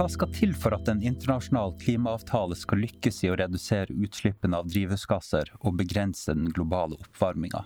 Hva 0.00 0.06
skal 0.08 0.30
til 0.32 0.54
for 0.56 0.72
at 0.72 0.86
en 0.88 1.02
internasjonal 1.04 1.74
klimaavtale 1.82 2.56
skal 2.56 2.80
lykkes 2.80 3.18
i 3.26 3.28
å 3.28 3.34
redusere 3.36 3.92
utslippene 3.92 4.56
av 4.56 4.70
drivhusgasser 4.72 5.50
og 5.58 5.76
begrense 5.76 6.32
den 6.32 6.46
globale 6.56 6.96
oppvarminga? 6.96 7.60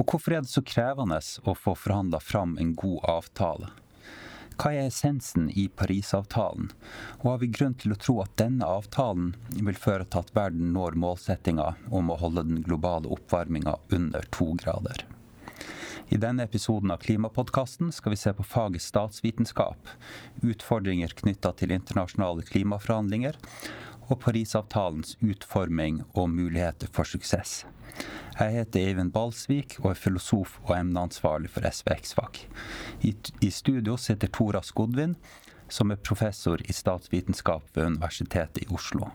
Og 0.00 0.06
hvorfor 0.06 0.38
er 0.38 0.46
det 0.46 0.48
så 0.48 0.64
krevende 0.64 1.20
å 1.20 1.52
få 1.52 1.76
forhandla 1.76 2.22
fram 2.24 2.56
en 2.56 2.72
god 2.72 3.04
avtale? 3.18 3.68
Hva 4.56 4.72
er 4.72 4.86
essensen 4.86 5.52
i 5.52 5.66
Parisavtalen, 5.68 6.72
og 7.20 7.30
har 7.34 7.44
vi 7.44 7.52
grunn 7.52 7.76
til 7.76 7.92
å 7.92 8.00
tro 8.00 8.22
at 8.24 8.32
denne 8.40 8.72
avtalen 8.80 9.34
vil 9.52 9.76
føre 9.76 10.08
til 10.08 10.24
at 10.24 10.32
verden 10.32 10.72
når 10.72 10.96
målsettinga 11.04 11.74
om 11.92 12.08
å 12.08 12.22
holde 12.24 12.48
den 12.48 12.64
globale 12.64 13.12
oppvarminga 13.12 13.76
under 13.92 14.24
to 14.32 14.54
grader? 14.64 15.04
I 16.08 16.16
denne 16.16 16.44
episoden 16.44 16.90
av 16.90 16.96
Klimapodkasten 17.04 17.92
skal 17.92 18.12
vi 18.14 18.20
se 18.20 18.32
på 18.32 18.44
faget 18.44 18.82
statsvitenskap, 18.82 19.88
utfordringer 20.42 21.14
knytta 21.22 21.52
til 21.56 21.74
internasjonale 21.74 22.44
klimaforhandlinger, 22.48 23.38
og 24.10 24.18
Parisavtalens 24.24 25.16
utforming 25.22 26.02
og 26.12 26.30
muligheter 26.32 26.90
for 26.92 27.08
suksess. 27.08 27.62
Jeg 28.38 28.54
heter 28.56 28.88
Eivind 28.88 29.12
Balsvik 29.12 29.76
og 29.82 29.92
er 29.92 30.00
filosof 30.00 30.56
og 30.64 30.74
emneansvarlig 30.78 31.52
for 31.52 31.68
SVX-fag. 31.68 32.42
I, 33.04 33.50
studio 33.50 33.98
sitter 34.00 34.32
Tora 34.32 34.62
Skodvin, 34.64 35.16
som 35.68 35.92
er 35.92 36.00
professor 36.00 36.60
i 36.64 36.76
statsvitenskap 36.76 37.68
ved 37.76 37.92
Universitetet 37.94 38.64
i 38.64 38.68
Oslo. 38.72 39.12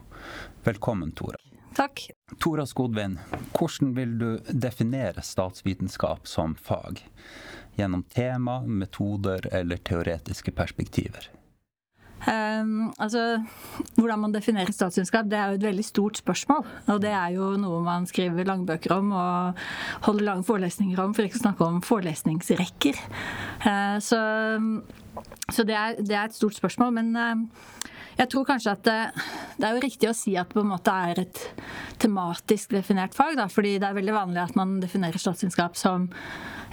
Velkommen, 0.65 1.11
Tora. 1.17 1.46
Takk. 1.77 2.09
Tora 2.41 2.65
Skodvin, 2.65 3.19
hvordan 3.53 3.91
vil 3.93 4.17
du 4.17 4.29
definere 4.49 5.21
statsvitenskap 5.21 6.27
som 6.27 6.55
fag? 6.57 7.03
Gjennom 7.77 8.01
tema, 8.03 8.63
metoder 8.65 9.45
eller 9.53 9.77
teoretiske 9.77 10.51
perspektiver? 10.57 11.29
Um, 12.25 12.93
altså, 12.97 13.43
Hvordan 13.95 14.19
man 14.19 14.33
definerer 14.33 14.73
statsvitenskap, 14.73 15.29
det 15.29 15.37
er 15.37 15.51
jo 15.51 15.59
et 15.59 15.67
veldig 15.67 15.85
stort 15.85 16.17
spørsmål. 16.17 16.65
Og 16.87 17.01
det 17.01 17.11
er 17.13 17.35
jo 17.35 17.51
noe 17.61 17.83
man 17.85 18.09
skriver 18.09 18.49
langbøker 18.49 18.95
om 18.97 19.11
og 19.13 19.61
holder 20.07 20.25
lange 20.31 20.47
forelesninger 20.49 21.03
om, 21.03 21.13
for 21.13 21.29
ikke 21.29 21.37
å 21.37 21.43
snakke 21.43 21.67
om 21.67 21.77
forelesningsrekker. 21.85 22.97
Uh, 23.61 24.01
så, 24.01 24.23
så 25.53 25.67
det, 25.67 25.77
er, 25.77 26.01
det, 26.01 26.17
er, 26.17 26.25
et 26.25 26.41
stort 26.41 26.57
spørsmål. 26.57 26.97
Men 26.97 27.13
uh, 27.13 27.93
jeg 28.17 28.29
tror 28.33 28.47
kanskje 28.47 28.73
at 28.73 28.83
det, 28.87 28.99
det, 29.57 29.65
er 29.67 29.75
jo 29.75 29.83
riktig 29.83 30.09
å 30.09 30.17
si 30.17 30.35
at 30.39 30.49
det 30.49 30.57
på 30.57 30.63
en 30.65 30.71
måte 30.73 30.93
er 30.93 31.23
et 31.23 31.41
tematisk 32.01 32.73
definert 32.75 33.17
fag. 33.17 33.37
Da, 33.39 33.47
fordi 33.51 33.77
det 33.81 33.89
er 33.89 33.97
veldig 33.97 34.15
vanlig 34.15 34.43
at 34.43 34.57
man 34.57 34.77
definerer 34.83 35.21
statsvitenskap 35.21 35.77
som 35.79 36.09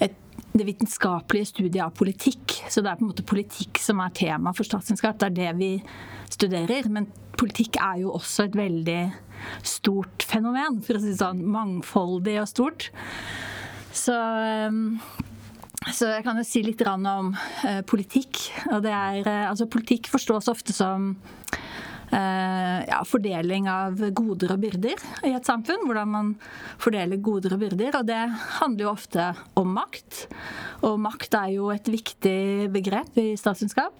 et 0.03 0.21
det 0.55 0.67
vitenskapelige 0.69 1.51
studiet 1.51 1.83
av 1.83 1.95
politikk. 1.99 2.53
Så 2.71 2.83
det 2.83 2.93
er 2.93 2.99
på 2.99 3.05
en 3.07 3.11
måte 3.11 3.27
politikk 3.27 3.81
som 3.83 3.99
er 4.03 4.15
tema 4.15 4.53
for 4.55 4.67
statsvitenskap. 4.67 5.19
Det 5.19 5.31
er 5.31 5.37
det 5.39 5.53
vi 5.59 5.71
studerer. 6.31 6.87
Men 6.95 7.09
politikk 7.39 7.81
er 7.83 8.05
jo 8.05 8.13
også 8.15 8.47
et 8.47 8.59
veldig 8.59 9.01
stort 9.67 10.25
fenomen, 10.29 10.79
for 10.85 10.97
å 10.97 11.03
si 11.03 11.11
det 11.11 11.19
sånn. 11.19 11.43
Mangfoldig 11.43 12.39
og 12.43 12.51
stort. 12.51 12.89
Så, 13.95 14.15
ehm, 14.15 15.01
så 15.93 16.09
jeg 16.15 16.25
kan 16.25 16.39
jo 16.41 16.47
si 16.47 16.63
litt 16.65 16.81
om 16.87 17.35
eh, 17.67 17.83
politikk. 17.85 18.41
Og 18.73 18.83
det 18.85 18.93
er, 18.95 19.21
eh, 19.27 19.49
altså 19.51 19.69
politikk 19.69 20.09
forstås 20.13 20.49
ofte 20.49 20.73
som 20.73 21.15
Eh, 22.15 22.85
ja, 22.89 23.01
fordeling 23.07 23.67
av 23.71 23.99
goder 24.15 24.53
og 24.55 24.61
byrder 24.63 25.01
i 25.27 25.33
et 25.35 25.47
samfunn. 25.47 25.83
Hvordan 25.89 26.11
man 26.13 26.33
fordeler 26.83 27.23
goder 27.25 27.57
og 27.57 27.63
byrder. 27.65 27.99
Og 27.99 28.07
det 28.07 28.21
handler 28.61 28.87
jo 28.87 28.93
ofte 28.93 29.29
om 29.59 29.73
makt. 29.75 30.27
Og 30.87 30.99
makt 31.03 31.39
er 31.41 31.55
jo 31.57 31.71
et 31.75 31.89
viktig 31.91 32.71
begrep 32.75 33.19
i 33.19 33.33
statsvitenskap. 33.41 33.97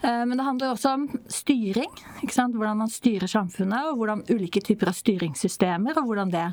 Eh, 0.00 0.24
men 0.24 0.36
det 0.38 0.46
handler 0.46 0.72
også 0.72 0.94
om 0.96 1.08
styring. 1.28 1.92
Hvordan 2.22 2.84
man 2.84 2.92
styrer 2.92 3.28
samfunnet, 3.28 3.90
og 3.90 4.00
hvordan 4.00 4.24
ulike 4.30 4.62
typer 4.64 4.92
av 4.92 4.96
styringssystemer, 4.96 5.98
og 5.98 6.08
hvordan 6.08 6.32
det 6.32 6.48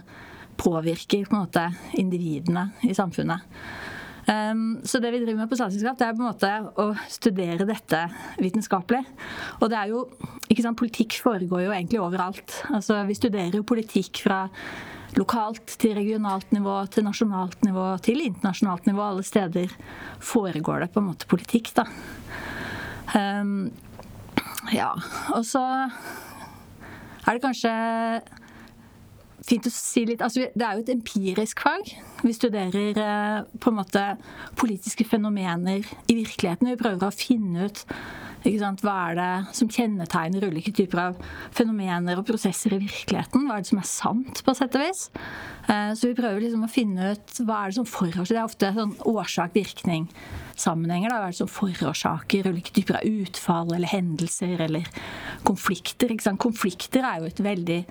påvirker 0.59 1.27
på 1.29 1.35
måte 1.35 1.69
individene 1.99 2.69
i 2.87 2.95
samfunnet. 2.95 3.43
Um, 4.25 4.79
så 4.81 4.97
det 4.97 5.11
vi 5.13 5.19
driver 5.21 5.43
med 5.43 5.51
på 5.51 5.57
statsvitenskap, 5.59 5.99
det 5.99 6.07
er 6.07 6.15
på 6.17 6.23
en 6.23 6.29
måte 6.31 6.51
å 6.81 6.87
studere 7.13 7.67
dette 7.69 8.01
vitenskapelig. 8.41 9.03
Og 9.59 9.69
det 9.69 9.77
er 9.77 9.93
jo 9.93 10.01
ikke 10.49 10.65
sant, 10.65 10.79
Politikk 10.79 11.19
foregår 11.21 11.67
jo 11.67 11.73
egentlig 11.75 12.01
overalt. 12.01 12.59
Altså 12.73 13.03
Vi 13.05 13.17
studerer 13.17 13.59
jo 13.59 13.67
politikk 13.67 14.23
fra 14.25 14.45
lokalt 15.15 15.77
til 15.79 15.93
regionalt 15.95 16.49
nivå, 16.51 16.79
til 16.91 17.05
nasjonalt 17.05 17.61
nivå, 17.63 17.85
til 18.03 18.23
internasjonalt 18.25 18.89
nivå. 18.89 19.03
Alle 19.05 19.25
steder 19.25 19.75
foregår 20.19 20.83
det 20.83 20.91
på 20.91 21.03
en 21.03 21.09
måte 21.11 21.29
politikk, 21.29 21.71
da. 21.77 21.85
Um, 23.13 23.69
ja. 24.73 24.89
Og 25.37 25.45
så 25.47 25.61
er 27.25 27.37
det 27.37 27.45
kanskje 27.45 27.71
fint 29.45 29.67
å 29.69 29.71
si 29.73 30.05
litt 30.09 30.23
altså, 30.25 30.47
Det 30.55 30.65
er 30.65 30.77
jo 30.77 30.85
et 30.85 30.93
empirisk 30.95 31.63
fag. 31.65 31.89
Vi 32.25 32.33
studerer 32.33 33.01
eh, 33.01 33.39
på 33.61 33.71
en 33.71 33.79
måte 33.79 34.05
politiske 34.59 35.05
fenomener 35.07 35.85
i 36.09 36.17
virkeligheten. 36.17 36.71
Vi 36.71 36.81
prøver 36.81 37.07
å 37.09 37.15
finne 37.15 37.69
ut 37.69 37.85
sant, 38.45 38.83
hva 38.85 39.09
er 39.09 39.15
det 39.17 39.55
som 39.57 39.69
kjennetegner 39.71 40.45
ulike 40.45 40.69
typer 40.75 40.99
av 41.01 41.15
fenomener 41.55 42.19
og 42.19 42.27
prosesser 42.27 42.75
i 42.75 42.81
virkeligheten. 42.83 43.47
Hva 43.47 43.55
er 43.57 43.61
det 43.63 43.71
som 43.71 43.81
er 43.81 43.89
sant, 43.89 44.43
på 44.45 44.53
sett 44.57 44.75
og 44.77 44.81
vis. 44.85 45.01
Eh, 45.65 45.91
så 45.97 46.03
vi 46.11 46.17
prøver 46.17 46.39
liksom 46.43 46.65
å 46.67 46.69
finne 46.71 47.01
ut 47.15 47.27
hva 47.41 47.55
er 47.63 47.67
det 47.71 47.77
som 47.79 47.89
forårsaker 47.89 48.33
Det 48.35 48.41
er 48.41 48.49
ofte 48.49 48.73
sånn 48.75 48.97
årsak-virkning-sammenhenger. 49.13 51.09
Hva 51.09 51.17
er 51.23 51.31
det 51.33 51.41
som 51.41 51.55
forårsaker 51.55 52.51
ulike 52.51 52.71
typer 52.75 52.95
av 52.99 53.07
utfall 53.09 53.69
eller 53.73 53.89
hendelser 53.89 54.57
eller 54.67 54.83
konflikter. 55.47 56.09
Konflikter 56.41 57.03
er 57.05 57.15
jo 57.21 57.25
et 57.29 57.45
veldig 57.45 57.81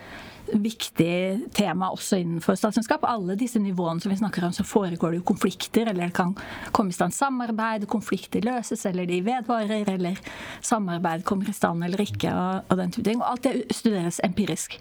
viktig 0.53 1.49
tema 1.57 1.89
også 1.95 2.19
innenfor 2.21 2.57
statsvitenskap. 2.59 3.05
Alle 3.09 3.37
disse 3.39 3.61
nivåene 3.63 4.03
som 4.03 4.13
vi 4.13 4.19
snakker 4.19 4.45
om, 4.47 4.53
så 4.53 4.65
foregår 4.67 5.15
det 5.15 5.21
jo 5.21 5.27
konflikter, 5.31 5.89
eller 5.89 6.09
det 6.09 6.17
kan 6.17 6.35
komme 6.75 6.93
i 6.93 6.97
stand 6.97 7.15
samarbeid, 7.17 7.87
konflikter 7.91 8.45
løses, 8.45 8.85
eller 8.91 9.09
de 9.09 9.21
vedvarer, 9.25 9.89
eller 9.95 10.21
samarbeid 10.65 11.25
kommer 11.25 11.49
i 11.51 11.57
stand 11.57 11.85
eller 11.87 12.05
ikke, 12.05 12.33
og, 12.33 12.69
og 12.69 12.81
den 12.81 12.95
type 12.95 13.09
ting. 13.09 13.23
Og 13.23 13.31
alt 13.31 13.49
det 13.49 13.75
studeres 13.75 14.21
empirisk 14.25 14.79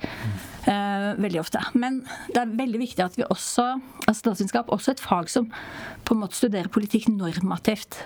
uh, 0.68 1.14
veldig 1.22 1.42
ofte. 1.42 1.64
Men 1.74 2.04
det 2.34 2.44
er 2.44 2.56
veldig 2.64 2.84
viktig 2.84 3.06
at 3.06 3.20
vi 3.20 3.28
også, 3.30 3.74
altså 4.06 4.20
statsvitenskap, 4.20 4.72
også 4.74 4.96
et 4.96 5.04
fag 5.04 5.32
som 5.32 5.52
på 6.04 6.16
en 6.16 6.26
måte 6.26 6.40
studerer 6.40 6.72
politikk 6.72 7.10
normativt. 7.14 8.04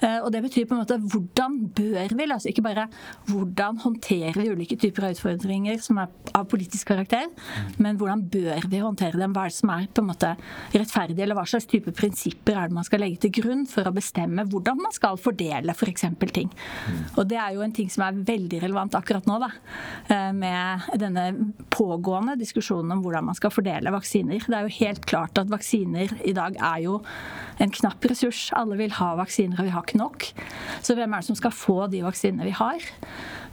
Eh, 0.00 0.18
og 0.20 0.30
det 0.34 0.42
betyr 0.44 0.66
på 0.68 0.76
en 0.76 0.82
måte 0.82 0.98
hvordan 0.98 1.58
bør 1.76 2.14
vi, 2.14 2.26
altså 2.26 2.50
ikke 2.50 2.64
bare 2.64 2.86
hvordan 3.28 3.80
håndterer 3.84 4.38
vi 4.38 4.50
ulike 4.50 4.78
typer 4.80 5.08
av 5.08 5.16
utfordringer 5.16 5.80
som 5.82 6.00
er 6.02 6.12
av 6.34 6.48
politisk 6.50 6.90
karakter, 6.90 7.28
men 7.82 7.98
hvordan 8.00 8.24
bør 8.32 8.68
vi 8.70 8.82
håndtere 8.82 9.20
dem? 9.20 9.34
Hva 9.36 9.46
er 9.46 9.52
det 9.52 9.58
som 9.58 9.72
er 9.74 9.88
på 9.94 10.04
en 10.04 10.10
måte 10.10 10.32
rettferdig, 10.74 11.20
eller 11.22 11.38
hva 11.38 11.46
slags 11.48 11.68
type 11.70 11.94
prinsipper 11.96 12.58
er 12.58 12.70
det 12.70 12.78
man 12.78 12.86
skal 12.86 13.04
legge 13.04 13.22
til 13.24 13.34
grunn 13.40 13.64
for 13.70 13.86
å 13.86 13.94
bestemme 13.94 14.46
hvordan 14.50 14.82
man 14.82 14.94
skal 14.94 15.20
fordele 15.20 15.74
f.eks. 15.74 16.06
For 16.14 16.30
ting. 16.30 16.50
Og 17.18 17.26
det 17.28 17.38
er 17.40 17.54
jo 17.56 17.62
en 17.64 17.72
ting 17.74 17.88
som 17.92 18.04
er 18.06 18.18
veldig 18.26 18.60
relevant 18.62 18.94
akkurat 18.96 19.26
nå, 19.28 19.38
da, 19.42 19.50
eh, 20.12 20.30
med 20.36 20.84
denne 21.00 21.24
pågående 21.74 22.36
diskusjonen 22.40 22.94
om 22.94 23.02
hvordan 23.04 23.28
man 23.28 23.38
skal 23.38 23.52
fordele 23.54 23.92
vaksiner. 23.94 24.44
Det 24.44 24.58
er 24.58 24.68
jo 24.68 24.76
helt 24.78 25.06
klart 25.08 25.40
at 25.40 25.50
vaksiner 25.52 26.12
i 26.24 26.34
dag 26.36 26.58
er 26.60 26.84
jo 26.84 26.98
en 27.62 27.72
knapp 27.74 28.04
ressurs. 28.10 28.46
Alle 28.56 28.78
vil 28.78 28.94
ha 28.98 29.12
vaksiner, 29.18 29.58
og 29.58 29.68
vi 29.68 29.74
har 29.74 29.83
ikke 29.84 30.00
nok. 30.00 30.26
Så 30.82 30.96
hvem 30.98 31.12
er 31.12 31.22
det 31.22 31.28
som 31.30 31.38
skal 31.38 31.54
få 31.54 31.78
de 31.92 32.02
vaksinene 32.04 32.48
vi 32.48 32.54
har? 32.56 32.90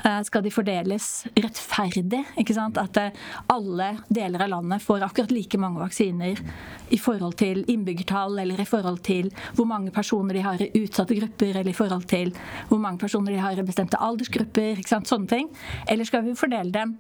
Eh, 0.02 0.22
skal 0.26 0.44
de 0.44 0.52
fordeles 0.54 1.08
rettferdig? 1.38 2.24
ikke 2.42 2.56
sant? 2.58 2.80
At 2.82 2.98
eh, 2.98 3.18
alle 3.52 3.92
deler 4.10 4.46
av 4.46 4.54
landet 4.56 4.84
får 4.84 5.06
akkurat 5.06 5.34
like 5.34 5.60
mange 5.62 5.82
vaksiner 5.82 6.42
i 6.90 7.00
forhold 7.00 7.38
til 7.42 7.64
innbyggertall, 7.70 8.40
eller 8.42 8.62
i 8.62 8.68
forhold 8.68 9.02
til 9.06 9.30
hvor 9.58 9.70
mange 9.70 9.94
personer 9.94 10.38
de 10.38 10.46
har 10.46 10.62
i 10.62 10.72
utsatte 10.82 11.18
grupper, 11.18 11.54
eller 11.54 11.72
i 11.72 11.78
forhold 11.78 12.08
til 12.10 12.34
hvor 12.70 12.82
mange 12.82 13.02
personer 13.04 13.36
de 13.36 13.44
har 13.44 13.60
i 13.60 13.68
bestemte 13.68 14.00
aldersgrupper. 14.02 14.80
ikke 14.80 14.96
sant? 14.96 15.12
Sånne 15.12 15.30
ting. 15.30 15.52
Eller 15.90 16.08
skal 16.10 16.26
vi 16.26 16.38
fordele 16.40 16.74
dem 16.74 16.98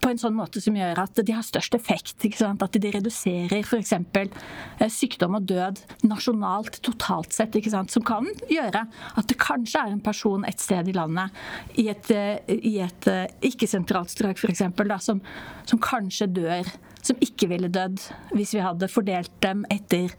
på 0.00 0.10
en 0.10 0.20
sånn 0.20 0.36
måte 0.36 0.62
som 0.62 0.76
gjør 0.76 1.02
at 1.02 1.20
de 1.26 1.34
har 1.34 1.46
størst 1.46 1.76
effekt. 1.76 2.26
At 2.40 2.76
de 2.80 2.92
reduserer 2.92 3.62
f.eks. 3.62 3.94
Eh, 3.96 4.90
sykdom 4.92 5.38
og 5.38 5.48
død 5.50 5.82
nasjonalt, 6.08 6.80
totalt 6.86 7.34
sett. 7.36 7.56
Som 7.90 8.04
kan 8.06 8.28
gjøre 8.50 8.84
at 8.88 9.30
det 9.30 9.38
kanskje 9.40 9.84
er 9.84 9.94
en 9.94 10.04
person 10.04 10.46
et 10.48 10.62
sted 10.62 10.88
i 10.88 10.96
landet, 10.96 11.34
i 11.80 11.88
et, 11.92 12.12
eh, 12.14 12.38
et 12.48 13.10
eh, 13.10 13.26
ikke-sentralt 13.50 14.12
strøk 14.12 14.40
f.eks., 14.40 14.64
som, 15.04 15.20
som 15.68 15.82
kanskje 15.82 16.30
dør 16.40 16.70
som 17.06 17.18
ikke 17.24 17.48
ville 17.50 17.70
dødd 17.72 18.02
hvis 18.34 18.54
vi 18.56 18.62
hadde 18.64 18.88
fordelt 18.90 19.32
dem 19.44 19.64
etter 19.72 20.12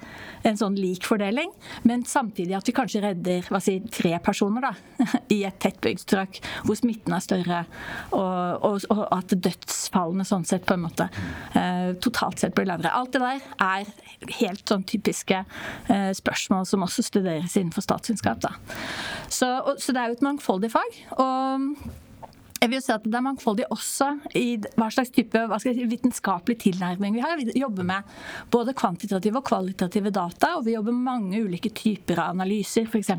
en 0.48 0.58
sånn 0.58 0.78
lik 0.80 1.06
fordeling. 1.08 1.52
Men 1.88 2.06
samtidig 2.08 2.56
at 2.58 2.68
vi 2.68 2.76
kanskje 2.76 3.04
redder 3.06 3.48
hva 3.52 3.62
si, 3.64 3.78
tre 3.94 4.16
personer 4.24 4.66
da, 4.66 4.74
i 5.36 5.42
et 5.48 5.60
tettbygd 5.62 6.04
strøk 6.04 6.42
hvor 6.66 6.78
smitten 6.80 7.16
er 7.16 7.24
større, 7.24 7.64
og, 8.12 8.66
og, 8.68 8.86
og, 8.94 9.04
at 9.12 9.36
dødsfallene 9.36 10.26
sånn 10.28 10.48
sett 10.48 10.66
på 10.68 10.78
en 10.78 10.86
måte 10.86 11.08
eh, 11.58 11.94
totalt 12.04 12.42
sett 12.42 12.56
blir 12.58 12.70
lavere. 12.70 12.94
Alt 12.96 13.16
det 13.16 13.24
der 13.24 13.42
er 13.66 14.36
helt 14.42 14.64
sånn 14.70 14.86
typiske 14.88 15.44
eh, 15.44 16.12
spørsmål 16.18 16.68
som 16.70 16.86
også 16.86 17.06
studeres 17.06 17.58
innenfor 17.58 17.86
statsvitenskap. 17.86 18.46
Så, 19.30 19.50
så 19.78 19.94
det 19.94 20.02
er 20.02 20.12
jo 20.12 20.20
et 20.20 20.26
mangfoldig 20.26 20.72
fag. 20.74 21.02
og 21.22 22.01
jeg 22.62 22.70
vil 22.70 22.82
si 22.84 22.92
at 22.94 23.06
Det 23.06 23.18
er 23.18 23.26
mangfoldig 23.26 23.66
også 23.74 24.08
i 24.38 24.46
hva 24.78 24.88
slags 24.94 25.10
type 25.16 25.40
hva 25.50 25.58
si, 25.62 25.72
vitenskapelig 25.90 26.60
tilnærming 26.62 27.16
vi 27.16 27.24
har. 27.24 27.40
Vi 27.40 27.56
jobber 27.58 27.88
med 27.88 28.12
både 28.54 28.76
kvantitative 28.78 29.40
og 29.40 29.48
kvalitative 29.48 30.12
data, 30.14 30.54
og 30.60 30.68
vi 30.68 30.76
jobber 30.76 30.94
med 30.94 31.08
mange 31.08 31.42
ulike 31.42 31.72
typer 31.74 32.22
av 32.22 32.36
analyser. 32.36 32.86
F.eks. 32.86 33.10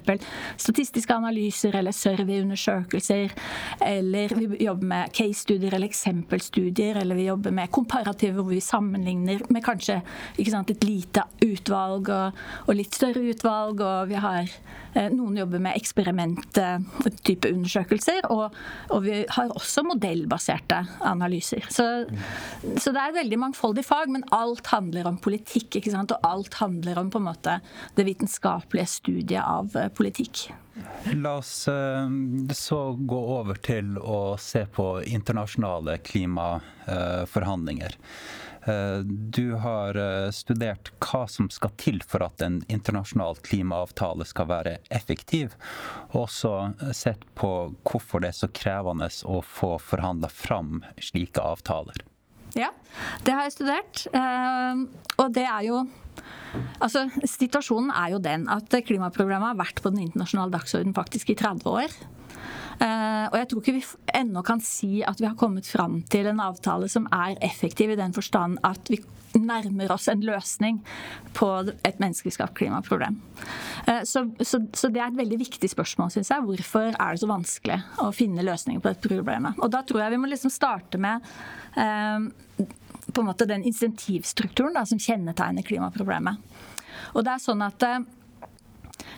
statistiske 0.62 1.14
analyser 1.14 1.74
eller 1.78 1.94
surveyundersøkelser. 1.96 3.34
Eller 3.82 4.36
vi 4.38 4.62
jobber 4.62 4.90
med 4.92 5.16
case-studier 5.18 5.74
eller 5.74 5.90
eksempelstudier. 5.90 7.02
Eller 7.02 7.18
vi 7.18 7.26
jobber 7.26 7.56
med 7.58 7.72
komparative 7.74 8.38
hvor 8.38 8.52
vi 8.52 8.62
sammenligner 8.62 9.42
med 9.50 9.66
kanskje 9.66 9.98
sant, 10.52 10.70
et 10.70 10.86
lite 10.86 11.26
utvalg 11.42 12.12
og, 12.12 12.40
og, 12.68 12.72
litt 12.78 12.94
større 12.94 13.26
utvalg. 13.34 13.82
Og 13.82 14.14
vi 14.14 14.22
har 14.22 14.46
eh, 14.46 15.10
noen 15.10 15.42
jobber 15.42 15.66
med 15.66 15.82
eksperimenttype 15.82 17.50
undersøkelser. 17.50 18.30
og, 18.30 18.54
og 18.92 19.02
vi 19.02 19.22
har 19.36 19.52
også 19.56 19.84
modellbaserte 19.86 20.78
analyser. 21.08 21.64
Så, 21.70 21.86
så, 22.76 22.92
det 22.92 22.98
er 22.98 23.10
et 23.10 23.20
veldig 23.20 23.38
mangfoldig 23.46 23.84
fag, 23.86 24.12
men 24.12 24.26
alt 24.34 24.66
handler 24.72 25.08
om 25.10 25.20
politikk. 25.22 25.78
ikke 25.80 25.92
sant? 25.94 26.14
Og 26.14 26.26
alt 26.26 26.58
handler 26.60 27.00
om 27.00 27.12
på 27.12 27.22
en 27.22 27.28
måte 27.30 27.58
det 27.96 28.06
vitenskapelige 28.08 28.90
studiet 28.98 29.42
av 29.42 29.72
eh, 29.78 29.90
politikk. 29.92 30.48
La 31.18 31.36
oss 31.40 31.68
eh, 31.68 32.08
så 32.56 32.80
gå 32.96 33.20
over 33.36 33.58
til 33.64 33.98
å 33.98 34.36
se 34.40 34.64
på 34.72 34.86
internasjonale 35.04 35.98
klimaforhandlinger. 36.06 37.98
Eh, 38.64 38.98
du 39.04 39.54
har 39.58 39.96
eh, 39.96 40.30
studert 40.30 40.92
hva 41.02 41.24
som 41.30 41.48
skal 41.50 41.72
til 41.80 41.98
for 42.06 42.22
at 42.26 42.42
en 42.44 42.60
internasjonal 42.70 43.40
klimaavtale 43.42 44.26
skal 44.28 44.50
være 44.52 44.76
effektiv, 44.94 45.56
og 46.12 46.24
også 46.26 46.54
sett 46.94 47.26
på 47.38 47.50
hvorfor 47.82 48.22
det 48.22 48.32
er 48.32 48.38
så 48.38 48.50
krevende 48.54 49.10
å 49.26 49.42
få 49.42 49.74
forhandla 49.82 50.30
fram 50.30 50.82
slike 51.02 51.42
avtaler. 51.42 52.04
Ja, 52.54 52.68
det 53.24 53.34
har 53.34 53.48
jeg 53.48 53.56
studert. 53.56 54.06
Eh, 54.12 54.86
og 55.18 55.34
det 55.34 55.48
er 55.48 55.68
jo 55.72 55.82
Altså, 56.84 57.06
Situasjonen 57.24 57.88
er 57.96 58.10
jo 58.12 58.18
den 58.20 58.42
at 58.52 58.74
klimaprogrammet 58.84 59.54
har 59.54 59.56
vært 59.56 59.78
på 59.80 59.88
den 59.88 60.02
internasjonale 60.02 60.52
dagsordenen 60.52 60.92
faktisk 60.92 61.30
i 61.32 61.36
30 61.38 61.64
år. 61.70 61.94
Eh, 62.82 63.26
og 63.30 63.36
jeg 63.38 63.48
tror 63.50 63.62
ikke 63.62 63.76
vi 63.76 63.82
ennå 64.18 64.42
kan 64.46 64.62
si 64.64 65.02
at 65.06 65.20
vi 65.20 65.28
har 65.28 65.38
kommet 65.38 65.68
fram 65.68 66.00
til 66.10 66.28
en 66.30 66.42
avtale 66.42 66.88
som 66.90 67.06
er 67.14 67.38
effektiv 67.44 67.92
i 67.92 67.98
den 67.98 68.14
forstand 68.16 68.58
at 68.66 68.90
vi 68.90 68.98
nærmer 69.38 69.92
oss 69.94 70.08
en 70.12 70.22
løsning 70.24 70.80
på 71.36 71.48
et 71.86 72.00
menneskeskapt 72.02 72.56
klimaproblem. 72.58 73.18
Eh, 73.86 74.02
så, 74.08 74.26
så, 74.40 74.64
så, 74.74 74.90
det 74.92 75.00
er 75.00 75.12
et 75.12 75.20
veldig 75.20 75.38
viktig 75.44 75.70
spørsmål, 75.72 76.10
syns 76.12 76.32
jeg. 76.34 76.46
Hvorfor 76.48 76.90
er 76.92 77.14
det 77.14 77.22
så 77.22 77.30
vanskelig 77.30 77.78
å 78.02 78.10
finne 78.16 78.46
løsninger 78.46 78.82
på 78.82 78.92
dette 78.92 79.12
problemet? 79.12 79.60
Og 79.62 79.72
da 79.72 79.84
tror 79.86 80.04
jeg 80.04 80.16
vi 80.16 80.22
må 80.24 80.32
liksom 80.32 80.52
starte 80.52 81.00
med 81.00 81.22
eh, 81.78 82.66
på 83.12 83.22
en 83.22 83.28
måte 83.28 83.48
den 83.48 83.64
insentivstrukturen 83.68 84.76
da, 84.76 84.84
som 84.88 85.00
kjennetegner 85.00 85.64
klimaproblemet. 85.66 86.42
Og 87.12 87.24
det 87.24 87.34
er 87.34 87.42
sånn 87.42 87.64
at 87.64 87.84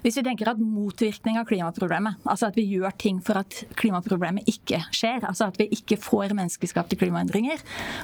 hvis 0.04 0.18
vi 0.18 0.24
tenker 0.26 0.50
at 0.50 0.60
motvirkning 0.60 1.38
av 1.40 1.46
klimaproblemet, 1.48 2.18
altså 2.28 2.50
at 2.50 2.58
vi 2.58 2.66
gjør 2.68 2.92
ting 3.00 3.22
for 3.24 3.40
at 3.40 3.62
klimaproblemet 3.80 4.48
ikke 4.50 4.82
skjer, 4.92 5.24
altså 5.24 5.48
at 5.48 5.56
vi 5.60 5.70
ikke 5.72 5.96
får 5.96 6.34
menneskeskapte 6.36 6.98
klimaendringer 7.00 7.62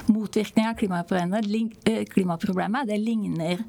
Motvirkning 0.09 0.65
av 0.65 0.79
klimaproblemet, 0.79 2.81
eh, 2.81 2.87
det 2.89 2.97
ligner 3.01 3.61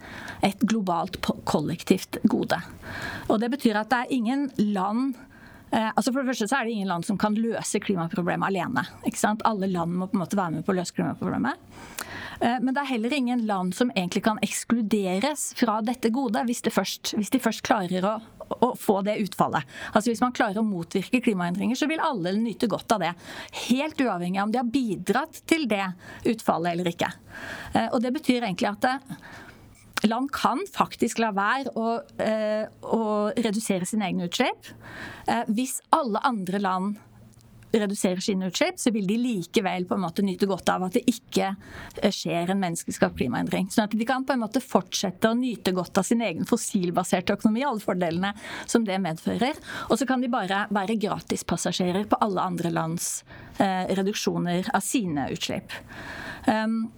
et 0.43 0.65
globalt 0.65 1.19
kollektivt 1.45 2.23
gode. 2.25 2.57
Og 3.29 3.41
Det 3.43 3.51
betyr 3.53 3.77
at 3.77 3.91
det 3.91 3.99
er 3.99 4.17
ingen 4.17 4.51
land 4.57 5.15
altså 5.73 6.13
for 6.13 6.21
det 6.21 6.33
første 6.33 6.49
så 6.51 6.59
er 6.59 6.69
det 6.69 6.75
ingen 6.77 6.91
land 6.91 7.07
som 7.09 7.17
kan 7.21 7.37
løse 7.39 7.81
klimaproblemet 7.81 8.51
alene. 8.51 8.85
Alle 9.49 9.71
land 9.71 9.95
må 9.97 10.11
på 10.11 10.19
en 10.19 10.25
måte 10.25 10.37
være 10.37 10.59
med 10.59 10.67
på 10.67 10.75
å 10.75 10.77
løse 10.77 10.95
klimaproblemet. 10.97 11.57
Eh, 12.43 12.59
men 12.61 12.75
det 12.75 12.83
er 12.83 12.91
heller 12.97 13.15
ingen 13.15 13.45
land 13.47 13.75
som 13.77 13.91
egentlig 13.95 14.25
kan 14.27 14.41
ekskluderes 14.43 15.53
fra 15.59 15.79
dette 15.85 16.11
godet, 16.15 16.45
hvis, 16.49 16.63
først, 16.75 17.15
hvis 17.19 17.31
de 17.31 17.41
først 17.43 17.63
klarer 17.67 18.07
å, 18.09 18.17
å, 18.57 18.73
få 18.79 19.01
det 19.07 19.19
utfallet. 19.23 19.69
Altså 19.93 20.11
Hvis 20.11 20.23
man 20.25 20.35
klarer 20.37 20.59
å 20.61 20.67
motvirke 20.67 21.23
klimaendringer, 21.23 21.79
så 21.79 21.89
vil 21.91 22.03
alle 22.03 22.35
nyte 22.39 22.71
godt 22.71 22.97
av 22.97 23.05
det. 23.05 23.13
Helt 23.69 24.01
uavhengig 24.01 24.43
av 24.43 24.51
om 24.51 24.55
de 24.55 24.63
har 24.63 24.75
bidratt 24.75 25.43
til 25.49 25.69
det 25.71 25.87
utfallet 26.35 26.75
eller 26.75 26.93
ikke. 26.93 27.13
Eh, 27.75 27.89
og 27.93 28.03
det 28.03 28.15
betyr 28.19 28.43
egentlig 28.43 28.73
at 28.73 28.89
det, 28.89 28.97
land 30.11 30.33
kan 30.35 30.63
faktisk 30.71 31.23
la 31.23 31.31
være 31.37 31.73
å, 31.79 32.01
eh, 32.23 32.67
å 32.83 33.33
redusere 33.37 33.87
sine 33.87 34.09
egne 34.11 34.29
utslipp. 34.29 34.73
Eh, 35.29 35.45
hvis 35.49 35.81
alle 35.93 36.23
andre 36.25 36.59
land 36.63 37.01
reduserer 37.73 38.21
sine 38.21 38.49
utslipp, 38.51 38.79
så 38.81 38.93
vil 38.93 39.07
de 39.09 39.17
likevel 39.21 39.87
på 39.89 39.97
en 39.97 40.05
måte 40.05 40.25
nyte 40.25 40.49
godt 40.51 40.69
av 40.73 40.87
at 40.87 40.97
det 40.99 41.05
ikke 41.11 41.53
eh, 42.03 42.13
skjer 42.13 42.53
en 42.53 42.61
menneskeskapt 42.61 43.17
klimaendring. 43.21 43.69
Sånn 43.73 43.87
at 43.87 43.97
de 43.97 44.09
kan 44.09 44.27
på 44.29 44.37
en 44.37 44.43
måte 44.45 44.63
fortsette 44.65 45.31
å 45.31 45.39
nyte 45.39 45.75
godt 45.77 46.01
av 46.01 46.07
sin 46.09 46.23
egen 46.25 46.49
fossilbaserte 46.49 47.37
økonomi, 47.39 47.65
alle 47.67 47.83
fordelene 47.83 48.35
som 48.67 48.87
det 48.89 48.99
medfører. 49.03 49.61
Og 49.89 50.01
så 50.01 50.09
kan 50.09 50.25
de 50.25 50.33
bare 50.33 50.67
være 50.75 50.99
gratispassasjerer 51.01 52.09
på 52.11 52.21
alle 52.25 52.45
andre 52.53 52.73
lands 52.75 53.13
eh, 53.59 53.89
reduksjoner 53.97 54.69
av 54.75 54.85
sine 54.85 55.31
utslipp. 55.33 55.73
Um, 56.47 56.91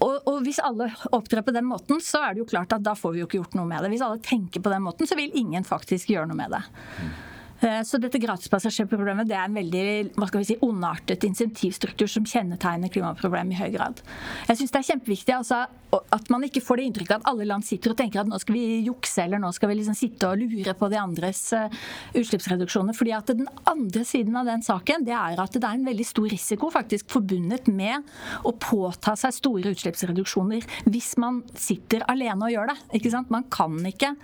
og, 0.00 0.14
og, 0.24 0.36
hvis 0.46 0.60
alle 0.64 0.88
opptrer 1.12 1.44
på 1.44 1.54
den 1.54 1.66
måten, 1.68 2.00
så 2.04 2.22
er 2.24 2.34
det 2.34 2.44
jo 2.44 2.50
klart 2.52 2.72
at 2.72 2.84
da 2.84 2.94
får 2.96 3.14
vi 3.14 3.22
jo 3.22 3.28
ikke 3.28 3.40
gjort 3.42 3.58
noe 3.58 3.68
med 3.68 3.84
det. 3.84 3.90
Hvis 3.92 4.04
alle 4.06 4.22
tenker 4.24 4.64
på 4.64 4.72
den 4.72 4.84
måten, 4.86 5.08
så 5.08 5.18
vil 5.18 5.34
ingen 5.36 5.66
faktisk 5.66 6.12
gjøre 6.12 6.30
noe 6.30 6.38
med 6.38 6.56
det. 6.56 6.62
Eh, 7.60 7.82
så 7.84 8.00
dette 8.00 8.20
gratispassasjerproblemet 8.22 9.28
det 9.28 9.36
er 9.36 9.48
en 9.48 9.58
veldig 9.58 9.84
hva 10.16 10.28
skal 10.30 10.42
vi 10.42 10.48
si, 10.52 10.58
ondartet 10.64 11.26
insentivstruktur 11.28 12.08
som 12.08 12.26
kjennetegner 12.28 12.92
klimaproblemet 12.92 13.56
i 13.56 13.60
høy 13.60 13.74
grad. 13.76 14.00
Jeg 14.48 14.60
syns 14.60 14.72
det 14.72 14.80
er 14.80 14.88
kjempeviktig 14.94 15.36
altså, 15.36 15.66
at 15.98 16.30
man 16.30 16.44
ikke 16.46 16.62
får 16.62 16.80
det 16.80 16.86
inntrykket 16.88 17.16
at 17.18 17.28
alle 17.28 17.46
land 17.48 17.66
sitter 17.66 17.92
og 17.92 17.98
tenker 17.98 18.22
at 18.22 18.30
nå 18.30 18.38
skal 18.40 18.56
vi 18.56 18.80
jukse 18.86 19.24
eller 19.24 19.42
nå 19.42 19.50
skal 19.54 19.70
vi 19.72 19.78
liksom 19.80 19.96
sitte 19.98 20.28
og 20.30 20.38
lure 20.40 20.74
på 20.78 20.88
de 20.92 20.98
andres 21.00 21.40
uh, 21.56 21.80
utslippsreduksjoner. 22.14 22.96
fordi 22.96 23.14
at 23.16 23.32
Den 23.34 23.48
andre 23.68 24.04
siden 24.06 24.38
av 24.38 24.46
den 24.48 24.62
saken 24.62 25.04
det 25.06 25.16
er 25.16 25.40
at 25.42 25.56
det 25.56 25.64
er 25.66 25.80
en 25.80 25.88
veldig 25.88 26.06
stor 26.06 26.28
risiko 26.30 26.70
faktisk 26.72 27.10
forbundet 27.10 27.66
med 27.66 28.06
å 28.46 28.54
påta 28.54 29.16
seg 29.18 29.34
store 29.34 29.74
utslippsreduksjoner 29.74 30.66
hvis 30.86 31.12
man 31.20 31.42
sitter 31.58 32.06
alene 32.10 32.46
og 32.46 32.54
gjør 32.54 32.72
det. 32.72 32.78
ikke 33.00 33.12
sant? 33.12 33.30
Man 33.34 33.48
kan 33.50 33.74
ikke, 33.86 34.14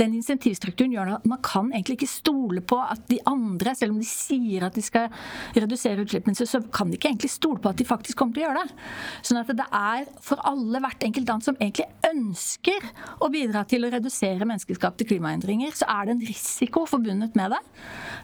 Den 0.00 0.14
insentivstrukturen 0.16 0.94
gjør 0.94 1.16
at 1.18 1.26
man 1.28 1.42
kan 1.44 1.68
egentlig 1.74 1.98
ikke 2.00 2.08
stole 2.08 2.62
på 2.64 2.79
at 2.94 3.04
de 3.10 3.20
andre, 3.28 3.74
selv 3.78 3.94
om 3.94 4.00
de 4.00 4.08
sier 4.08 4.66
at 4.66 4.76
de 4.76 4.84
skal 4.84 5.10
redusere 5.56 6.04
utslippene, 6.04 6.36
så 6.36 6.62
kan 6.72 6.90
de 6.90 6.98
ikke 6.98 7.10
egentlig 7.12 7.32
stole 7.32 7.60
på 7.62 7.72
at 7.72 7.80
de 7.80 7.88
faktisk 7.88 8.18
kommer 8.20 8.36
til 8.36 8.44
å 8.44 8.48
gjøre 8.48 8.64
det. 8.64 8.88
Sånn 9.26 9.40
at 9.42 9.52
det 9.60 9.66
er 9.66 10.08
for 10.24 10.42
alle 10.48 10.82
hvert 10.82 11.06
enkelt 11.06 11.30
land 11.30 11.46
som 11.46 11.58
egentlig 11.60 11.88
ønsker 12.10 12.86
å 13.20 13.30
bidra 13.32 13.64
til 13.68 13.86
å 13.86 13.92
redusere 13.92 14.48
menneskeskapte 14.48 15.06
klimaendringer, 15.08 15.74
så 15.76 15.88
er 15.90 16.08
det 16.08 16.16
en 16.16 16.24
risiko 16.30 16.86
forbundet 16.88 17.36
med 17.38 17.54
det. 17.54 17.60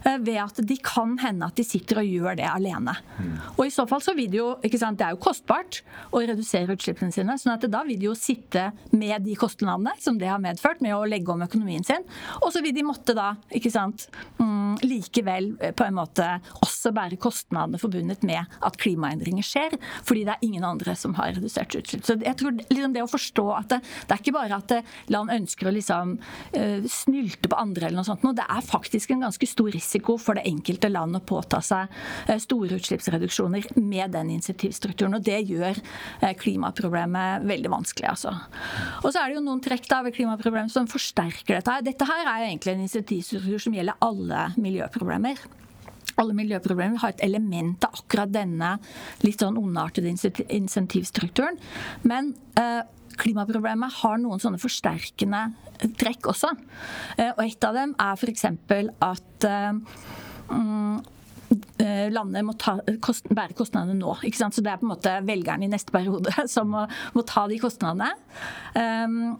Eh, 0.05 0.17
ved 0.23 0.39
at 0.41 0.61
de 0.67 0.77
kan 0.83 1.15
hende 1.21 1.47
at 1.47 1.57
de 1.57 1.65
sitter 1.65 2.01
og 2.01 2.09
gjør 2.09 2.37
det 2.39 2.47
alene. 2.49 2.95
Og 3.55 3.65
i 3.67 3.73
så 3.73 3.87
fall 3.89 4.03
så 4.03 4.13
vil 4.17 4.29
det 4.31 4.41
jo 4.41 4.49
ikke 4.65 4.79
sant, 4.81 4.97
Det 4.97 5.05
er 5.05 5.13
jo 5.13 5.21
kostbart 5.21 5.81
å 6.15 6.21
redusere 6.25 6.73
utslippene 6.73 7.13
sine. 7.13 7.37
sånn 7.37 7.53
at 7.53 7.69
da 7.69 7.83
vil 7.83 7.99
de 7.99 8.07
jo 8.07 8.15
sitte 8.15 8.71
med 8.91 9.23
de 9.23 9.35
kostnadene 9.35 9.93
som 9.99 10.17
det 10.17 10.27
har 10.27 10.39
medført 10.39 10.81
med 10.81 10.95
å 10.95 11.05
legge 11.05 11.31
om 11.31 11.41
økonomien 11.41 11.83
sin. 11.85 12.03
Og 12.41 12.51
så 12.53 12.61
vil 12.63 12.73
de 12.73 12.83
måtte 12.83 13.13
da 13.13 13.35
ikke 13.51 13.71
sant, 13.71 14.07
likevel 14.83 15.51
eh, 15.61 15.73
på 15.77 15.85
en 15.87 15.97
måte 15.97 16.25
også 16.61 16.91
bære 16.95 17.19
kostnadene 17.21 17.79
forbundet 17.81 18.23
med 18.27 18.57
at 18.65 18.77
klimaendringer 18.81 19.45
skjer, 19.45 19.77
fordi 20.07 20.25
det 20.27 20.35
er 20.35 20.45
ingen 20.47 20.65
andre 20.67 20.95
som 20.99 21.15
har 21.17 21.35
redusert 21.35 21.75
utslipp. 21.77 22.05
Så 22.07 22.17
jeg 22.21 22.37
tror 22.39 22.57
liksom 22.57 22.95
det 22.95 23.03
å 23.03 23.11
forstå 23.11 23.45
at 23.57 23.71
det, 23.75 23.81
det 24.07 24.15
er 24.15 24.23
ikke 24.23 24.35
bare 24.37 24.59
at 24.61 24.75
land 25.13 25.33
ønsker 25.33 25.69
å 25.69 25.73
liksom 25.75 26.15
uh, 26.17 26.87
snylte 26.91 27.49
på 27.51 27.59
andre 27.59 27.87
eller 27.87 27.99
noe 27.99 28.07
sånt, 28.07 28.25
det 28.37 28.45
er 28.45 28.65
faktisk 28.65 29.13
en 29.13 29.23
ganske 29.25 29.49
stor 29.49 29.69
risiko 29.73 30.17
for 30.21 30.37
det 30.37 30.45
enkelte 30.49 30.89
land 30.91 31.17
å 31.17 31.23
påta 31.25 31.59
seg 31.63 31.91
store 32.43 32.77
utslippsreduksjoner 32.77 33.71
med 33.79 34.13
den 34.13 34.31
insentivstrukturen. 34.35 35.15
Og 35.17 35.23
det 35.25 35.39
gjør 35.49 35.79
klimaproblemet 36.39 37.45
veldig 37.47 37.71
vanskelig, 37.71 38.09
altså. 38.11 38.33
Og 39.03 39.09
så 39.09 39.21
er 39.21 39.31
det 39.31 39.37
jo 39.37 39.45
noen 39.45 39.61
trekk 39.63 39.87
da 39.89 40.01
ved 40.05 40.15
klimaproblemet 40.17 40.73
som 40.73 40.89
forsterker 40.89 41.57
dette. 41.57 41.77
Dette 41.87 42.07
her 42.09 42.23
er 42.23 42.43
jo 42.43 42.49
egentlig 42.51 42.73
en 42.73 42.85
insentivstruktur 42.85 43.63
som 43.67 43.77
gjelder 43.77 43.97
alle 44.05 44.36
miljøproblemer. 44.57 45.45
alle 46.17 46.33
miljøproblemer 46.33 46.97
har 46.97 47.13
et 47.13 47.23
element 47.27 47.83
av 47.85 47.93
akkurat 47.99 48.31
denne 48.33 48.71
litt 49.21 49.43
sånn 49.43 49.57
ondartede 49.59 50.09
insentivstrukturen. 50.09 51.59
Men 52.09 52.31
eh, 52.57 52.81
klimaproblemet 53.21 53.99
har 54.01 54.17
noen 54.21 54.41
sånne 54.41 54.61
forsterkende 54.61 55.43
trekk 55.99 56.31
også. 56.33 56.53
Eh, 57.17 57.33
og 57.33 57.43
et 57.45 57.67
av 57.67 57.77
dem 57.77 57.93
er 58.01 58.17
f.eks. 58.17 58.45
at 59.05 59.47
eh, 59.47 59.99
mm, 60.51 60.95
eh, 61.83 62.07
landet 62.13 62.47
må 62.47 62.55
ta, 62.59 62.77
kost, 63.03 63.29
bære 63.29 63.57
kostnadene 63.57 63.97
nå. 63.99 64.15
Så 64.37 64.63
det 64.63 64.73
er 64.73 64.81
på 64.81 64.87
en 64.87 64.93
måte 64.93 65.17
velgerne 65.27 65.67
i 65.67 65.71
neste 65.71 65.93
periode 65.95 66.33
som 66.55 66.73
må, 66.73 66.87
må 67.17 67.25
ta 67.27 67.47
de 67.51 67.61
kostnadene. 67.61 68.13
Um, 68.73 69.37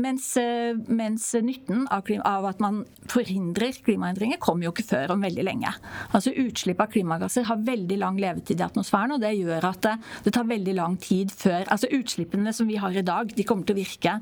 mens, 0.00 0.36
eh, 0.36 0.74
mens 0.88 1.34
nytten 1.34 1.86
av, 1.90 2.02
klima, 2.02 2.24
av, 2.24 2.46
at 2.48 2.60
man 2.62 2.82
forhindrer 3.10 3.76
klimaendringer, 3.84 4.40
kommer 4.42 4.66
jo 4.66 4.72
ikke 4.72 4.86
før 4.88 5.14
om 5.14 5.24
veldig 5.24 5.44
lenge. 5.46 5.70
Altså 6.16 6.32
Utslipp 6.44 6.80
av 6.82 6.90
klimagasser 6.92 7.46
har 7.48 7.62
veldig 7.64 7.98
lang 8.00 8.18
levetid 8.20 8.60
i 8.60 8.66
atmosfæren, 8.66 9.14
og 9.14 9.22
det 9.22 9.34
gjør 9.36 9.68
at 9.70 9.80
det, 9.86 9.94
det, 10.26 10.34
tar 10.34 10.48
veldig 10.48 10.74
lang 10.78 10.96
tid 11.00 11.32
før 11.34 11.68
Altså 11.70 11.88
Utslippene 11.94 12.52
som 12.54 12.68
vi 12.68 12.78
har 12.80 12.94
i 12.94 13.04
dag, 13.06 13.30
de 13.34 13.46
kommer 13.46 13.66
til 13.66 13.76
å 13.76 13.80
virke 13.80 14.16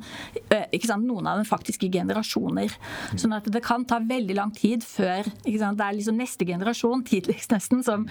eh, 0.49 0.67
ikke 0.73 0.91
sant, 0.91 1.07
noen 1.09 1.29
av 1.31 1.41
dem 1.41 1.49
faktisk 1.49 1.87
i 1.87 1.93
generasjoner. 1.93 2.77
Sånn 3.17 3.37
at 3.37 3.49
det 3.53 3.65
kan 3.65 3.87
ta 3.89 4.01
veldig 4.03 4.37
lang 4.37 4.53
tid 4.57 4.85
før 4.87 5.27
ikke 5.45 5.59
sant, 5.61 5.79
Det 5.81 5.87
er 5.87 5.99
liksom 5.99 6.21
neste 6.21 6.47
generasjon, 6.49 7.05
tidligst 7.09 7.55
nesten, 7.55 7.83
som, 7.87 8.07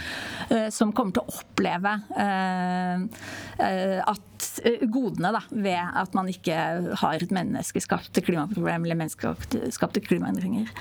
eh, 0.49 0.69
som 0.73 0.93
kommer 0.95 1.17
til 1.17 1.25
å 1.25 1.39
oppleve 1.41 1.93
eh, 2.17 4.01
at 4.01 4.49
godene 4.89 5.31
da, 5.35 5.41
ved 5.53 5.97
at 6.01 6.15
man 6.17 6.29
ikke 6.31 6.57
har 7.01 7.21
et 7.21 7.31
menneske 7.31 7.50
menneskeskapte 7.51 8.23
klimaproblem 8.25 8.85
eller 8.87 8.99
menneskeskapte 9.03 10.03
klimaendringer. 10.05 10.71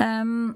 Um, 0.00 0.54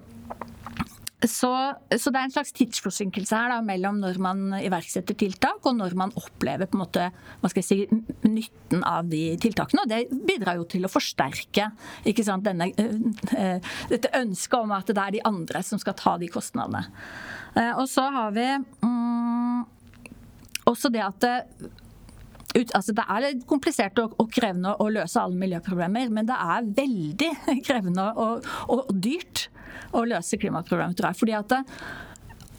så, 1.19 1.51
så, 1.99 2.13
det 2.15 2.19
er 2.21 2.27
en 2.29 2.33
slags 2.33 2.53
tidsforsinkelse 2.55 3.35
her 3.35 3.51
da, 3.51 3.57
mellom 3.67 3.97
når 3.99 4.21
man 4.23 4.53
iverksetter 4.61 5.17
tiltak 5.19 5.65
og 5.67 5.75
når 5.75 5.97
man 5.99 6.13
opplever 6.15 6.69
på 6.71 6.79
en 6.79 6.83
måte, 6.85 7.09
hva 7.41 7.51
skal 7.51 7.65
jeg 7.65 7.67
si, 7.67 8.03
nytten 8.29 8.85
av 8.87 9.09
de 9.11 9.23
tiltakene. 9.43 9.83
Og 9.83 9.91
det 9.91 10.23
bidrar 10.29 10.61
jo 10.61 10.69
til 10.71 10.87
å 10.87 10.93
forsterke 10.93 11.73
ikke 12.07 12.27
sant, 12.27 12.47
denne, 12.47 12.71
uh, 12.71 13.75
dette 13.91 14.15
ønsket 14.15 14.61
om 14.61 14.77
at 14.79 14.95
det 14.95 15.03
er 15.09 15.17
de 15.19 15.25
andre 15.27 15.65
som 15.67 15.83
skal 15.83 15.99
ta 15.99 16.15
de 16.23 16.31
kostnadene. 16.31 16.87
Uh, 17.57 17.75
og 17.81 17.89
så 17.91 18.07
har 18.15 18.31
vi 18.39 18.47
um, 18.87 19.67
også 20.71 20.93
det 20.95 21.03
at 21.03 21.19
det, 21.25 21.37
ut, 22.59 22.75
altså 22.77 22.95
det 22.97 23.05
er 23.07 23.25
litt 23.25 23.47
komplisert 23.51 24.01
og, 24.03 24.17
og, 24.19 24.29
krevende 24.35 24.75
å 24.83 24.89
løse 24.93 25.21
alle 25.21 25.39
miljøproblemer, 25.41 26.11
men 26.15 26.29
det 26.29 26.37
er 26.39 26.69
veldig 26.81 27.31
krevende 27.69 28.11
og, 28.19 28.49
og, 28.69 28.93
dyrt 28.93 29.49
å 29.97 30.05
løse 30.09 30.39
klimaproblemet, 30.41 30.99
tror 30.99 31.11
jeg. 31.11 31.21
Fordi 31.23 31.37
at 31.39 31.55
det, 31.55 31.63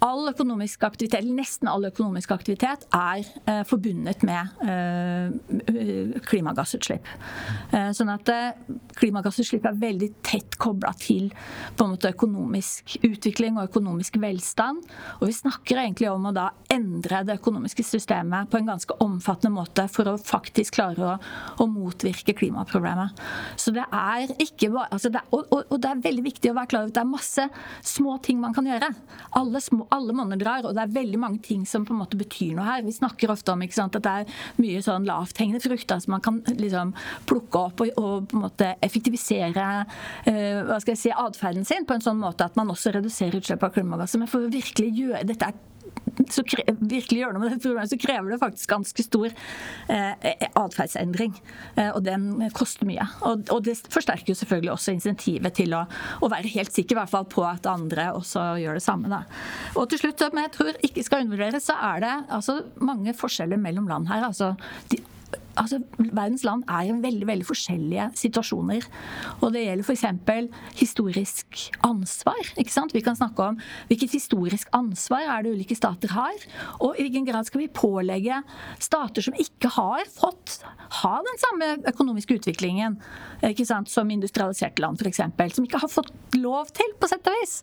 all 0.05 0.29
økonomisk 0.31 0.83
aktivitet, 0.87 1.27
nesten 1.27 1.69
all 1.69 1.85
økonomisk 1.89 2.31
aktivitet 2.33 2.85
er 2.95 3.23
eh, 3.49 3.61
forbundet 3.67 4.23
med 4.27 4.61
eh, 4.63 6.19
klimagassutslipp. 6.29 7.07
Eh, 7.75 7.89
sånn 7.95 8.11
at 8.13 8.31
eh, 8.31 8.61
klimagassutslipp 8.99 9.67
er 9.67 9.79
veldig 9.79 10.09
tett 10.25 10.57
kobla 10.61 10.93
til 10.99 11.29
på 11.75 11.85
en 11.85 11.93
måte 11.95 12.13
økonomisk 12.13 12.95
utvikling 13.07 13.59
og 13.59 13.69
økonomisk 13.69 14.19
velstand. 14.21 14.85
Og 15.19 15.27
vi 15.29 15.35
snakker 15.35 15.83
egentlig 15.83 16.09
om 16.11 16.29
å 16.29 16.35
da 16.35 16.49
endre 16.71 17.23
det 17.27 17.39
økonomiske 17.41 17.85
systemet 17.87 18.49
på 18.51 18.59
en 18.59 18.71
ganske 18.71 18.99
omfattende 19.03 19.55
måte 19.57 19.87
for 19.91 20.11
å 20.11 20.17
faktisk 20.19 20.77
klare 20.79 21.13
å, 21.13 21.17
å 21.59 21.69
motvirke 21.69 22.37
klimaproblemet. 22.39 23.19
Så 23.59 23.75
det 23.75 23.85
er 23.85 24.31
ikke 24.39 24.71
bare 24.73 24.93
altså 24.95 25.11
det, 25.13 25.25
og, 25.35 25.45
og, 25.51 25.67
og 25.67 25.81
det 25.81 25.91
er 25.91 26.07
veldig 26.07 26.25
viktig 26.29 26.53
å 26.53 26.57
være 26.57 26.71
klar 26.71 26.85
over 26.85 26.93
at 26.93 26.99
det 26.99 27.03
er 27.03 27.11
masse 27.11 27.47
små 27.85 28.17
ting 28.23 28.39
man 28.41 28.55
kan 28.55 28.67
gjøre. 28.67 28.91
Alle 29.39 29.61
små 29.63 29.88
alle 29.95 30.15
monner 30.15 30.39
drar, 30.39 30.65
og 30.67 30.75
det 30.75 30.83
er 30.83 30.95
veldig 30.95 31.19
mange 31.21 31.41
ting 31.45 31.65
som 31.67 31.85
på 31.87 31.95
en 31.95 32.01
måte 32.01 32.19
betyr 32.19 32.55
noe 32.57 32.67
her. 32.67 32.83
Vi 32.85 32.95
snakker 32.95 33.33
ofte 33.33 33.53
om 33.53 33.63
sant, 33.73 33.97
at 33.97 34.05
det 34.05 34.13
er 34.21 34.41
mye 34.61 34.83
sånn 34.85 35.07
lavthengende 35.07 35.61
frukter 35.63 36.01
som 36.03 36.15
man 36.15 36.23
kan 36.25 36.41
liksom 36.49 36.93
plukke 37.29 37.63
opp 37.69 37.83
og, 37.85 37.93
og, 37.99 38.29
på 38.29 38.37
en 38.37 38.45
måte 38.45 38.73
effektivisere 38.85 39.67
uh, 39.83 40.59
hva 40.69 40.79
skal 40.81 40.95
jeg 40.95 41.01
si, 41.03 41.13
atferden 41.13 41.67
sin 41.67 41.87
på 41.87 41.97
en 41.97 42.05
sånn 42.05 42.21
måte 42.21 42.47
at 42.47 42.57
man 42.59 42.71
også 42.73 42.93
reduserer 42.95 43.39
utslipp 43.39 43.65
av 43.65 43.73
klimagasser. 43.75 44.21
Men 44.21 44.31
for 44.31 44.45
å 44.45 44.53
virkelig 44.53 44.93
gjøre 44.97 45.25
dette 45.29 45.51
er 45.51 45.65
så 46.29 46.43
virkelig 46.43 47.21
gjøre 47.21 47.35
noe 47.35 47.43
med 47.43 47.53
dette 47.53 47.63
problemet, 47.63 47.91
så 47.91 47.99
krever 48.01 48.33
det 48.33 48.39
faktisk 48.41 48.71
ganske 48.73 49.05
stor 49.05 49.27
eh, 49.93 50.47
atferdsendring. 50.59 51.35
Eh, 51.75 51.91
og 51.93 52.01
den 52.05 52.27
koster 52.55 52.87
mye. 52.89 53.05
Og, 53.27 53.45
og, 53.53 53.63
det 53.67 53.77
forsterker 53.91 54.33
jo 54.33 54.39
selvfølgelig 54.39 54.73
også 54.75 54.95
insentivet 54.95 55.55
til 55.59 55.75
å, 55.77 55.85
å, 56.19 56.31
være 56.31 56.51
helt 56.55 56.75
sikker 56.75 56.97
i 56.97 56.99
hvert 57.01 57.13
fall 57.13 57.27
på 57.29 57.45
at 57.47 57.69
andre 57.69 58.09
også 58.17 58.45
gjør 58.63 58.79
det 58.79 58.85
samme. 58.85 59.11
Da. 59.11 59.23
Og 59.79 59.89
til 59.91 60.03
slutt, 60.03 60.19
som 60.21 60.43
jeg 60.43 60.53
tror 60.55 60.81
ikke 60.85 61.05
skal 61.05 61.25
undervurderes, 61.25 61.69
så 61.69 61.77
er 61.93 62.03
det 62.05 62.15
altså 62.27 62.59
mange 62.83 63.15
forskjeller 63.17 63.61
mellom 63.61 63.87
land 63.89 64.11
her. 64.11 64.27
Altså, 64.29 64.53
de 64.91 65.01
altså, 65.59 65.81
verdens 65.97 66.45
land 66.47 66.65
er 66.67 66.87
i 66.87 66.95
veldig 67.03 67.27
veldig 67.29 67.47
forskjellige 67.47 68.09
situasjoner. 68.19 68.87
Og 69.39 69.53
det 69.53 69.65
gjelder 69.65 69.85
f.eks. 69.85 70.05
historisk 70.79 71.61
ansvar. 71.85 72.41
ikke 72.57 72.73
sant? 72.73 72.95
Vi 72.95 73.03
kan 73.05 73.17
snakke 73.19 73.51
om 73.51 73.59
hvilket 73.91 74.15
historisk 74.17 74.69
ansvar 74.75 75.27
er 75.27 75.45
det 75.45 75.55
ulike 75.57 75.77
stater 75.77 76.13
har, 76.15 76.45
og 76.79 76.97
i 76.97 77.05
hvilken 77.05 77.27
grad 77.27 77.47
skal 77.49 77.63
vi 77.63 77.71
pålegge 77.73 78.41
stater 78.79 79.25
som 79.25 79.37
ikke 79.39 79.71
har 79.75 80.07
fått 80.13 80.61
ha 81.01 81.15
den 81.25 81.41
samme 81.41 81.71
økonomiske 81.89 82.39
utviklingen 82.39 82.97
ikke 83.45 83.65
sant, 83.67 83.89
som 83.91 84.09
industrialiserte 84.11 84.81
land, 84.83 84.99
f.eks., 84.99 85.21
som 85.55 85.65
ikke 85.65 85.79
har 85.81 85.91
fått 85.91 86.11
lov 86.35 86.71
til, 86.75 86.91
på 86.99 87.07
sett 87.09 87.27
og 87.29 87.37
vis, 87.39 87.53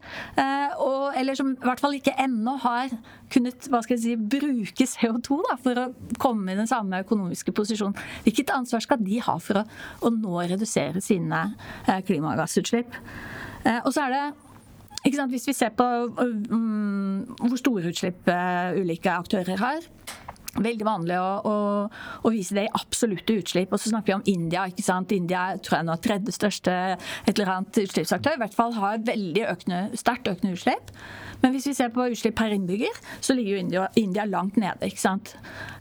eh, 0.41 0.73
og, 0.81 1.11
eller 1.19 1.37
som 1.37 1.53
i 1.53 1.67
hvert 1.67 1.83
fall 1.83 1.97
ikke 1.99 2.15
ennå 2.23 2.57
har 2.63 2.95
kunnet 3.33 3.69
hva 3.71 3.83
skal 3.85 3.97
jeg 3.97 4.05
si, 4.05 4.15
bruke 4.17 4.87
CO2 4.89 5.41
da, 5.49 5.57
for 5.61 5.83
å 5.83 5.87
komme 6.23 6.55
i 6.55 6.59
den 6.59 6.71
samme 6.71 7.03
økonomiske 7.05 7.53
posisjonen 7.57 7.86
produksjon. 7.87 8.23
Hvilket 8.25 8.51
ansvar 8.55 8.81
skal 8.81 9.03
de 9.03 9.21
ha 9.21 9.37
for 9.39 9.61
å, 9.61 9.65
å 10.03 10.13
nå 10.15 10.43
redusere 10.51 11.01
sine 11.01 11.55
eh, 11.87 12.03
klimagassutslipp? 12.07 12.95
Eh, 13.65 13.81
og 13.85 13.93
så 13.93 14.07
er 14.07 14.17
det 14.17 14.25
Hvis 15.07 15.47
vi 15.47 15.53
ser 15.55 15.71
på 15.71 15.85
um, 16.19 17.23
hvor 17.39 17.57
store 17.57 17.93
utslipp 17.93 18.27
uh, 18.27 18.75
ulike 18.75 19.11
aktører 19.13 19.57
har, 19.57 19.85
veldig 20.63 20.87
vanlig 20.87 21.19
å, 21.21 21.29
å, 21.47 21.55
å, 22.23 22.33
vise 22.35 22.57
det 22.57 22.67
i 22.67 22.73
absolutte 22.79 23.37
utslipp. 23.41 23.73
Og 23.73 23.83
så 23.83 23.93
snakker 23.93 24.13
vi 24.13 24.17
om 24.19 24.27
India. 24.31 24.67
ikke 24.71 24.87
sant? 24.87 25.15
India 25.15 25.49
tror 25.63 25.81
jeg 25.81 25.89
nå 25.89 25.95
er 25.97 26.03
tredje 26.05 26.35
største 26.37 26.75
et 26.97 27.33
eller 27.35 27.53
annet 27.57 27.81
utslippsaktør. 27.85 28.37
I 28.37 28.43
hvert 28.45 28.59
fall 28.59 28.75
har 28.77 29.07
veldig 29.07 29.47
økende, 29.53 29.81
sterkt 29.99 30.31
økende 30.33 30.57
utslipp. 30.57 30.93
Men 31.43 31.53
hvis 31.53 31.69
vi 31.69 31.75
ser 31.77 31.93
på 31.93 32.07
utslipp 32.11 32.37
per 32.39 32.55
innbygger, 32.55 33.01
så 33.21 33.37
ligger 33.37 33.57
jo 33.57 33.63
India, 33.65 33.87
India 34.01 34.25
langt 34.29 34.57
nede. 34.61 34.89
ikke 34.89 35.03
sant? 35.03 35.35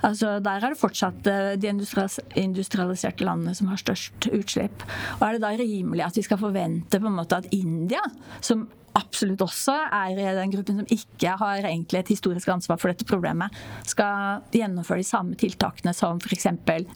Altså, 0.03 0.39
Der 0.43 0.63
er 0.63 0.73
det 0.73 0.81
fortsatt 0.81 1.27
eh, 1.31 1.53
de 1.59 1.71
industrialiserte 1.71 3.25
landene 3.25 3.55
som 3.55 3.71
har 3.71 3.81
størst 3.81 4.29
utslipp. 4.31 4.83
Og 5.19 5.27
er 5.27 5.37
det 5.37 5.45
da 5.45 5.53
rimelig 5.55 6.05
at 6.05 6.17
vi 6.19 6.25
skal 6.27 6.41
forvente 6.41 6.99
på 6.99 7.11
en 7.11 7.19
måte 7.19 7.39
at 7.39 7.47
India, 7.55 8.03
som 8.41 8.67
absolutt 8.95 9.43
også 9.45 9.75
er 9.93 10.15
i 10.15 10.27
den 10.37 10.53
gruppen 10.53 10.81
som 10.81 10.93
ikke 10.93 11.35
har 11.41 11.67
egentlig 11.67 12.01
et 12.01 12.13
historisk 12.15 12.49
ansvar 12.53 12.79
for 12.81 12.91
dette 12.91 13.07
problemet, 13.07 13.53
skal 13.87 14.43
gjennomføre 14.55 15.03
de 15.03 15.07
samme 15.07 15.39
tiltakene 15.39 15.93
som 15.95 16.21
f.eks. 16.23 16.47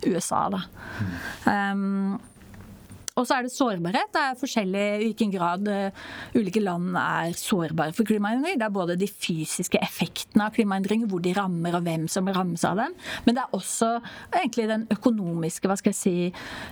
USA. 0.07 0.45
Da. 0.53 0.63
Mm. 0.99 1.13
Um, 1.49 2.19
og 3.19 3.27
så 3.27 3.37
er 3.37 3.45
det 3.45 3.53
sårbarhet. 3.53 4.11
Det 4.15 4.21
er 4.23 4.39
forskjellig 4.39 4.85
i 4.89 5.07
hvilken 5.09 5.33
grad 5.33 5.67
uh, 5.67 6.03
ulike 6.37 6.61
land 6.63 6.95
er 6.99 7.35
sårbare 7.37 7.95
for 7.95 8.07
klimaendringer. 8.07 8.59
Det 8.61 8.67
er 8.67 8.75
både 8.75 8.97
de 8.99 9.09
fysiske 9.09 9.79
effektene 9.83 10.47
av 10.47 10.55
klimaendringer, 10.55 11.09
hvor 11.09 11.23
de 11.23 11.33
rammer 11.35 11.75
og 11.77 11.85
hvem 11.87 12.07
som 12.11 12.29
rammes 12.31 12.63
av 12.67 12.79
dem. 12.79 12.95
Men 13.25 13.37
det 13.37 13.43
er 13.43 13.57
også 13.57 13.91
egentlig 14.29 14.69
den 14.71 14.85
økonomiske, 14.95 15.69
hva 15.69 15.77
skal 15.79 15.93
jeg 15.93 15.99
si, 15.99 16.15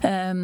um, 0.08 0.44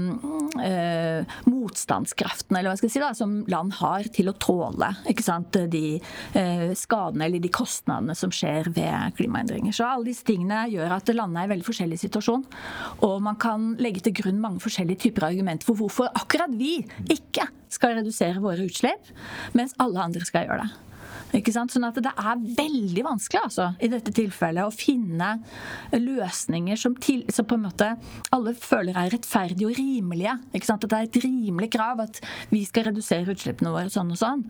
uh, 0.60 1.38
motstandskraften, 1.48 2.58
eller 2.58 2.74
hva 2.74 2.80
skal 2.80 2.90
jeg 2.90 2.98
si, 2.98 3.04
da, 3.04 3.14
som 3.18 3.40
land 3.52 3.78
har 3.80 4.10
til 4.14 4.32
å 4.32 4.36
tåle 4.38 4.92
ikke 5.10 5.26
sant, 5.26 5.56
de 5.72 5.98
uh, 6.36 6.72
skadene 6.78 7.28
eller 7.28 7.44
de 7.44 7.52
kostnadene 7.54 8.16
som 8.18 8.34
skjer 8.34 8.72
ved 8.76 9.16
klimaendringer. 9.18 9.76
Så 9.76 9.88
alle 9.88 10.10
disse 10.12 10.26
tingene 10.28 10.66
gjør 10.72 10.98
at 10.98 11.12
landene 11.14 11.44
er 11.46 11.50
i 11.50 11.54
veldig 11.54 11.68
forskjellig 11.68 12.00
situasjon. 12.02 12.46
Og 13.06 13.18
man 13.24 13.38
kan 13.42 13.74
legge 13.82 14.04
til 14.06 14.18
grunn 14.24 14.42
mange 14.44 14.64
forskjellige 14.64 15.06
typer 15.08 15.30
argumenter 15.30 15.70
for 15.70 15.80
hvorfor 15.80 15.93
hvorfor 15.94 16.10
akkurat 16.18 16.54
vi 16.58 16.80
ikke 17.14 17.46
skal 17.74 18.00
redusere 18.00 18.42
våre 18.42 18.66
utslipp, 18.66 19.12
mens 19.54 19.76
alle 19.82 20.02
andre 20.02 20.26
skal 20.26 20.48
gjøre 20.48 20.66
det. 20.66 20.72
Ikke 21.34 21.54
sant? 21.54 21.74
Sånn 21.74 21.88
at 21.88 21.98
det 22.04 22.12
er 22.14 22.42
veldig 22.58 23.04
vanskelig 23.06 23.42
altså, 23.48 23.70
i 23.82 23.90
dette 23.92 24.14
tilfellet 24.16 24.68
å 24.68 24.74
finne 24.74 25.36
løsninger 25.96 26.80
som, 26.80 26.96
til, 27.02 27.24
som 27.34 27.48
på 27.50 27.58
en 27.58 27.66
måte 27.66 27.90
alle 28.34 28.54
føler 28.58 28.98
er 29.00 29.14
rettferdige 29.16 29.70
og 29.70 29.78
rimelige. 29.78 30.36
Ikke 30.54 30.70
sant? 30.70 30.86
At 30.86 30.94
det 30.94 31.00
er 31.00 31.10
et 31.10 31.22
rimelig 31.26 31.72
krav 31.74 32.04
at 32.04 32.22
vi 32.52 32.64
skal 32.68 32.90
redusere 32.90 33.34
utslippene 33.34 33.74
våre 33.74 33.92
sånn 33.94 34.14
og 34.14 34.20
sånn. 34.20 34.46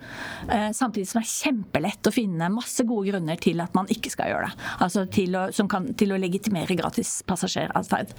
Eh, 0.49 0.69
samtidig 0.75 1.09
som 1.09 1.21
det 1.21 1.25
er 1.27 1.33
kjempelett 1.33 2.09
å 2.09 2.13
finne 2.15 2.51
masse 2.53 2.85
gode 2.87 3.13
grunner 3.13 3.39
til 3.41 3.63
at 3.63 3.75
man 3.77 3.89
ikke 3.93 4.11
skal 4.13 4.33
gjøre 4.33 4.49
det. 4.49 4.69
Altså 4.83 5.05
til 5.13 5.37
å, 5.39 5.45
som 5.55 5.69
kan, 5.71 5.89
til 5.99 6.13
å 6.13 6.19
legitimere 6.19 6.77
gratis 6.79 7.15
passasjeratferd. 7.29 8.13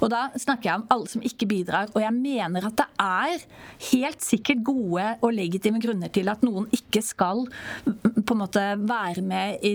Og 0.00 0.08
da 0.12 0.26
snakker 0.40 0.70
jeg 0.70 0.82
om 0.82 0.86
alle 0.94 1.10
som 1.12 1.24
ikke 1.26 1.48
bidrar. 1.50 1.92
Og 1.94 2.02
jeg 2.04 2.16
mener 2.16 2.70
at 2.70 2.80
det 2.80 2.88
er 3.00 3.46
helt 3.90 4.24
sikkert 4.24 4.64
gode 4.66 5.06
og 5.20 5.34
legitime 5.36 5.80
grunner 5.82 6.12
til 6.12 6.30
at 6.32 6.44
noen 6.46 6.68
ikke 6.74 7.02
skal 7.04 7.46
på 8.26 8.34
en 8.34 8.40
måte 8.42 8.62
være 8.80 9.24
med 9.26 9.64
i 9.66 9.74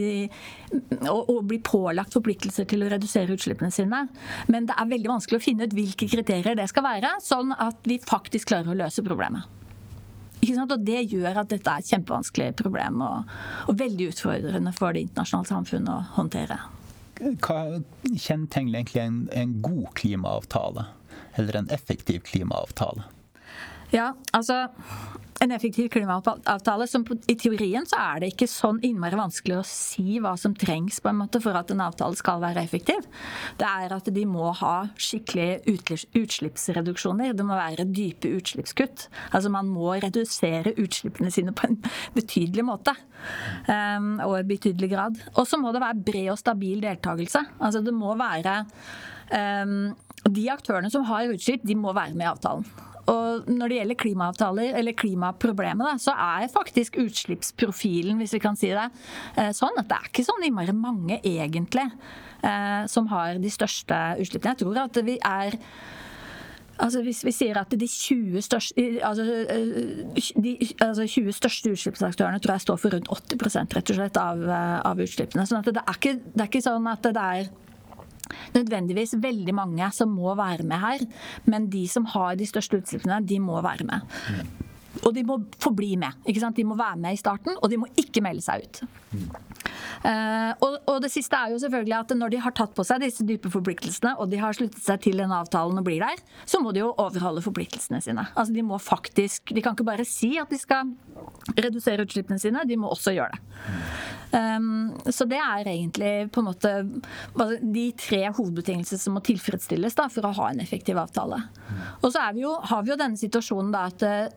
og, 1.10 1.29
og 1.29 1.41
bli 1.50 1.60
pålagt 1.63 2.15
forpliktelser 2.15 2.67
til 2.69 2.86
å 2.86 2.89
redusere 2.91 3.36
utslippene 3.36 3.74
sine. 3.74 4.05
Men 4.51 4.69
det 4.69 4.77
er 4.77 4.91
veldig 4.91 5.12
vanskelig 5.12 5.41
å 5.41 5.45
finne 5.45 5.67
ut 5.67 5.75
hvilke 5.75 6.10
kriterier 6.12 6.57
det 6.57 6.69
skal 6.72 6.86
være, 6.86 7.15
sånn 7.24 7.53
at 7.55 7.86
vi 7.88 8.00
faktisk 8.01 8.51
klarer 8.51 8.74
å 8.74 8.79
løse 8.86 9.05
problemet. 9.05 9.51
Og 10.45 10.77
Det 10.86 11.00
gjør 11.10 11.39
at 11.41 11.50
dette 11.50 11.72
er 11.72 11.81
et 11.81 11.89
kjempevanskelig 11.89 12.51
problem 12.60 13.01
og, 13.01 13.31
og 13.65 13.79
veldig 13.79 14.12
utfordrende 14.12 14.74
for 14.77 14.93
det 14.93 15.07
internasjonale 15.07 15.50
samfunnet 15.50 15.89
å 15.89 16.17
håndtere. 16.19 16.60
Hva 17.15 17.79
kjennetegner 18.03 18.81
egentlig 18.81 19.01
en, 19.01 19.19
en 19.34 19.57
god 19.63 19.88
klimaavtale? 19.98 20.86
Eller 21.39 21.57
en 21.60 21.69
effektiv 21.74 22.27
klimaavtale? 22.27 23.07
Ja, 23.95 24.09
altså 24.35 24.65
en 25.43 25.51
effektiv 25.51 25.89
klimaavtale 25.93 26.87
som 26.87 27.03
I 27.27 27.35
teorien 27.39 27.85
så 27.87 27.97
er 27.99 28.21
det 28.21 28.29
ikke 28.31 28.47
sånn 28.49 28.79
innmari 28.87 29.17
vanskelig 29.19 29.57
å 29.59 29.65
si 29.67 30.17
hva 30.23 30.33
som 30.39 30.55
trengs 30.57 31.01
på 31.03 31.11
en 31.11 31.19
måte 31.19 31.41
for 31.43 31.55
at 31.59 31.71
en 31.71 31.83
avtale 31.83 32.17
skal 32.19 32.41
være 32.43 32.63
effektiv. 32.63 33.03
Det 33.59 33.67
er 33.67 33.93
at 33.95 34.07
de 34.15 34.23
må 34.27 34.49
ha 34.61 34.73
skikkelige 34.95 35.75
utslippsreduksjoner. 36.15 37.35
Det 37.35 37.45
må 37.47 37.59
være 37.59 37.87
dype 37.87 38.31
utslippskutt. 38.39 39.07
Altså 39.31 39.51
man 39.53 39.69
må 39.71 39.97
redusere 40.03 40.75
utslippene 40.81 41.31
sine 41.35 41.53
på 41.55 41.69
en 41.69 41.77
betydelig 42.15 42.65
måte. 42.67 42.95
Um, 43.67 44.15
og 44.25 44.39
i 44.39 44.47
betydelig 44.55 44.91
grad. 44.95 45.21
Og 45.35 45.47
så 45.49 45.59
må 45.61 45.75
det 45.75 45.83
være 45.83 46.03
bred 46.09 46.33
og 46.33 46.41
stabil 46.41 46.83
deltakelse. 46.83 47.43
Altså 47.59 47.83
det 47.85 47.95
må 47.95 48.15
være 48.19 48.57
um, 49.63 49.93
De 50.25 50.49
aktørene 50.51 50.89
som 50.91 51.05
har 51.11 51.29
utslipp, 51.35 51.63
de 51.67 51.77
må 51.77 51.93
være 51.93 52.15
med 52.15 52.25
i 52.25 52.33
avtalen. 52.33 52.67
Og 53.12 53.50
når 53.51 53.69
det 53.69 53.79
gjelder 53.79 54.00
klimaavtaler, 54.01 54.77
eller 54.79 54.97
klimaproblemet, 54.97 56.01
så 56.01 56.15
er 56.17 56.47
faktisk 56.51 56.97
utslippsprofilen, 57.01 58.17
hvis 58.21 58.33
vi 58.38 58.41
kan 58.41 58.57
si 58.57 58.71
det, 58.74 58.88
eh, 59.38 59.51
sånn 59.53 59.77
at 59.77 59.89
det 59.89 60.00
er 60.00 60.07
ikke 60.09 60.25
sånn 60.25 60.45
innmari 60.47 60.74
mange, 60.74 61.19
egentlig, 61.21 61.85
eh, 62.41 62.85
som 62.88 63.07
har 63.07 63.38
de 63.38 63.50
største 63.50 64.17
utslippene. 64.21 64.55
Jeg 64.55 64.63
tror 64.65 64.81
at 64.85 65.03
vi 65.05 65.19
er 65.24 65.59
Altså 66.77 67.00
Hvis 67.01 67.24
vi 67.24 67.31
sier 67.31 67.55
at 67.55 67.69
de 67.71 67.88
20 67.88 68.41
største, 68.43 69.00
altså, 69.00 69.24
eh, 69.24 70.75
altså 70.83 71.05
20 71.07 71.31
største 71.31 71.71
utslippsaktørene 71.71 72.41
tror 72.43 72.51
jeg 72.51 72.65
står 72.65 72.77
for 72.77 72.89
rundt 72.91 73.07
80% 73.07 73.75
rett 73.77 73.91
og 73.91 73.95
slett 73.95 74.17
av, 74.17 74.43
av 74.83 75.00
utslippene. 75.00 75.47
sånn 75.47 75.59
at 75.63 75.71
det 75.71 75.79
er, 75.79 75.93
ikke, 75.95 76.19
det 76.35 76.41
er 76.41 76.50
ikke 76.50 76.62
sånn 76.62 76.89
at 76.91 77.01
det 77.01 77.15
er 77.15 77.47
nødvendigvis 78.55 79.15
veldig 79.22 79.55
mange 79.55 79.89
som 79.96 80.13
må 80.15 80.36
være 80.38 80.67
med 80.67 80.82
her, 80.82 81.08
men 81.46 81.70
de 81.72 81.88
som 81.91 82.08
har 82.15 82.36
de 82.39 82.48
største 82.50 82.82
utslippene, 82.82 83.22
de 83.25 83.39
må 83.39 83.62
være 83.65 83.88
med. 83.88 84.05
Og 85.03 85.11
de 85.15 85.25
må 85.27 85.39
forbli 85.61 85.95
med. 85.99 86.15
De 86.25 86.67
må 86.67 86.77
være 86.79 87.01
med 87.01 87.17
i 87.17 87.19
starten, 87.19 87.57
og 87.59 87.69
de 87.71 87.79
må 87.81 87.89
ikke 87.99 88.23
melde 88.23 88.45
seg 88.45 88.65
ut. 88.65 88.83
Uh, 90.05 90.51
og, 90.61 90.75
og, 90.85 90.97
det 91.01 91.09
siste 91.13 91.37
er 91.37 91.53
jo 91.53 91.59
selvfølgelig 91.61 91.95
at 91.97 92.11
når 92.17 92.33
de 92.33 92.39
har 92.43 92.53
tatt 92.55 92.75
på 92.77 92.83
seg 92.85 93.01
disse 93.01 93.25
dype 93.25 93.49
forpliktelsene, 93.53 94.15
og 94.21 94.29
de 94.31 94.39
har 94.41 94.55
sluttet 94.55 94.83
seg 94.83 95.01
til 95.05 95.21
den 95.21 95.33
avtalen 95.33 95.79
og 95.81 95.87
blir 95.87 96.03
der, 96.03 96.21
så 96.45 96.61
må 96.61 96.73
de 96.75 96.83
jo 96.83 96.91
overholde 97.01 97.43
forpliktelsene 97.45 98.01
sine. 98.03 98.27
Altså 98.33 98.53
De 98.55 98.65
må 98.65 98.79
faktisk, 98.81 99.55
de 99.55 99.63
kan 99.65 99.77
ikke 99.77 99.87
bare 99.87 100.05
si 100.07 100.35
at 100.41 100.51
de 100.51 100.59
skal 100.61 100.93
redusere 101.55 102.05
utslippene 102.05 102.41
sine, 102.41 102.67
de 102.67 102.77
må 102.79 102.91
også 102.93 103.15
gjøre 103.15 103.35
det. 103.35 103.41
Um, 104.35 104.91
så 105.09 105.23
det 105.29 105.37
er 105.39 105.67
egentlig 105.69 106.27
på 106.33 106.41
en 106.41 106.47
måte 106.49 106.71
de 107.61 107.85
tre 107.95 108.25
hovedbetingelsene 108.35 108.99
som 108.99 109.15
må 109.15 109.21
tilfredsstilles 109.23 109.95
da, 109.95 110.09
for 110.11 110.27
å 110.27 110.33
ha 110.41 110.49
en 110.51 110.59
effektiv 110.63 110.99
avtale. 110.99 111.39
Og 112.01 112.09
så 112.11 112.23
vi 112.35 112.43
jo, 112.43 112.55
har 112.67 112.83
vi 112.83 112.91
jo 112.91 112.99
denne 112.99 113.19
situasjonen 113.19 113.71
da 113.71 113.85
at 113.91 114.03
eh, 114.05 114.33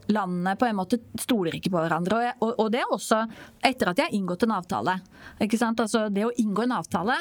landene 0.48 0.58
på 0.58 0.66
en 0.66 0.76
måte 0.76 0.98
stoler 1.18 1.56
ikke 1.56 1.70
på 1.70 1.82
hverandre. 1.82 2.34
Og, 2.40 2.58
og 2.58 2.70
det 2.72 2.80
er 2.80 2.92
også 2.92 3.24
etter 3.64 3.90
at 3.90 3.96
de 3.96 4.06
har 4.06 4.14
inngått 4.14 4.44
en 4.44 4.56
avtale. 4.56 4.98
Ikke 5.40 5.58
sant? 5.58 5.80
Altså, 5.80 6.08
det 6.08 6.26
å 6.26 6.32
inngå 6.36 6.64
en 6.64 6.72
avtale 6.78 7.16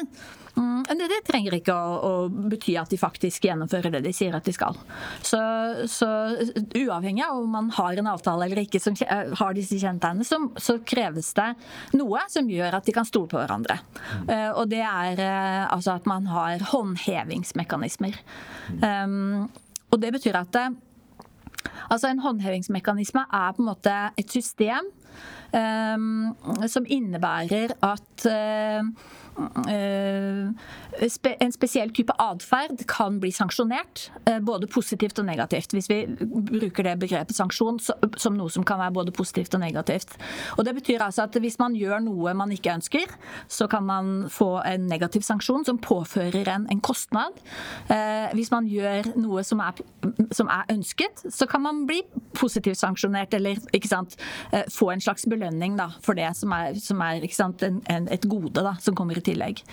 mm, 0.55 0.85
det, 0.87 1.07
det, 1.09 1.21
trenger 1.27 1.57
ikke 1.57 1.73
å, 1.73 1.97
å, 1.97 2.11
bety 2.29 2.77
at 2.77 2.89
de 2.89 2.97
faktisk 2.97 3.45
gjennomfører 3.45 3.97
det 3.97 4.03
de 4.05 4.13
sier 4.15 4.35
at 4.35 4.45
de 4.45 4.53
skal. 4.53 4.77
Så, 5.21 5.39
så 5.89 6.09
uavhengig 6.77 7.25
av 7.25 7.41
om 7.41 7.51
man 7.51 7.69
har 7.75 7.97
en 7.97 8.11
avtale 8.13 8.47
eller 8.47 8.63
ikke 8.63 8.81
som 8.81 8.97
har 8.97 9.57
disse 9.57 9.79
kjennetegnene, 9.81 10.25
så, 10.27 10.41
så, 10.57 10.79
kreves 10.87 11.33
det 11.35 11.49
noe 11.97 12.21
som 12.31 12.47
gjør 12.49 12.77
at 12.77 12.87
de 12.87 12.95
kan 12.95 13.07
stole 13.07 13.29
på 13.31 13.39
hverandre. 13.39 13.79
Uh, 14.29 14.51
og 14.53 14.67
det 14.71 14.83
er 14.85 15.19
uh, 15.19 15.63
altså 15.73 15.97
at 15.97 16.07
man 16.09 16.29
har 16.31 16.63
håndhevingsmekanismer. 16.71 18.19
Um, 18.81 19.47
og 19.91 19.99
det 20.03 20.11
betyr 20.15 20.37
at 20.39 20.51
det, 20.55 20.67
Altså 21.89 22.11
En 22.11 22.23
håndhevingsmekanisme 22.23 23.25
er 23.33 23.51
på 23.55 23.63
en 23.63 23.69
måte 23.71 23.95
et 24.17 24.31
system 24.31 24.91
um, 25.53 26.35
som 26.67 26.85
innebærer 26.87 27.75
at 27.83 28.27
uh, 28.27 28.89
en 30.97 31.53
spesiell 31.53 31.91
type 31.93 32.13
atferd 32.21 32.81
kan 32.89 33.19
bli 33.21 33.31
sanksjonert, 33.35 34.07
uh, 34.29 34.39
både 34.43 34.69
positivt 34.71 35.19
og 35.21 35.27
negativt. 35.27 35.73
Hvis 35.75 35.89
vi 35.91 35.99
bruker 36.17 36.87
det 36.87 36.95
begrepet 37.01 37.37
sanksjon 37.37 37.79
som 37.79 38.37
noe 38.37 38.49
som 38.53 38.65
kan 38.67 38.81
være 38.81 38.95
både 38.95 39.13
positivt 39.15 39.53
og 39.53 39.61
negativt. 39.61 40.17
Og 40.57 40.65
Det 40.65 40.73
betyr 40.75 41.03
altså 41.05 41.27
at 41.27 41.37
hvis 41.39 41.59
man 41.59 41.75
gjør 41.77 42.01
noe 42.03 42.33
man 42.37 42.51
ikke 42.51 42.73
ønsker, 42.73 43.13
så 43.47 43.67
kan 43.71 43.85
man 43.85 44.27
få 44.29 44.61
en 44.65 44.87
negativ 44.89 45.21
sanksjon 45.21 45.65
som 45.65 45.77
påfører 45.77 46.49
en, 46.51 46.67
en 46.71 46.81
kostnad. 46.81 47.37
Hvis 48.33 48.51
man 48.51 48.67
gjør 48.67 49.11
noe 49.15 49.43
som 49.47 49.61
er, 49.63 49.79
som 50.35 50.49
er 50.51 50.67
ønsket, 50.73 51.23
så 51.33 51.47
kan 51.49 51.63
man 51.63 51.85
bli 51.87 52.01
positivt 52.37 52.79
sanksjonert, 52.79 53.33
eller 53.37 53.59
ikke 53.73 53.89
sant, 53.89 54.17
få 54.73 54.91
en 54.91 55.03
slags 55.03 55.25
belønning 55.29 55.77
da, 55.79 55.89
for 56.03 56.17
det 56.17 56.29
som 56.37 56.53
er, 56.55 56.77
som 56.81 57.01
er 57.05 57.25
sant, 57.33 57.63
en, 57.63 57.79
en, 57.91 58.07
et 58.13 58.27
gode 58.29 58.63
da, 58.63 58.75
som 58.83 58.95
kommer 58.97 59.19
i 59.19 59.26
tillegg. 59.27 59.63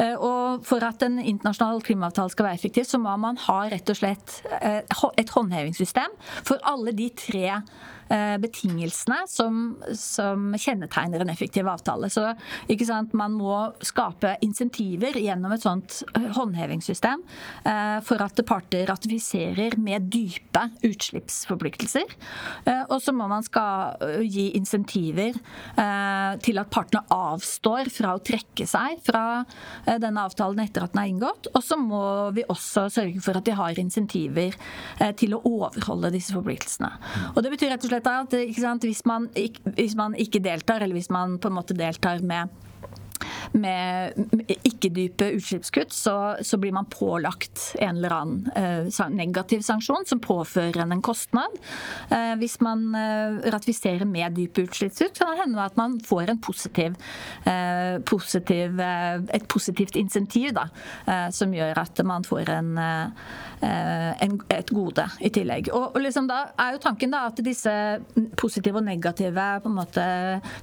Eh, 0.00 0.14
og 0.16 0.64
For 0.66 0.84
at 0.86 1.04
en 1.06 1.18
internasjonal 1.20 1.82
klimaavtale 1.86 2.32
skal 2.32 2.48
være 2.48 2.60
effektiv, 2.60 2.88
så 2.88 3.00
må 3.02 3.14
man 3.20 3.38
ha 3.46 3.60
rett 3.72 3.92
og 3.92 4.00
slett 4.00 4.40
eh, 4.60 4.82
et 4.82 5.34
håndhevingssystem 5.36 6.16
for 6.42 6.62
alle 6.66 6.96
de 6.96 7.10
tre 7.16 7.60
betingelsene 8.08 9.18
som, 9.30 9.76
som, 9.94 10.54
kjennetegner 10.56 11.22
en 11.22 11.30
effektiv 11.32 11.68
avtale. 11.68 12.10
Så 12.10 12.34
Man 13.12 13.32
må 13.36 13.56
skape 13.84 14.36
insentiver 14.44 15.16
gjennom 15.18 15.52
et 15.54 15.64
sånt 15.64 16.02
eh, 16.14 16.28
håndhevingssystem 16.36 17.22
eh, 17.66 17.98
for 18.06 18.22
at 18.22 18.40
parter 18.46 18.86
ratifiserer 18.86 19.76
med 19.80 20.08
dype 20.12 20.66
utslippsforpliktelser. 20.86 22.14
Og 22.90 22.98
så 23.02 23.12
må 23.14 23.26
man 23.30 23.44
skal 23.44 23.96
gi 24.24 24.48
insentiver 24.56 25.34
til 26.42 26.60
at 26.60 26.70
partene 26.72 27.02
avstår 27.12 27.90
fra 27.92 28.14
å 28.16 28.22
trekke 28.24 28.66
seg 28.68 29.00
fra 29.04 29.42
denne 30.00 30.24
avtalen 30.26 30.62
etter 30.62 30.84
at 30.84 30.94
den 30.94 31.02
er 31.02 31.10
inngått. 31.10 31.50
Og 31.54 31.64
så 31.64 31.78
må 31.80 32.02
vi 32.36 32.44
også 32.52 32.86
sørge 32.92 33.22
for 33.24 33.38
at 33.38 33.46
de 33.46 33.56
har 33.56 33.80
insentiver 33.80 34.56
til 35.18 35.36
å 35.36 35.42
overholde 35.48 36.12
disse 36.14 36.34
forpliktelsene. 36.36 36.92
Og 37.34 37.42
det 37.44 37.52
betyr 37.54 37.74
rett 37.74 37.86
og 37.86 37.92
slett 37.92 37.95
slett 37.96 38.08
at 38.12 38.84
hvis 38.84 39.04
man, 39.08 39.28
hvis, 39.76 39.96
man, 39.96 40.14
ikke 40.14 40.42
deltar, 40.44 40.82
eller 40.82 40.96
hvis 40.96 41.10
man 41.10 41.38
på 41.38 41.50
en 41.50 41.58
måte 41.58 41.76
deltar 41.76 42.22
med 42.22 42.52
med 43.52 44.16
ikke-dype 44.56 45.30
utslippskutt, 45.38 45.94
så, 45.94 46.36
så, 46.42 46.58
blir 46.60 46.74
man 46.74 46.88
pålagt 46.90 47.74
en 47.78 47.96
eller 47.98 48.14
annen 48.16 48.50
eh, 48.56 49.02
negativ 49.12 49.62
sanksjon 49.66 50.06
som 50.08 50.20
påfører 50.24 50.82
en 50.82 50.96
en 50.96 51.02
kostnad. 51.04 51.58
Eh, 52.10 52.34
hvis 52.40 52.58
man 52.64 52.88
eh, 52.96 53.38
ratifiserer 53.52 54.06
med 54.08 54.36
dype 54.36 54.66
utslippskutt, 54.66 55.18
kan 55.18 55.32
det 55.32 55.42
hende 55.44 55.64
at 55.64 55.76
man 55.78 55.98
får 56.00 56.32
positiv, 56.42 56.96
eh, 57.44 57.98
positiv 58.04 58.80
eh, 58.80 59.20
et 59.36 59.48
positivt 59.48 59.96
insentiv 59.96 60.52
da, 60.56 60.68
eh, 61.06 61.28
som 61.30 61.54
gjør 61.54 61.78
at 61.82 62.02
man 62.04 62.24
får 62.24 62.50
en, 62.50 62.78
en, 63.66 64.34
et 64.52 64.70
gode 64.70 65.06
i 65.20 65.30
tillegg. 65.32 65.70
Og, 65.72 65.96
og 65.96 66.02
liksom 66.02 66.28
da 66.28 66.42
er 66.60 66.76
jo 66.76 66.82
tanken 66.82 67.14
da 67.14 67.26
at 67.30 67.40
disse 67.44 67.72
positive 68.36 68.80
og 68.80 68.86
negative 68.86 69.46
på 69.62 69.70
en 69.70 69.78
måte, 69.78 70.06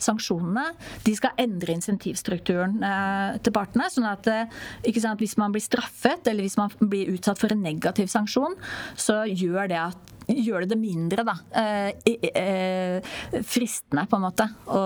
sanksjonene 0.04 0.66
de 1.06 1.16
skal 1.18 1.36
endre 1.42 1.78
insentivstrukturen 1.78 2.43
Eh, 2.50 3.38
til 3.44 3.56
partene. 3.56 3.90
sånn 3.92 4.10
at 4.10 4.28
eh, 4.32 4.98
sant, 5.00 5.22
hvis 5.22 5.38
man 5.40 5.54
blir 5.54 5.64
straffet, 5.64 6.28
eller 6.28 6.46
hvis 6.46 6.58
man 6.60 6.74
blir 6.80 7.14
utsatt 7.14 7.40
for 7.40 7.54
en 7.54 7.64
negativ 7.64 8.10
sanksjon, 8.12 8.58
så 8.96 9.24
gjør 9.30 9.70
det 9.72 9.80
at 9.90 10.10
gjør 10.24 10.64
det 10.64 10.70
det 10.72 10.80
mindre 10.80 11.24
da, 11.28 11.34
eh, 11.60 13.02
fristende, 13.44 14.06
på 14.08 14.16
en 14.16 14.24
måte, 14.24 14.46
å, 14.72 14.84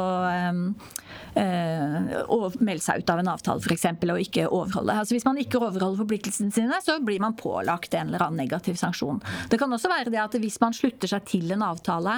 å 2.33 2.39
melde 2.57 2.81
seg 2.81 3.03
ut 3.03 3.11
av 3.13 3.21
en 3.21 3.29
avtale, 3.35 3.61
f.eks., 3.61 3.85
og 4.01 4.23
ikke 4.23 4.47
overholde. 4.47 4.95
Altså, 4.97 5.13
hvis 5.13 5.27
man 5.27 5.37
ikke 5.37 5.61
overholder 5.61 6.01
forpliktelsene 6.01 6.55
sine, 6.55 6.79
så 6.81 6.97
blir 7.05 7.21
man 7.21 7.37
pålagt 7.37 7.93
en 7.93 8.09
eller 8.09 8.25
annen 8.25 8.41
negativ 8.47 8.81
sanksjon. 8.81 9.21
Det 9.51 9.61
kan 9.61 9.77
også 9.77 9.93
være 9.93 10.09
det 10.09 10.23
at 10.23 10.39
hvis 10.41 10.57
man 10.63 10.73
slutter 10.73 11.13
seg 11.13 11.29
til 11.29 11.53
en 11.53 11.67
avtale 11.69 12.17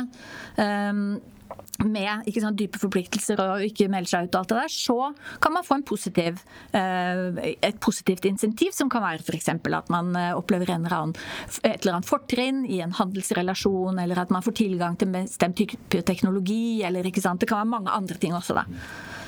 med 1.86 2.28
ikke 2.28 2.44
sånn, 2.44 2.58
dype 2.60 2.80
forpliktelser 2.82 3.40
og 3.44 3.64
ikke 3.64 3.88
melder 3.92 4.12
seg 4.12 4.28
ut 4.28 4.36
og 4.36 4.42
alt 4.42 4.52
det 4.52 4.58
der, 4.60 4.74
så 4.74 4.98
kan 5.44 5.56
man 5.56 5.66
få 5.68 5.80
positiv, 5.88 6.42
eh, 6.76 7.54
et 7.66 7.80
positivt 7.80 8.26
insentiv, 8.28 8.74
som 8.76 8.90
kan 8.92 9.04
være 9.06 9.24
f.eks. 9.24 9.50
at 9.54 9.94
man 9.94 10.12
eh, 10.20 10.34
opplever 10.36 10.74
en 10.74 10.86
eller 10.86 10.98
annen, 10.98 11.16
et 11.64 11.80
eller 11.80 12.00
annet 12.00 12.10
fortrinn 12.10 12.66
i 12.68 12.82
en 12.84 12.96
handelsrelasjon, 12.98 14.02
eller 14.04 14.20
at 14.20 14.34
man 14.34 14.44
får 14.46 14.58
tilgang 14.60 15.00
til 15.00 15.14
bestemt 15.14 15.60
type 15.60 16.04
teknologi, 16.08 16.84
eller 16.84 17.08
ikke 17.08 17.24
sant. 17.24 17.40
Det 17.40 17.50
kan 17.50 17.64
være 17.64 17.74
mange 17.78 17.96
andre 17.96 18.20
ting 18.20 18.36
også, 18.36 18.60
da. 18.60 18.68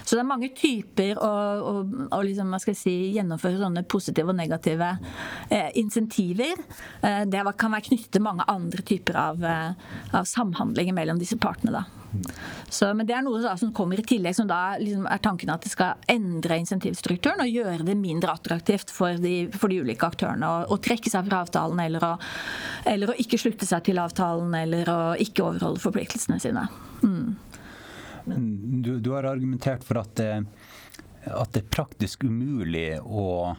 Så 0.03 0.15
det 0.15 0.23
er 0.23 0.29
mange 0.29 0.51
typer 0.57 1.19
å, 1.21 1.31
å, 1.61 1.73
å 2.17 2.21
liksom, 2.25 2.53
si, 2.75 2.95
gjennomføre 3.15 3.61
sånne 3.61 3.85
positive 3.89 4.33
og 4.33 4.39
negative 4.39 4.91
eh, 5.49 5.71
insentiver. 5.81 6.59
Eh, 7.01 7.23
det 7.29 7.45
kan 7.59 7.73
være 7.73 7.87
knyttet 7.89 8.11
til 8.15 8.25
mange 8.25 8.47
andre 8.51 8.85
typer 8.85 9.19
av, 9.21 9.43
eh, 9.45 9.97
av 10.17 10.29
samhandlinger 10.29 10.95
mellom 10.97 11.21
disse 11.21 11.39
partene. 11.41 11.81
Da. 11.81 11.85
Så, 12.69 12.89
men 12.95 13.07
det 13.07 13.15
er 13.15 13.23
noe 13.23 13.39
da, 13.43 13.53
som 13.59 13.71
kommer 13.75 13.99
i 13.99 14.05
tillegg, 14.07 14.35
som 14.35 14.47
da 14.49 14.75
liksom 14.79 15.05
er 15.07 15.21
tanken 15.23 15.51
at 15.53 15.63
det 15.63 15.71
skal 15.71 15.99
endre 16.11 16.57
insentivstrukturen 16.61 17.43
og 17.43 17.51
gjøre 17.51 17.87
det 17.87 17.95
mindre 17.99 18.35
attraktivt 18.35 18.91
for 18.93 19.19
de, 19.21 19.35
for 19.55 19.71
de 19.71 19.81
ulike 19.83 20.07
aktørene 20.07 20.47
å, 20.47 20.65
å, 20.71 20.79
trekke 20.81 21.11
seg 21.11 21.27
fra 21.29 21.43
avtalen 21.45 21.79
eller 21.83 22.03
å, 22.07 22.11
eller 22.91 23.13
å, 23.13 23.17
ikke 23.21 23.39
slutte 23.39 23.67
seg 23.67 23.85
til 23.87 24.01
avtalen 24.01 24.55
eller 24.63 24.91
å 24.91 24.99
ikke 25.23 25.45
overholde 25.47 25.83
forpliktelsene 25.83 26.39
sine. 26.43 26.67
Mm. 27.03 27.35
Du, 28.25 28.99
du, 28.99 29.11
har 29.11 29.23
argumentert 29.23 29.83
for 29.83 30.01
at 30.01 30.15
det, 30.15 30.43
at 31.25 31.53
det 31.53 31.63
er 31.63 31.73
praktisk 31.73 32.23
umulig 32.23 32.99
å 33.01 33.55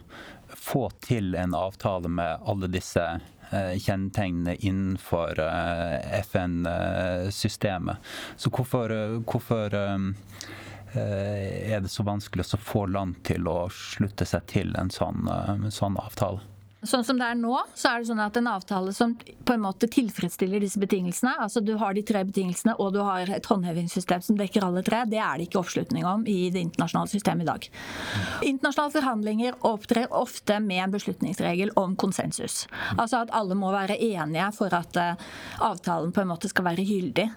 få 0.53 0.91
til 1.01 1.35
en 1.35 1.55
avtale 1.55 2.11
med 2.13 2.45
alle 2.45 2.69
disse 2.73 3.05
eh, 3.51 3.75
kjennetegnene 3.79 4.55
innenfor 4.61 5.41
eh, 5.41 6.19
FN-systemet. 6.21 8.13
Så 8.37 8.53
hvorfor, 8.53 8.93
hvorfor 9.25 9.75
eh, 9.75 9.99
er 10.95 11.81
det 11.81 11.91
så 11.91 12.05
vanskelig 12.05 12.51
å 12.53 12.61
få 12.61 12.87
land 12.87 13.23
til 13.27 13.49
å 13.49 13.59
slutte 13.73 14.29
seg 14.29 14.49
til 14.53 14.75
en 14.79 14.93
sånn, 14.93 15.25
en 15.29 15.71
sånn 15.73 15.97
avtale? 16.01 16.52
Sånn 16.83 17.05
som 17.07 17.19
det 17.19 17.29
er 17.31 17.37
nå, 17.39 17.55
så 17.79 17.93
er 17.93 18.03
det 18.03 18.09
sånn 18.09 18.21
at 18.25 18.37
en 18.39 18.49
avtale 18.51 18.91
som 18.97 19.13
på 19.15 19.55
en 19.55 19.63
måte 19.63 19.87
tilfredsstiller 19.93 20.63
disse 20.63 20.81
betingelsene, 20.83 21.37
altså 21.45 21.63
du 21.63 21.77
har 21.79 21.95
de 21.95 22.03
tre 22.07 22.25
betingelsene 22.27 22.75
og 22.83 22.91
du 22.97 22.99
har 23.07 23.31
et 23.31 23.47
håndhevingssystem 23.47 24.25
som 24.27 24.39
dekker 24.39 24.67
alle 24.67 24.83
tre, 24.87 25.05
det 25.07 25.21
er 25.23 25.39
det 25.39 25.47
ikke 25.47 25.61
oppslutning 25.63 26.07
om 26.09 26.27
i 26.27 26.51
det 26.51 26.65
internasjonale 26.67 27.13
systemet 27.13 27.47
i 27.47 27.51
dag. 27.53 27.69
Internasjonale 28.51 28.97
forhandlinger 28.97 29.61
opptrer 29.69 30.11
ofte 30.11 30.59
med 30.65 30.83
en 30.83 30.97
beslutningsregel 30.97 31.71
om 31.79 31.95
konsensus. 31.95 32.65
Altså 32.97 33.23
at 33.23 33.35
alle 33.37 33.55
må 33.59 33.71
være 33.75 34.01
enige 34.03 34.51
for 34.57 34.75
at 34.75 34.99
eh, 34.99 35.31
avtalen 35.63 36.11
på 36.11 36.25
en 36.25 36.33
måte 36.35 36.51
skal 36.51 36.67
være 36.67 36.87
gyldig. 36.89 37.31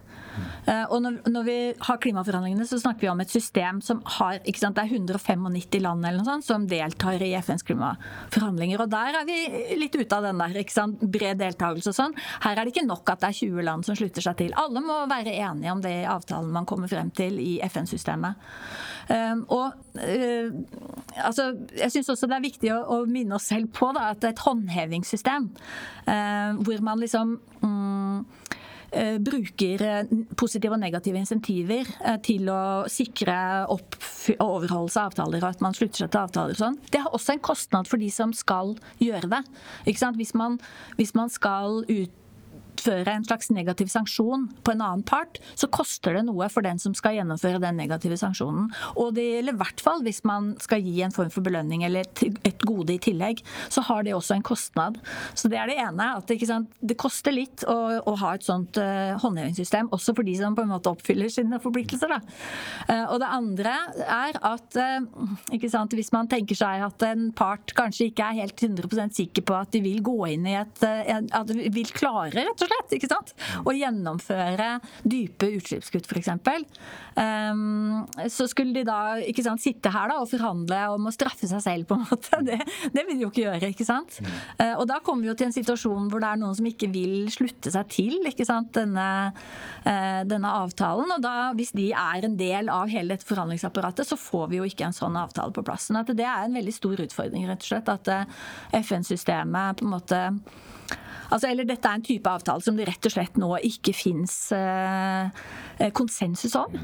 Eh, 0.66 0.84
og 0.90 1.02
når, 1.04 1.20
når, 1.30 1.46
vi 1.48 1.58
har 1.88 2.00
klimaforhandlingene, 2.02 2.68
så 2.68 2.80
snakker 2.82 3.06
vi 3.06 3.12
om 3.12 3.22
et 3.24 3.32
system 3.32 3.82
som 3.86 4.02
har 4.18 4.40
ikke 4.44 4.62
sant, 4.62 4.76
Det 4.76 4.86
er 4.86 4.96
195 4.98 5.80
land 5.82 6.06
eller 6.06 6.20
noe 6.20 6.28
sånt 6.28 6.48
som 6.48 6.68
deltar 6.70 7.22
i 7.24 7.32
FNs 7.40 7.66
klimaforhandlinger. 7.68 8.82
Og 8.84 8.92
der 8.92 9.20
er 9.22 9.28
vi 9.28 9.40
litt 9.80 9.96
ute 9.96 10.18
av 10.18 10.28
den 10.28 10.42
der 10.42 10.60
ikke 10.62 10.76
sant, 10.76 11.02
bred 11.02 11.40
deltakelse 11.42 11.94
og 11.94 11.98
sånn. 12.00 12.18
Her 12.46 12.58
er 12.58 12.66
det 12.66 12.76
ikke 12.76 12.88
nok 12.88 13.14
at 13.14 13.24
det 13.24 13.32
er 13.32 13.40
20 13.42 13.68
land 13.70 13.88
som 13.88 13.98
slutter 13.98 14.26
seg 14.26 14.40
til. 14.42 14.56
Alle 14.60 14.84
må 14.84 15.02
være 15.12 15.36
enige 15.36 15.74
om 15.76 15.84
det 15.84 15.96
avtalen 16.10 16.54
man 16.56 16.68
kommer 16.70 16.92
frem 16.92 17.12
til 17.16 17.40
i 17.42 17.58
FN-systemet. 17.68 18.42
Um, 19.06 19.44
og 19.54 19.76
uh, 20.02 20.48
altså, 21.22 21.52
jeg 21.78 21.94
syns 21.94 22.10
også 22.10 22.30
det 22.32 22.40
er 22.40 22.46
viktig 22.48 22.72
å, 22.74 22.80
å, 22.96 22.98
minne 23.06 23.38
oss 23.38 23.52
selv 23.52 23.70
på 23.76 23.92
da, 23.94 24.08
at 24.16 24.26
et 24.26 24.42
håndhevingssystem 24.42 25.52
uh, 26.10 26.58
hvor 26.66 26.82
man 26.86 27.04
liksom 27.04 27.36
Eh, 27.66 28.22
bruker 29.20 29.82
eh, 29.86 30.12
positive 30.38 30.76
og 30.76 30.82
negative 30.82 31.20
insentiver 31.20 31.90
eh, 32.02 32.18
til 32.26 32.50
å 32.52 32.86
sikre 32.92 33.38
opp 33.72 33.98
overholdelse 34.36 35.02
av 35.02 35.12
avtaler 35.12 35.44
og 35.44 35.50
at 35.54 35.64
man 35.64 35.78
slutter 35.78 36.06
seg 36.06 36.14
til 36.14 36.24
avtaler 36.24 36.58
og 36.58 36.62
sånn. 36.62 36.78
Det 36.92 37.02
har 37.04 37.16
også 37.16 37.36
en 37.36 37.46
kostnad 37.46 37.90
for 37.90 38.02
de 38.02 38.12
som 38.14 38.34
skal 38.36 38.76
gjøre 39.04 39.32
det. 39.32 39.42
Hvis 39.86 40.36
man, 40.38 40.60
hvis 41.00 41.16
man 41.18 41.32
skal 41.34 41.84
ut 41.88 42.22
utføre 42.76 43.16
en 43.16 43.26
slags 43.26 43.50
negativ 43.54 43.90
sanksjon 43.92 44.50
på 44.64 44.74
en 44.74 44.84
annen 44.84 45.04
part, 45.08 45.40
så 45.56 45.70
koster 45.72 46.18
det 46.18 46.26
noe 46.28 46.48
for 46.52 46.66
den 46.66 46.80
som 46.82 46.96
skal 46.98 47.18
gjennomføre 47.18 47.62
den 47.64 47.80
negative 47.80 48.18
sanksjonen. 48.20 48.70
Og 49.00 49.14
det 49.16 49.26
gjelder 49.26 49.56
i 49.56 49.62
hvert 49.62 49.84
fall 49.84 50.04
hvis 50.06 50.24
man 50.28 50.54
skal 50.64 50.84
gi 50.84 51.00
en 51.06 51.16
form 51.16 51.32
for 51.34 51.46
belønning 51.46 51.86
eller 51.88 52.06
et 52.06 52.66
gode 52.66 52.96
i 52.96 53.02
tillegg, 53.02 53.42
så 53.72 53.84
har 53.88 54.06
det 54.06 54.16
også 54.16 54.38
en 54.38 54.46
kostnad. 54.46 55.00
Så 55.38 55.50
det 55.52 55.60
er 55.62 55.72
det 55.72 55.80
ene. 55.82 56.12
at 56.18 56.28
Det, 56.28 56.98
koster 57.00 57.36
litt 57.36 57.66
å, 57.68 57.78
å, 58.06 58.16
ha 58.22 58.36
et 58.36 58.46
sånt 58.46 58.78
uh, 58.80 59.16
håndhevingssystem, 59.22 59.92
også 59.96 60.16
for 60.16 60.28
de 60.28 60.36
som 60.40 60.56
på 60.56 60.66
en 60.66 60.72
måte 60.72 60.92
oppfyller 60.92 61.32
sine 61.32 61.60
forpliktelser. 61.62 62.16
Uh, 62.90 63.06
og 63.12 63.20
det 63.22 63.32
andre 63.32 63.76
er 64.06 64.40
at 64.46 64.80
uh, 64.80 65.66
sant, 65.72 65.96
hvis 65.98 66.14
man 66.14 66.30
tenker 66.32 66.58
seg 66.58 66.84
at 66.86 67.06
en 67.08 67.30
part 67.36 67.74
kanskje 67.78 68.10
ikke 68.12 68.30
er 68.30 68.42
helt 68.44 68.62
100% 68.62 69.18
sikker 69.18 69.46
på 69.46 69.58
at 69.58 69.74
de 69.74 69.82
vil 69.84 70.02
gå 70.06 70.18
inn 70.36 70.46
i 70.48 70.56
et 70.60 70.84
At 70.86 71.50
de 71.50 71.70
vil 71.74 71.90
klare, 71.96 72.46
rett 72.46 72.64
og 72.64 72.65
slett 72.70 72.86
slett. 72.86 72.96
ikke 72.98 73.10
sant? 73.10 73.34
Å 73.66 73.74
gjennomføre 73.76 74.70
dype 75.04 75.50
utslippskutt, 75.58 76.08
f.eks. 76.10 76.30
Um, 77.16 78.06
så 78.32 78.48
skulle 78.52 78.74
de 78.76 78.86
da 78.88 79.18
ikke 79.24 79.44
sant, 79.46 79.62
sitte 79.64 79.92
her 79.94 80.10
da, 80.12 80.20
og 80.22 80.30
forhandle 80.30 80.82
om 80.96 81.08
å 81.08 81.14
straffe 81.14 81.48
seg 81.50 81.64
selv, 81.64 81.88
på 81.90 81.98
en 81.98 82.06
måte. 82.10 82.42
Det, 82.46 82.60
det 82.94 83.06
vil 83.08 83.20
de 83.20 83.26
jo 83.26 83.32
ikke 83.32 83.46
gjøre. 83.46 83.72
ikke 83.74 83.88
sant? 83.88 84.20
Uh, 84.60 84.76
og 84.80 84.86
da 84.90 85.00
kommer 85.04 85.26
vi 85.26 85.32
jo 85.32 85.38
til 85.38 85.50
en 85.50 85.56
situasjon 85.56 86.10
hvor 86.12 86.24
det 86.24 86.32
er 86.32 86.42
noen 86.42 86.58
som 86.58 86.70
ikke 86.70 86.90
vil 86.94 87.30
slutte 87.34 87.74
seg 87.74 87.90
til 87.94 88.30
ikke 88.30 88.48
sant, 88.48 88.72
denne, 88.76 89.32
uh, 89.86 90.22
denne 90.28 90.54
avtalen. 90.64 91.16
Og 91.18 91.24
da, 91.24 91.52
hvis 91.58 91.74
de 91.76 91.90
er 91.96 92.28
en 92.28 92.38
del 92.40 92.72
av 92.74 92.92
hele 92.92 93.16
dette 93.16 93.28
forhandlingsapparatet, 93.30 94.08
så 94.08 94.20
får 94.20 94.52
vi 94.52 94.62
jo 94.62 94.70
ikke 94.70 94.90
en 94.90 94.98
sånn 94.98 95.18
avtale 95.20 95.56
på 95.56 95.66
plass. 95.66 95.90
Sånn 95.90 96.02
at 96.02 96.12
det 96.16 96.28
er 96.28 96.48
en 96.48 96.58
veldig 96.58 96.76
stor 96.76 97.02
utfordring, 97.06 97.48
rett 97.50 97.66
og 97.66 97.72
slett. 97.72 97.92
At 97.92 98.12
uh, 98.12 98.46
FN-systemet 98.84 99.80
på 99.80 99.88
en 99.88 99.96
måte 99.96 100.22
Altså, 101.30 101.50
eller 101.50 101.68
dette 101.68 101.90
er 101.90 102.00
en 102.00 102.06
type 102.06 102.30
avtale 102.30 102.64
som 102.64 102.78
det 102.78 102.88
rett 102.90 103.08
og 103.08 103.14
slett 103.16 103.40
nå 103.42 103.52
ikke 103.70 103.94
fins 103.96 104.36
eh, 104.56 105.46
konsensus 105.96 106.56
om 106.60 106.76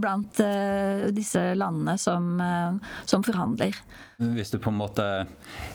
blant 0.00 0.40
eh, 0.42 1.06
disse 1.14 1.42
landene 1.58 1.96
som, 1.98 2.34
eh, 2.40 2.92
som, 3.04 3.24
forhandler. 3.24 3.76
Hvis 4.16 4.52
du 4.52 4.58
på 4.62 4.70
en 4.70 4.78
måte 4.78 5.06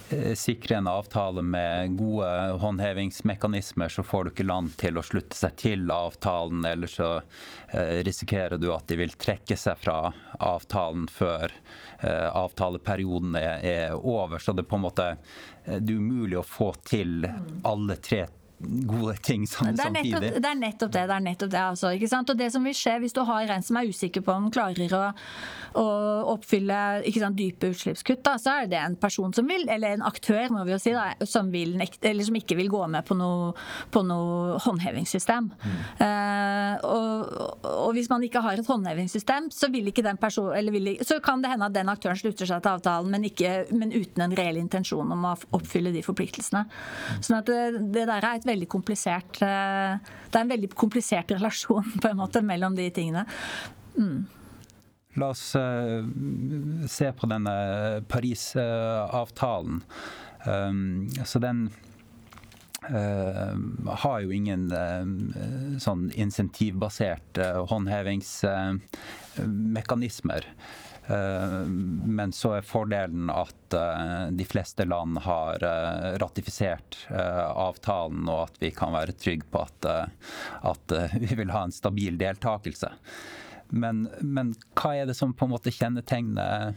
eh, 0.09 0.33
sikrer 0.37 0.77
en 0.77 0.87
avtale 0.91 1.43
med 1.43 1.97
gode 1.99 2.29
håndhevingsmekanismer, 2.61 3.91
så 3.91 4.05
får 4.05 4.23
du 4.23 4.31
ikke 4.33 4.47
land 4.47 4.75
til 4.79 4.99
å 4.99 5.05
slutte 5.05 5.37
seg 5.37 5.57
til 5.59 5.91
avtalen, 5.91 6.63
eller 6.65 6.91
så 6.91 7.11
eh, 7.73 7.99
risikerer 8.07 8.61
du 8.61 8.69
at 8.73 8.87
de 8.87 8.99
vil 9.01 9.15
trekke 9.19 9.57
seg 9.59 9.79
fra 9.81 9.99
avtalen 10.39 11.09
før 11.11 11.51
eh, 11.51 11.88
avtaleperioden 12.07 13.35
er 13.35 13.95
over. 13.95 14.39
Så 14.39 14.53
det 14.55 14.63
er 14.63 14.69
på 14.71 14.79
en 14.79 14.85
måte 14.87 15.07
det 15.65 15.93
er 15.93 15.99
umulig 15.99 16.39
å 16.39 16.45
få 16.47 16.71
til 16.87 17.27
alle 17.67 17.97
tre 18.03 18.25
gode 18.59 19.15
ting 19.23 19.47
sammen 19.47 19.75
det 19.75 19.83
samtidig. 19.83 20.11
Nettopp, 20.13 20.41
det 20.43 20.49
er 20.49 20.57
nettopp 20.59 20.91
det. 20.91 21.03
det 21.07 21.15
er 21.15 21.23
nettopp 21.23 21.51
det 21.53 21.61
altså, 21.63 21.91
ikke 21.95 22.09
sant? 22.11 22.31
Og 22.31 22.39
det 22.39 22.49
som 22.51 22.65
vil 22.67 22.75
skje 22.75 22.95
hvis 23.03 23.15
du 23.15 23.21
har 23.27 23.53
en 23.55 23.63
som 23.63 23.79
er 23.79 23.87
usikker 23.87 24.23
på 24.25 24.35
om 24.35 24.49
klarer 24.51 24.95
å, 24.95 25.03
å 25.79 25.85
oppfylle 26.33 26.79
ikke 27.07 27.23
sant, 27.23 27.37
dype 27.39 27.69
utslippskutt, 27.71 28.21
da, 28.25 28.35
så 28.41 28.57
er 28.59 28.71
det 28.71 28.79
en 28.81 28.97
person 28.99 29.33
som 29.35 29.47
vil, 29.47 29.63
eller 29.71 29.95
en 29.95 30.03
aktør 30.07 30.51
må 30.51 30.65
vi 30.67 30.73
jo 30.75 30.79
si, 30.81 30.93
da, 30.95 31.13
som, 31.29 31.51
vil, 31.53 31.77
eller 31.79 32.27
som 32.27 32.39
ikke 32.39 32.57
vil 32.59 32.71
gå 32.71 32.83
med 32.91 33.07
på 33.07 33.15
noe, 33.19 33.53
på 33.93 34.03
noe 34.07 34.59
håndhevingssystem. 34.65 35.49
Mm. 35.63 35.79
Uh, 36.01 36.75
og, 36.89 37.55
og, 37.63 37.89
hvis 37.95 38.11
man 38.11 38.23
ikke 38.27 38.43
har 38.43 38.59
et 38.59 38.67
håndhevingssystem, 38.69 39.49
så, 39.55 39.71
vil 39.71 39.87
ikke 39.91 40.03
den 40.05 40.19
person, 40.19 40.51
vil, 40.73 40.91
så 41.05 41.19
kan 41.23 41.43
det 41.43 41.53
hende 41.53 41.69
at 41.69 41.77
den 41.77 41.91
aktøren 41.91 42.19
slutter 42.19 42.49
seg 42.49 42.63
til 42.65 42.75
avtalen, 42.75 43.11
men, 43.13 43.27
ikke, 43.29 43.69
men 43.71 43.95
uten 43.95 44.27
en 44.27 44.35
reell 44.35 44.59
intensjon 44.59 45.15
om 45.15 45.31
å 45.31 45.35
oppfylle 45.55 45.93
de 45.95 46.03
forpliktelsene. 46.05 46.65
Mm. 46.67 47.23
Sånn 47.23 47.39
at 47.39 47.49
det, 47.49 47.63
det 47.95 48.07
der 48.09 48.19
er 48.19 48.35
et 48.35 48.48
veldig 48.49 48.67
komplisert 48.71 49.41
eh, 49.45 49.93
Det 50.29 50.35
er 50.35 50.43
en 50.43 50.53
veldig 50.53 50.69
komplisert 50.77 51.31
relasjon 51.37 51.87
på 52.01 52.07
en 52.11 52.19
måte 52.19 52.39
mellom 52.45 52.73
de 52.77 52.87
tingene. 52.93 53.23
Mm. 53.97 54.19
La 55.19 55.27
oss 55.33 55.55
uh, 55.57 56.05
se 56.87 57.11
på 57.17 57.27
denne 57.27 57.51
Paris-avtalen. 58.07 59.81
Um, 60.45 61.09
så 61.25 61.39
den 61.43 61.69
uh, 62.87 63.55
har 64.03 64.19
jo 64.23 64.31
ingen 64.31 64.71
uh, 64.71 65.05
sånn 65.81 66.11
insentivbasert 66.13 67.37
håndhevingsmekanismer. 67.73 70.45
Eh, 71.09 71.59
men 72.05 72.31
så 72.33 72.53
er 72.59 72.65
fordelen 72.65 73.31
at 73.33 73.73
eh, 73.73 74.27
de 74.37 74.45
fleste 74.45 74.85
land 74.85 75.17
har 75.25 75.63
eh, 75.65 76.07
ratifisert 76.21 76.99
avtalen, 77.09 78.27
og 78.29 78.45
at 78.45 78.61
vi 78.61 78.69
kan 78.75 78.93
være 78.93 79.17
trygge 79.17 79.47
på 79.49 79.63
at, 79.65 79.89
at 80.69 80.97
vi 81.23 81.33
vil 81.33 81.53
ha 81.55 81.65
en 81.65 81.75
stabil 81.75 82.19
deltakelse. 82.21 82.93
Men, 83.69 84.07
men, 84.21 84.55
hva 84.77 84.95
er 84.97 85.09
det 85.09 85.17
som 85.17 85.33
på 85.37 85.45
en 85.45 85.51
måte 85.51 85.69
kjennetegner 85.69 86.73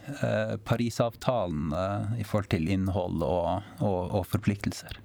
Parisavtalen 0.69 1.73
i 2.21 2.27
forhold 2.29 2.51
til 2.53 2.69
innhold 2.69 3.25
og, 3.25 3.71
og, 3.81 4.01
og 4.19 4.27
forpliktelser? 4.29 5.01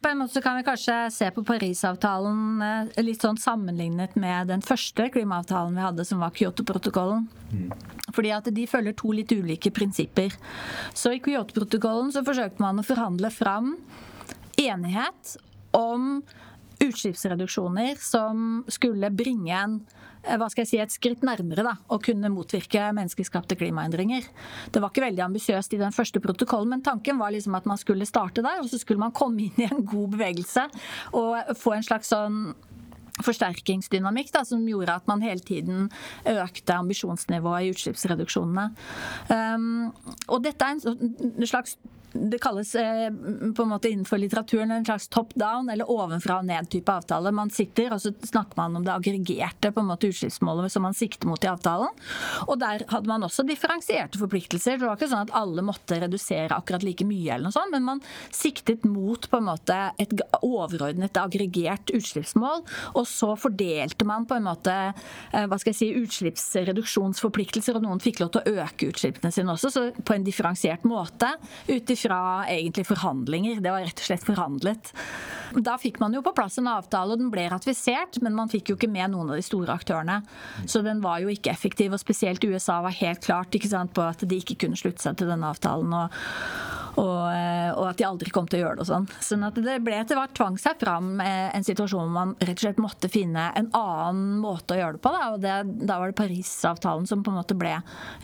På 0.00 0.08
en 0.08 0.18
måte 0.18 0.32
så 0.32 0.40
kan 0.40 0.56
vi 0.56 0.64
kanskje 0.64 0.94
se 1.12 1.26
på 1.30 1.42
Parisavtalen 1.44 2.62
eh, 2.64 3.02
litt 3.04 3.20
sånn 3.20 3.36
sammenlignet 3.40 4.14
med 4.16 4.48
den 4.48 4.62
første 4.64 5.10
klimaavtalen 5.12 5.76
vi 5.76 5.84
hadde, 5.84 6.06
som 6.08 6.22
var 6.24 6.32
Kyoto-protokollen. 6.36 7.26
Mm. 7.52 7.74
Fordi 8.16 8.32
at 8.32 8.48
de 8.56 8.64
følger 8.70 8.96
to 8.96 9.12
litt 9.12 9.32
ulike 9.36 9.72
prinsipper. 9.76 10.32
Så 10.96 11.12
i 11.12 11.20
Kyoto-protokollen 11.20 12.14
så 12.16 12.24
forsøkte 12.24 12.64
man 12.64 12.80
å 12.80 12.86
forhandle 12.86 13.28
fram 13.34 13.74
enighet 14.56 15.36
om 15.76 16.22
utslippsreduksjoner 16.80 18.00
som 18.00 18.64
skulle 18.72 19.12
bringe 19.12 19.52
en 19.52 19.80
hva 20.20 20.48
skal 20.52 20.64
jeg 20.64 20.70
si, 20.70 20.80
et 20.82 20.92
skritt 20.92 21.22
nærmere 21.26 21.64
da, 21.64 21.74
å 21.88 21.98
kunne 22.02 22.30
motvirke 22.32 22.90
menneskeskapte 22.96 23.56
klimaendringer. 23.60 24.26
Det 24.72 24.82
var 24.82 24.92
ikke 24.92 25.06
veldig 25.06 25.24
ambisiøst 25.26 25.76
i 25.76 25.80
den 25.80 25.94
første 25.96 26.22
protokollen, 26.22 26.74
men 26.74 26.84
tanken 26.86 27.20
var 27.20 27.32
liksom 27.34 27.56
at 27.58 27.68
man 27.68 27.80
skulle 27.80 28.08
starte 28.08 28.44
der, 28.44 28.60
og 28.60 28.68
så 28.70 28.80
skulle 28.80 29.02
man 29.02 29.14
komme 29.16 29.48
inn 29.48 29.62
i 29.62 29.68
en 29.70 29.86
god 29.86 30.16
bevegelse 30.16 30.66
og 31.16 31.54
få 31.58 31.76
en 31.76 31.86
slags 31.86 32.12
sånn 32.12 32.50
forsterkingsdynamikk 33.24 34.30
da, 34.32 34.44
som 34.48 34.64
gjorde 34.68 34.96
at 34.96 35.08
man 35.10 35.24
hele 35.24 35.44
tiden 35.44 35.88
økte 36.28 36.76
ambisjonsnivået 36.76 37.66
i 37.66 37.72
utslippsreduksjonene. 37.74 38.70
Um, 39.28 39.90
og 40.28 40.44
dette 40.46 40.64
er 40.64 40.78
en 40.80 41.48
slags 41.48 41.76
det 42.12 42.38
kalles 42.42 42.74
eh, 42.74 43.10
på 43.56 43.62
en 43.62 43.68
måte 43.68 43.88
innenfor 43.88 44.18
litteraturen 44.18 44.70
en 44.70 44.84
slags 44.84 45.08
top 45.08 45.34
down 45.34 45.70
eller 45.70 45.90
ovenfra 45.90 46.40
og 46.40 46.48
ned-type 46.48 46.92
avtale. 46.92 47.32
Man 47.34 47.50
sitter 47.54 47.94
og 47.94 48.02
så 48.02 48.12
snakker 48.12 48.58
man 48.58 48.76
om 48.78 48.86
det 48.86 48.94
aggregerte 48.94 49.72
på 49.74 49.82
en 49.82 49.90
måte 49.90 50.10
utslippsmålet 50.10 50.72
som 50.72 50.84
man 50.86 50.96
sikter 50.96 51.30
mot 51.30 51.44
i 51.44 51.50
avtalen. 51.50 51.92
Og 52.48 52.58
der 52.60 52.84
hadde 52.90 53.10
man 53.10 53.26
også 53.26 53.44
differensierte 53.46 54.20
forpliktelser. 54.20 54.78
Det 54.80 54.88
var 54.88 54.98
ikke 54.98 55.10
sånn 55.12 55.28
at 55.28 55.34
alle 55.38 55.64
måtte 55.66 56.00
redusere 56.02 56.56
akkurat 56.56 56.84
like 56.86 57.06
mye, 57.06 57.34
eller 57.34 57.48
noe 57.48 57.56
sånt, 57.56 57.72
men 57.74 57.86
man 57.86 58.02
siktet 58.34 58.86
mot 58.88 59.28
på 59.30 59.40
en 59.40 59.48
måte 59.50 59.78
et 60.00 60.14
overordnet, 60.40 61.18
aggregert 61.20 61.92
utslippsmål. 61.94 62.64
Og 62.98 63.06
så 63.08 63.34
fordelte 63.38 64.06
man 64.08 64.26
på 64.28 64.38
en 64.38 64.48
måte 64.48 64.74
eh, 64.90 65.46
hva 65.46 65.58
skal 65.60 65.74
jeg 65.74 65.80
si, 65.80 65.90
utslippsreduksjonsforpliktelser, 66.00 67.78
og 67.78 67.86
noen 67.86 68.02
fikk 68.02 68.22
lov 68.22 68.34
til 68.34 68.42
å 68.42 68.64
øke 68.64 68.90
utslippene 68.90 69.32
sine 69.34 69.54
også, 69.54 69.72
så 69.74 69.86
på 69.94 70.16
en 70.16 70.26
differensiert 70.26 70.86
måte. 70.88 71.32
ut 71.68 71.90
fra 72.00 72.20
egentlig 72.48 72.86
forhandlinger. 72.88 73.60
Det 73.62 73.74
var 73.74 73.84
rett 73.86 74.02
og 74.02 74.08
slett 74.08 74.26
forhandlet. 74.26 74.92
Da 75.66 75.74
fikk 75.82 75.98
man 76.02 76.14
jo 76.14 76.22
på 76.22 76.32
plass 76.36 76.60
en 76.60 76.70
avtale, 76.70 77.14
og 77.14 77.22
den 77.22 77.30
ble 77.32 77.48
ratifisert, 77.50 78.20
men 78.22 78.36
man 78.36 78.50
fikk 78.52 78.70
jo 78.70 78.78
ikke 78.78 78.90
med 78.90 79.12
noen 79.14 79.32
av 79.32 79.40
de 79.40 79.44
store 79.46 79.74
aktørene. 79.74 80.20
Så 80.64 80.84
den 80.86 81.02
var 81.02 81.22
jo 81.24 81.32
ikke 81.32 81.52
effektiv, 81.52 81.94
og 81.94 82.02
spesielt 82.02 82.44
USA 82.46 82.80
var 82.84 82.96
helt 83.00 83.24
klart 83.24 83.56
sant, 83.66 83.94
på 83.94 84.04
at 84.04 84.22
de 84.26 84.38
ikke 84.38 84.60
kunne 84.64 84.78
slutte 84.78 85.02
seg 85.02 85.18
til 85.18 85.30
denne 85.30 85.50
avtalen. 85.50 85.94
og 85.94 86.78
og, 86.98 87.30
eh, 87.30 87.70
og, 87.70 87.84
at 87.90 88.00
de 88.00 88.06
aldri 88.06 88.32
kom 88.34 88.48
til 88.50 88.60
å 88.60 88.64
gjøre 88.64 88.80
det 88.80 88.84
og 88.84 88.90
sånn. 88.90 89.08
Sånn 89.22 89.46
at 89.46 89.58
det 89.62 89.78
ble 89.84 90.00
etter 90.00 90.18
hvert 90.18 90.34
tvang 90.36 90.58
seg 90.60 90.80
fram 90.80 91.20
eh, 91.22 91.48
en 91.54 91.66
situasjon 91.66 92.02
hvor 92.02 92.14
man 92.14 92.34
rett 92.40 92.56
og 92.58 92.64
slett 92.64 92.82
måtte 92.82 93.10
finne 93.12 93.50
en 93.56 93.70
annen 93.76 94.40
måte 94.42 94.74
å 94.74 94.80
gjøre 94.80 94.98
det 94.98 95.04
på. 95.04 95.14
Da, 95.14 95.30
og 95.34 95.40
det, 95.44 95.56
da 95.86 96.00
var 96.00 96.10
det 96.10 96.18
Parisavtalen 96.18 97.08
som 97.10 97.24
på 97.24 97.32
en 97.32 97.40
måte 97.40 97.58
ble 97.58 97.76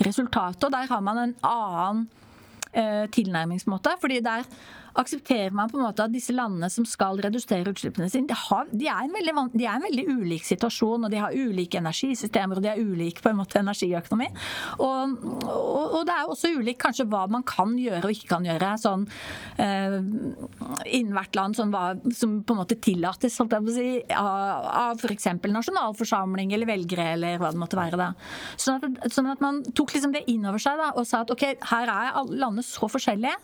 resultatet. 0.06 0.66
Og 0.66 0.74
der 0.74 0.90
har 0.90 1.04
man 1.04 1.22
en 1.22 1.36
annen 1.46 2.06
tilnærmingsmåte. 3.12 3.90
fordi 4.00 4.20
der 4.20 4.42
aksepterer 5.00 5.54
man 5.56 5.70
på 5.70 5.78
en 5.78 5.84
måte 5.86 6.04
at 6.04 6.12
disse 6.14 6.34
landene 6.34 6.68
som 6.72 6.86
skal 6.88 7.20
redusere 7.22 7.72
utslippene 7.72 8.08
sine, 8.10 8.28
de, 8.30 8.36
har, 8.36 8.68
de, 8.72 8.88
er 8.90 9.10
veldig, 9.12 9.34
de, 9.52 9.64
er 9.66 9.78
en 9.78 9.86
veldig, 9.86 10.04
ulik 10.16 10.46
situasjon, 10.46 11.06
og 11.06 11.12
de 11.12 11.20
har 11.20 11.36
ulike 11.36 11.80
energisystemer 11.80 12.58
og 12.58 12.64
de 12.64 12.72
har 12.72 12.80
ulik 12.80 13.20
på 13.22 13.30
en 13.30 13.40
måte 13.40 13.60
energiøkonomi. 13.60 14.28
Og, 14.80 15.16
og, 15.44 15.84
og, 15.84 16.00
det 16.08 16.14
er 16.14 16.32
også 16.32 16.52
ulikt 16.56 16.82
kanskje 16.82 17.08
hva 17.10 17.24
man 17.30 17.44
kan 17.46 17.74
gjøre 17.80 18.04
og 18.06 18.14
ikke 18.14 18.30
kan 18.30 18.46
gjøre 18.46 18.72
sånn 18.80 19.06
eh, 19.62 19.98
innen 19.98 21.14
hvert 21.16 21.38
land 21.38 21.58
sånn, 21.58 21.74
hva, 21.74 21.96
som 22.16 22.38
på 22.46 22.54
en 22.54 22.62
måte 22.62 22.78
tillates 22.82 23.36
holdt 23.40 23.56
jeg 23.56 23.66
på 23.66 23.72
å 23.72 23.76
si, 23.76 23.88
av, 24.16 24.68
av 24.86 25.04
f.eks. 25.04 25.28
nasjonalforsamling 25.44 26.54
eller 26.56 26.70
velgere 26.70 27.10
eller 27.16 27.40
hva 27.42 27.52
det 27.52 27.60
måtte 27.60 27.78
være. 27.78 28.00
Da. 28.00 28.10
Sånn, 28.60 28.80
at, 28.80 29.12
sånn 29.12 29.30
at 29.32 29.44
man 29.44 29.62
tok 29.76 29.96
liksom 29.96 30.14
det 30.16 30.26
inn 30.32 30.46
over 30.48 30.62
seg 30.62 30.80
da, 30.80 30.92
og 30.96 31.06
sa 31.08 31.24
at 31.24 31.32
ok, 31.34 31.46
her 31.72 31.92
er 31.92 32.32
landene 32.32 32.64
så 32.66 32.88
forskjellige, 32.90 33.36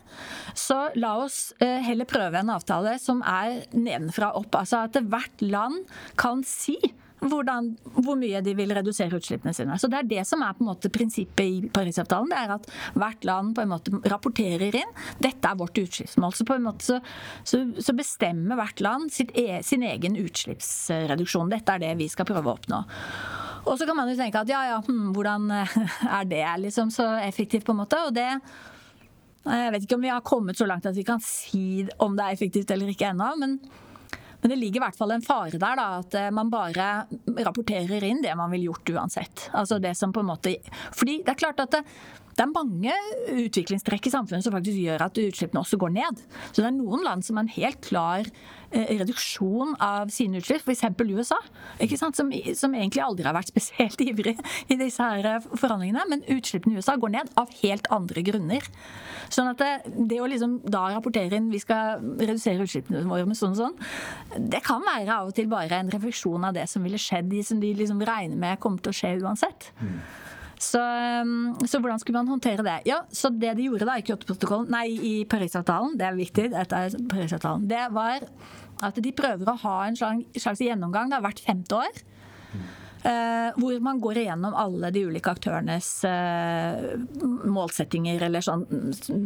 så 0.57 0.79
la 0.99 1.15
oss 1.23 1.42
Eh, 1.59 1.79
heller 1.85 2.09
prøve 2.09 2.41
en 2.41 2.51
avtale 2.53 2.97
som 3.01 3.23
er 3.25 3.63
nedenfra 3.75 4.33
opp. 4.39 4.55
Altså 4.59 4.85
at 4.87 4.99
hvert 5.01 5.43
land 5.45 5.81
kan 6.19 6.43
si 6.47 6.77
hvordan, 7.23 7.69
hvor 8.03 8.17
mye 8.19 8.41
de 8.43 8.53
vil 8.57 8.73
redusere 8.75 9.15
utslippene 9.15 9.53
sine. 9.55 9.77
Så 9.79 9.87
Det 9.87 9.99
er 9.99 10.09
det 10.09 10.23
som 10.27 10.41
er 10.43 10.55
på 10.57 10.63
en 10.63 10.71
måte 10.73 10.91
prinsippet 10.91 11.45
i 11.45 11.69
Parisavtalen. 11.71 12.29
det 12.29 12.37
er 12.37 12.51
At 12.55 12.67
hvert 12.93 13.23
land 13.23 13.55
på 13.55 13.61
en 13.61 13.71
måte 13.71 13.91
rapporterer 14.11 14.75
inn 14.75 14.91
dette 15.19 15.47
er 15.47 15.55
vårt 15.55 15.77
utslippsmål. 15.77 16.33
Så 16.33 16.45
på 16.45 16.55
en 16.55 16.67
måte 16.67 16.83
så, 16.83 16.99
så, 17.43 17.63
så 17.79 17.95
bestemmer 17.95 18.59
hvert 18.59 18.81
land 18.81 19.11
sitt, 19.11 19.31
sin 19.63 19.83
egen 19.83 20.17
utslippsreduksjon. 20.19 21.49
Dette 21.49 21.71
er 21.71 21.79
det 21.79 21.95
vi 21.97 22.09
skal 22.09 22.27
prøve 22.27 22.49
å 22.49 22.57
oppnå. 22.57 22.83
Og 23.63 23.79
så 23.79 23.87
kan 23.87 23.95
man 23.95 24.09
jo 24.11 24.19
tenke 24.19 24.41
at 24.41 24.49
ja 24.51 24.65
ja, 24.67 24.81
hm, 24.83 25.13
hvordan 25.15 25.47
er 26.19 26.25
det 26.27 26.45
liksom 26.65 26.91
så 26.91 27.07
effektivt, 27.23 27.65
på 27.65 27.71
en 27.71 27.83
måte. 27.85 27.99
Og 28.03 28.13
det 28.15 28.27
jeg 29.43 29.71
vet 29.73 29.85
ikke 29.85 29.97
om 29.97 30.05
vi 30.05 30.11
har 30.13 30.23
kommet 30.25 30.59
så 30.59 30.67
langt 30.69 30.85
at 30.87 30.95
vi 30.95 31.05
kan 31.07 31.21
si 31.23 31.83
om 32.03 32.15
det 32.15 32.25
er 32.25 32.37
effektivt 32.37 32.71
eller 32.71 32.91
ikke 32.93 33.09
ennå. 33.11 33.33
Men, 33.41 33.57
men, 34.39 34.51
det 34.53 34.59
ligger 34.59 34.79
i 34.79 34.83
hvert 34.85 34.99
fall 34.99 35.15
en 35.15 35.25
fare 35.25 35.59
der, 35.59 35.79
da, 35.79 35.87
at 35.99 36.17
eh, 36.19 36.31
man 36.31 36.51
bare 36.53 36.89
rapporterer 37.43 38.07
inn 38.07 38.23
det 38.23 38.35
man 38.39 38.53
ville 38.53 38.71
gjort 38.71 38.93
uansett. 38.95 39.49
Altså 39.51 39.81
det 39.83 39.95
som 39.99 40.15
på 40.15 40.23
en 40.23 40.31
måte 40.31 40.55
Fordi 40.95 41.19
det 41.25 41.35
er 41.35 41.41
klart 41.43 41.59
at 41.63 41.75
det, 41.75 41.83
det 42.33 42.43
er 42.43 42.49
mange 42.49 42.93
utviklingstrekk 43.29 44.09
i 44.09 44.13
samfunnet 44.13 44.45
som 44.45 44.55
faktisk 44.55 44.79
gjør 44.81 45.05
at 45.05 45.19
utslippene 45.21 45.61
også 45.61 45.77
går 45.81 45.93
ned. 45.93 46.21
Så 46.49 46.61
det 46.61 46.69
er 46.69 46.75
noen 46.75 47.05
land 47.05 47.25
som 47.25 47.37
har 47.37 47.45
en 47.45 47.53
helt 47.53 47.79
klar 47.85 48.25
eh, 48.73 48.93
reduksjon 48.99 49.75
av 49.83 50.09
sine 50.13 50.41
utslipp, 50.41 50.65
f.eks. 50.65 50.85
USA, 51.13 51.37
som, 51.99 52.13
som, 52.15 52.73
egentlig 52.73 53.03
aldri 53.05 53.27
har 53.27 53.37
vært 53.37 53.53
spesielt 53.53 54.01
ivrig 54.09 54.35
i 54.67 54.79
disse 54.79 55.03
her 55.03 55.29
eh, 55.35 55.47
forhandlingene. 55.51 56.07
Men 56.09 56.25
utslippene 56.33 56.73
i 56.73 56.81
USA 56.81 56.97
går 56.97 57.13
ned 57.19 57.31
av 57.39 57.53
helt 57.61 57.89
andre 57.93 58.25
grunner. 58.25 58.69
Sånn 59.33 59.53
at 59.53 59.61
det, 59.61 59.93
det 60.09 60.19
å 60.21 60.29
liksom 60.29 60.59
da 60.65 60.87
rapportere 60.95 61.37
inn 61.37 61.53
vi 61.53 61.61
skal 61.61 62.01
redusere 62.01 62.65
utslippene 62.65 63.05
våre 63.09 63.29
med 63.29 63.37
sånn 63.37 63.53
og 63.53 63.61
sånn, 63.61 63.77
det 64.49 64.63
kan 64.65 64.81
være 64.85 65.21
av 65.21 65.29
og 65.29 65.37
til 65.37 65.49
bare 65.51 65.83
en 65.83 65.93
refleksjon 65.93 66.49
av 66.49 66.57
det 66.57 66.65
som 66.71 66.85
ville 66.85 67.01
skjedd, 67.01 67.33
som 67.45 67.61
de 67.61 67.75
liksom 67.77 68.01
regner 68.01 68.39
med 68.39 68.61
kommer 68.63 68.81
til 68.81 68.93
å 68.93 68.97
skje 68.97 69.17
uansett. 69.21 69.69
Mm. 69.81 69.99
Så, 70.63 70.79
um, 70.79 71.53
så, 71.67 71.79
hvordan 71.81 71.99
skulle 71.99 72.21
man 72.21 72.29
håndtere 72.31 72.63
det? 72.65 72.77
Ja, 72.87 73.01
så 73.11 73.31
Det 73.33 73.55
de 73.57 73.67
gjorde 73.67 73.87
da 73.89 73.97
i 73.99 74.05
Kyoto-protokollen, 74.05 74.69
nei, 74.71 74.85
i 74.95 75.13
Parisavtalen, 75.29 75.97
det 75.99 76.07
er 76.07 76.19
viktig, 76.19 76.45
dette 76.53 76.83
er 76.85 76.95
Parisavtalen, 77.11 77.65
det 77.69 77.83
var 77.95 78.23
at 78.83 78.97
de 79.03 79.11
prøver 79.15 79.49
å 79.49 79.57
ha 79.63 79.75
en 79.87 79.97
slags, 79.97 80.39
slags 80.43 80.63
gjennomgang 80.63 81.11
da, 81.11 81.19
hvert 81.23 81.41
femte 81.43 81.81
år. 81.83 82.01
Eh, 83.03 83.49
hvor 83.59 83.79
man 83.83 83.99
går 83.99 84.21
igjennom 84.21 84.55
alle 84.55 84.89
de 84.95 85.03
ulike 85.09 85.31
aktørenes 85.33 85.87
eh, 86.07 86.93
målsettinger 87.51 88.23
eller 88.29 88.43
sånn 88.45 88.63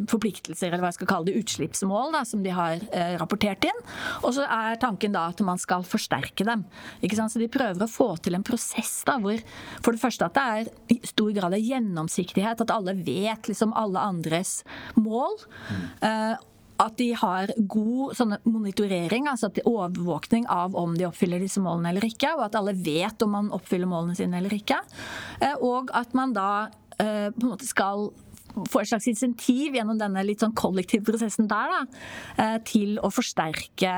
forpliktelser, 0.09 0.71
eller 0.71 0.81
hva 0.81 0.91
jeg 0.91 0.99
skal 0.99 1.11
kalle 1.11 1.29
det, 1.29 1.37
utslippsmål, 1.43 2.15
da, 2.15 2.23
som 2.25 2.41
de 2.45 2.55
har 2.57 2.81
eh, 2.89 3.13
rapportert 3.21 3.67
inn. 3.69 3.83
Og 4.23 4.33
så 4.37 4.47
er 4.49 4.81
tanken 4.81 5.13
da 5.13 5.27
at 5.29 5.43
man 5.45 5.61
skal 5.61 5.85
forsterke 5.85 6.47
dem. 6.47 6.65
Ikke 7.05 7.19
sant? 7.19 7.33
Så 7.33 7.41
de 7.41 7.51
prøver 7.53 7.85
å 7.85 7.91
få 7.91 8.15
til 8.23 8.37
en 8.37 8.45
prosess 8.47 8.99
da, 9.07 9.19
hvor 9.21 9.37
for 9.85 9.93
det 9.93 10.01
første 10.01 10.25
at 10.25 10.37
det 10.37 10.47
er 10.57 10.97
i 10.97 10.99
stor 11.05 11.31
grad 11.37 11.53
av 11.53 11.61
gjennomsiktighet, 11.61 12.65
at 12.65 12.73
alle 12.73 12.97
vet 12.97 13.51
liksom 13.51 13.75
alle 13.77 14.01
andres 14.09 14.61
mål. 14.97 15.37
Mm 15.69 16.53
at 16.81 16.97
de 16.99 17.11
har 17.17 17.53
god 17.57 18.37
monitorering, 18.45 19.27
altså 19.29 19.49
overvåkning 19.63 20.47
av 20.51 20.75
om 20.77 20.95
de 20.97 21.07
oppfyller 21.07 21.41
disse 21.41 21.61
målene 21.63 21.93
eller 21.93 22.05
ikke, 22.07 22.35
og 22.37 22.47
at 22.47 22.57
alle 22.59 22.75
vet 22.77 23.25
om 23.25 23.33
man 23.37 23.51
oppfyller 23.55 23.89
målene 23.89 24.17
sine 24.17 24.39
eller 24.41 24.53
ikke. 24.53 24.79
Eh, 25.41 25.57
og 25.65 25.91
at 25.97 26.13
man 26.17 26.35
da 26.37 26.69
eh, 26.99 27.29
på 27.33 27.43
en 27.43 27.51
måte 27.53 27.67
skal 27.67 28.09
få 28.57 28.81
et 28.81 28.89
slags 28.89 29.05
insentiv 29.11 29.75
gjennom 29.77 29.99
denne 29.99 30.23
litt 30.25 30.41
sånn 30.41 30.55
kollektivprosessen 30.57 31.45
der, 31.49 31.73
da, 31.73 32.01
eh, 32.41 32.57
til 32.65 32.97
å 33.03 33.11
forsterke 33.13 33.91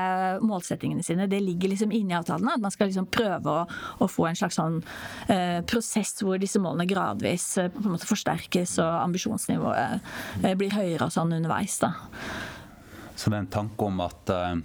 målsettingene 0.44 1.04
sine. 1.06 1.28
Det 1.30 1.40
ligger 1.40 1.72
liksom 1.72 1.94
inni 1.96 2.16
avtalene. 2.16 2.58
At 2.58 2.64
man 2.64 2.74
skal 2.74 2.90
liksom 2.90 3.08
prøve 3.12 3.54
å, 3.62 3.66
å 4.04 4.10
få 4.10 4.28
en 4.28 4.36
slags 4.36 4.60
sånn 4.60 4.80
eh, 5.32 5.60
prosess 5.64 6.18
hvor 6.20 6.40
disse 6.40 6.60
målene 6.60 6.88
gradvis 6.90 7.54
på 7.72 7.84
en 7.86 7.94
måte 7.94 8.08
forsterkes 8.10 8.76
og 8.82 8.92
ambisjonsnivået 9.06 10.56
blir 10.60 10.76
høyere 10.76 11.08
og 11.08 11.14
sånn 11.14 11.38
underveis. 11.38 11.80
da. 11.80 11.94
Så 13.20 13.28
det 13.28 13.36
er 13.36 13.44
en 13.44 13.52
tanke 13.52 13.84
om 13.84 14.00
at 14.00 14.30
eh, 14.32 14.56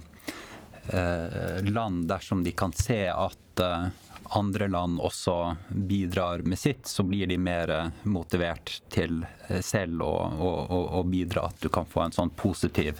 land, 1.68 2.06
dersom 2.08 2.40
de 2.44 2.54
kan 2.56 2.72
se 2.72 3.02
at 3.12 3.60
eh, 3.60 3.88
andre 4.32 4.68
land 4.72 5.00
også 5.04 5.56
bidrar 5.68 6.38
med 6.38 6.58
sitt, 6.58 6.86
så 6.88 7.02
blir 7.02 7.26
de 7.28 7.36
mer 7.38 7.92
motivert 8.08 8.78
til 8.88 9.26
eh, 9.48 9.60
selv 9.60 10.06
å, 10.06 10.14
å, 10.40 10.80
å 11.00 11.04
bidra. 11.04 11.50
At 11.50 11.60
du 11.60 11.68
kan 11.68 11.84
få 11.84 12.06
en 12.06 12.16
sånn 12.16 12.32
positiv 12.32 12.96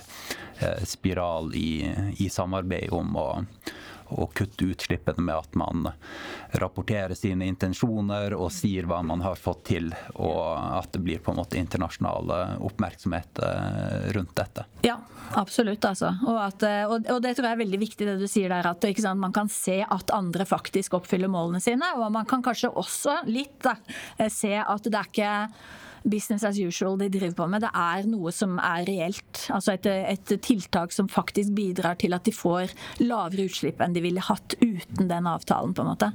eh, 0.58 0.84
spiral 0.84 1.54
i, 1.56 1.88
i 2.20 2.28
samarbeid 2.28 2.92
om 2.92 3.16
å, 3.16 3.28
å 4.08 4.26
kutte 4.26 4.68
utslippene 4.70 5.22
med 5.22 5.36
at 5.36 5.54
man 5.58 5.88
rapporterer 6.60 7.14
sine 7.18 7.48
intensjoner 7.50 8.34
og 8.36 8.52
sier 8.54 8.86
hva 8.88 9.02
man 9.06 9.24
har 9.24 9.38
fått 9.40 9.64
til, 9.72 9.90
og 10.14 10.56
at 10.56 10.92
det 10.94 11.02
blir 11.04 11.22
på 11.22 11.32
en 11.32 11.40
måte 11.40 11.58
internasjonal 11.60 12.32
oppmerksomhet 12.66 13.42
eh, 13.42 14.10
rundt 14.16 14.34
dette. 14.38 14.66
Ja, 14.86 14.98
absolutt. 15.34 15.84
altså. 15.84 16.12
Og, 16.26 16.38
at, 16.40 16.62
eh, 16.66 16.84
og, 16.86 17.20
det 17.22 17.34
tror 17.36 17.50
jeg 17.50 17.58
er 17.58 17.62
veldig 17.64 17.80
viktig 17.82 18.08
det 18.08 18.18
du 18.20 18.26
sier 18.30 18.52
der, 18.52 18.70
at 18.70 18.86
sant, 19.02 19.22
man 19.22 19.34
kan 19.34 19.50
se 19.52 19.80
at 19.82 20.14
andre 20.14 20.46
faktisk 20.48 20.98
oppfyller 21.00 21.30
målene 21.32 21.62
sine. 21.62 21.90
Og 21.98 22.12
man 22.14 22.28
kan 22.28 22.44
kanskje 22.44 22.72
også 22.72 23.20
litt 23.28 23.58
da, 23.64 23.76
eh, 24.18 24.30
se 24.32 24.54
at 24.60 24.86
det 24.86 25.00
er 25.00 25.10
ikke 25.10 25.34
business 26.06 26.44
as 26.44 26.58
usual 26.58 26.98
de 26.98 27.08
driver 27.10 27.34
på 27.40 27.46
med. 27.50 27.60
Det 27.66 27.72
er 27.74 28.06
noe 28.10 28.32
som 28.34 28.58
er 28.62 28.86
reelt. 28.88 29.46
Altså 29.52 29.72
et, 29.74 29.86
et, 29.86 30.40
tiltak 30.42 30.92
som 30.94 31.08
faktisk 31.10 31.50
bidrar 31.56 31.94
til 32.00 32.14
at 32.16 32.24
de 32.26 32.32
får 32.34 32.66
lavere 33.02 33.44
utslipp 33.50 33.80
enn 33.82 33.94
de 33.96 34.02
ville 34.04 34.20
hatt 34.22 34.54
uten 34.62 35.08
den 35.10 35.26
avtalen, 35.30 35.74
på 35.74 35.82
en 35.82 35.92
måte. 35.92 36.08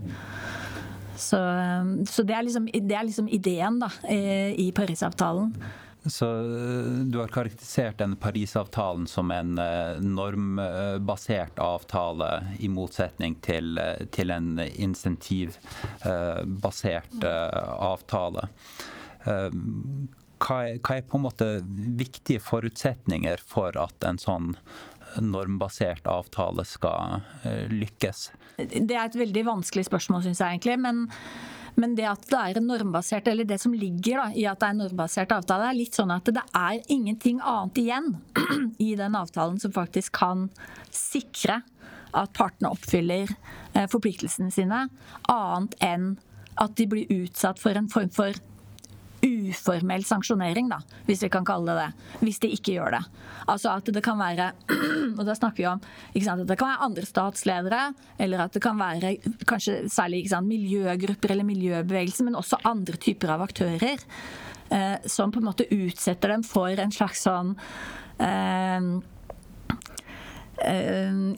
Så, 1.22 1.38
så 2.10 2.24
det, 2.26 2.34
er 2.34 2.44
liksom, 2.48 2.66
det, 2.72 2.96
er 2.98 3.06
liksom, 3.06 3.28
ideen 3.30 3.80
da, 3.84 3.90
i 4.10 4.72
Parisavtalen. 4.74 5.54
Så 6.02 6.26
du 7.06 7.20
har 7.20 7.28
karakterisert 7.30 8.00
den 8.00 8.16
Parisavtalen 8.18 9.06
som 9.08 9.32
en 9.36 9.54
normbasert 10.02 11.60
avtale, 11.62 12.44
i 12.58 12.68
motsetning 12.74 13.36
til, 13.46 13.78
til 14.10 14.34
en 14.34 14.58
insentivbasert 14.66 17.22
avtale. 17.22 18.50
Ehm, 19.30 20.10
hva 20.42 20.58
er, 20.70 20.80
hva 20.82 20.98
er, 20.98 21.06
på 21.06 21.20
en 21.20 21.26
måte 21.28 21.48
viktige 22.00 22.42
forutsetninger 22.42 23.44
for 23.46 23.78
at 23.78 24.08
en 24.08 24.20
sånn 24.22 24.56
normbasert 25.22 26.08
avtale 26.10 26.66
skal 26.66 27.22
eh, 27.46 27.68
lykkes? 27.70 28.30
Det 28.58 28.96
er 28.96 29.06
et 29.06 29.18
veldig 29.20 29.46
vanskelig 29.48 29.86
spørsmål, 29.90 30.24
syns 30.26 30.42
jeg 30.44 30.60
egentlig. 30.60 30.80
men 30.82 31.08
men 31.80 31.94
det 31.96 32.04
at 32.04 32.26
det 32.30 32.40
er 32.40 32.58
en 32.60 32.68
normbasert, 32.68 33.28
eller 33.32 33.48
det 33.48 33.58
som 33.62 33.74
ligger 33.74 34.20
da, 34.20 34.26
i 34.36 34.44
at 34.50 34.60
det 34.60 34.68
er 34.68 34.74
en 34.76 34.82
normbasert 34.84 35.32
avtale, 35.36 35.70
er 35.70 35.78
litt 35.78 35.96
sånn 35.98 36.12
at 36.14 36.28
det 36.28 36.44
er 36.58 36.82
ingenting 36.92 37.40
annet 37.40 37.80
igjen 37.80 38.10
i 38.90 38.92
den 39.00 39.16
avtalen 39.18 39.60
som 39.62 39.74
faktisk 39.76 40.18
kan 40.20 40.50
sikre 40.92 41.62
at 42.12 42.34
partene 42.36 42.74
oppfyller 42.76 43.30
eh, 43.32 43.88
forpliktelsene 43.92 44.52
sine, 44.52 44.84
annet 45.32 45.78
enn 45.80 46.10
at 46.60 46.76
de 46.76 46.88
blir 46.92 47.14
utsatt 47.22 47.62
for 47.62 47.78
en 47.80 47.88
form 47.90 48.12
for 48.14 48.36
uformell 49.26 50.04
sanksjonering, 50.08 50.70
da, 50.72 50.80
hvis 51.08 51.24
vi 51.26 51.30
kan 51.34 51.46
kalle 51.48 51.76
det 51.76 51.86
det, 51.86 52.18
hvis 52.26 52.42
de 52.44 52.52
ikke 52.56 52.76
gjør 52.78 52.98
det. 52.98 53.02
Altså 53.52 53.74
at 53.76 53.92
det 53.94 54.04
kan 54.06 54.20
være 54.20 54.52
og 55.20 55.24
da 55.28 55.36
snakker 55.38 55.62
vi 55.62 55.70
om 55.70 55.82
sant, 55.82 56.44
at 56.44 56.50
det 56.50 56.60
kan 56.60 56.74
være 56.74 56.90
andre 56.90 57.08
statsledere, 57.08 57.82
eller 58.22 58.46
at 58.46 58.58
det 58.58 58.64
kan 58.64 58.80
være 58.80 59.16
kanskje 59.50 59.82
særlig 59.92 60.26
sant, 60.32 60.50
miljøgrupper 60.50 61.36
eller 61.36 61.48
miljøbevegelse, 61.48 62.28
men 62.28 62.40
også 62.40 62.62
andre 62.68 63.00
typer 63.02 63.36
av 63.36 63.46
aktører 63.46 63.98
eh, 63.98 64.98
som 65.10 65.34
på 65.34 65.42
en 65.42 65.50
måte 65.52 65.70
utsetter 65.72 66.36
dem 66.36 66.46
for 66.48 66.72
en 66.74 66.94
slags 66.96 67.26
sånn 67.28 67.56
Eh, 68.22 68.82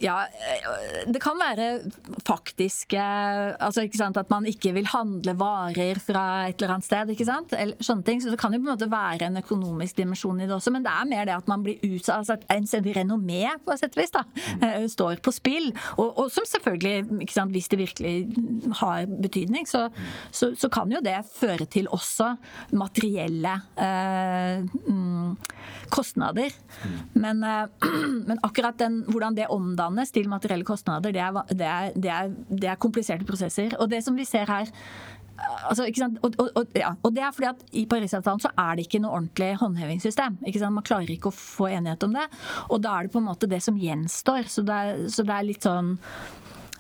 ja, 0.04 0.18
eh, 0.28 1.04
det 1.08 1.22
kan 1.24 1.40
være 1.40 1.68
faktiske 2.28 3.00
altså 3.00 3.86
sant, 3.96 4.18
At 4.18 4.32
man 4.32 4.46
ikke 4.50 4.74
vil 4.76 4.88
handle 4.90 5.36
varer 5.40 6.00
fra 6.02 6.48
et 6.50 6.62
eller 6.62 6.76
annet 6.76 6.88
sted. 6.88 7.14
ikke 7.14 7.28
sant, 7.28 7.54
eller 7.54 7.80
sånne 7.84 8.04
ting, 8.04 8.22
så 8.22 8.32
Det 8.32 8.40
kan 8.40 8.54
jo 8.54 8.60
på 8.60 8.68
en 8.68 8.74
måte 8.74 8.92
være 8.92 9.30
en 9.30 9.42
økonomisk 9.42 9.98
dimensjon 9.98 10.42
i 10.42 10.48
det 10.48 10.56
også, 10.56 10.72
men 10.72 10.84
det 10.84 10.92
er 10.92 11.10
mer 11.10 11.26
det 11.26 11.36
at 11.38 11.48
man 11.48 11.64
blir 11.64 11.80
utsatt 11.84 12.24
altså 12.24 12.38
at 12.38 12.46
Ens 12.54 12.74
renommé 12.74 13.48
på 13.64 13.74
et 13.74 13.80
sett 13.80 13.96
vis 13.98 14.12
da, 14.14 14.24
mm. 14.62 14.88
står 14.92 15.22
på 15.24 15.32
spill. 15.34 15.72
Og, 15.98 16.10
og, 16.20 16.32
som 16.34 16.46
selvfølgelig, 16.48 17.22
ikke 17.24 17.36
sant, 17.36 17.54
hvis 17.54 17.70
det 17.72 17.80
virkelig 17.80 18.16
har 18.80 19.08
betydning, 19.08 19.68
så, 19.70 19.88
så, 20.32 20.54
så 20.58 20.70
kan 20.74 20.92
jo 20.92 21.02
det 21.04 21.16
føre 21.34 21.68
til 21.70 21.88
også 21.94 22.34
materielle 22.78 23.56
eh, 23.78 24.64
mm, 24.64 25.36
kostnader. 25.94 26.54
Mm. 26.84 26.98
Men, 27.14 27.44
eh, 27.44 27.90
men 28.28 28.42
akkurat 28.44 28.78
den 28.80 29.04
hvordan 29.14 29.38
det 29.38 29.50
omdannes 29.54 30.14
til 30.14 30.30
materielle 30.32 30.68
kostnader, 30.68 31.14
det 31.14 31.22
er, 31.22 31.42
det, 31.50 31.68
er, 31.68 31.96
det, 31.96 32.12
er, 32.12 32.38
det 32.50 32.70
er, 32.72 32.80
kompliserte 32.82 33.28
prosesser. 33.28 33.76
Og 33.80 33.90
det 33.92 34.04
som 34.06 34.18
vi 34.18 34.26
ser 34.28 34.50
her 34.50 34.70
altså, 35.70 35.88
og, 36.22 36.36
og, 36.40 36.50
og, 36.56 36.78
ja. 36.78 36.94
og, 37.02 37.14
det 37.16 37.24
er 37.24 37.34
fordi 37.36 37.50
at 37.50 37.64
i 37.72 37.86
Parisavtalen 37.90 38.44
så 38.44 38.52
er 38.58 38.76
det 38.76 38.88
ikke 38.88 39.02
noe 39.04 39.18
ordentlig 39.18 39.54
håndhevingssystem. 39.62 40.40
Man 40.66 40.86
klarer 40.86 41.14
ikke 41.14 41.32
å 41.32 41.38
få 41.38 41.70
enighet 41.72 42.06
om 42.08 42.16
det. 42.18 42.28
Og 42.70 42.84
da 42.84 42.98
er 42.98 43.08
det 43.08 43.16
på 43.16 43.22
en 43.22 43.30
måte 43.30 43.50
det 43.50 43.62
som 43.66 43.80
gjenstår. 43.80 44.50
Så 44.52 44.66
det 44.68 44.80
er, 44.80 45.06
så 45.14 45.26
litt 45.44 45.66
sånn 45.66 45.98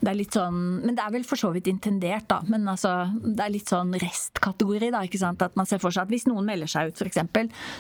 det 0.03 0.11
er 0.11 0.17
litt 0.19 0.35
sånn 0.35 0.59
Men 0.83 0.97
det 0.97 1.03
er 1.03 1.13
vel 1.13 1.25
for 1.27 1.39
så 1.39 1.51
vidt 1.55 1.69
intendert, 1.71 2.27
da. 2.31 2.41
Men 2.51 2.67
altså, 2.69 2.91
det 3.23 3.43
er 3.45 3.53
litt 3.53 3.71
sånn 3.71 3.93
restkategori, 4.01 4.91
da. 4.93 5.03
ikke 5.07 5.21
sant? 5.21 5.43
At 5.45 5.55
man 5.59 5.69
ser 5.69 5.81
for 5.83 5.93
seg 5.93 6.07
at 6.07 6.13
hvis 6.13 6.27
noen 6.29 6.47
melder 6.47 6.69
seg 6.69 6.91
ut, 6.91 6.99
f.eks., 6.99 7.21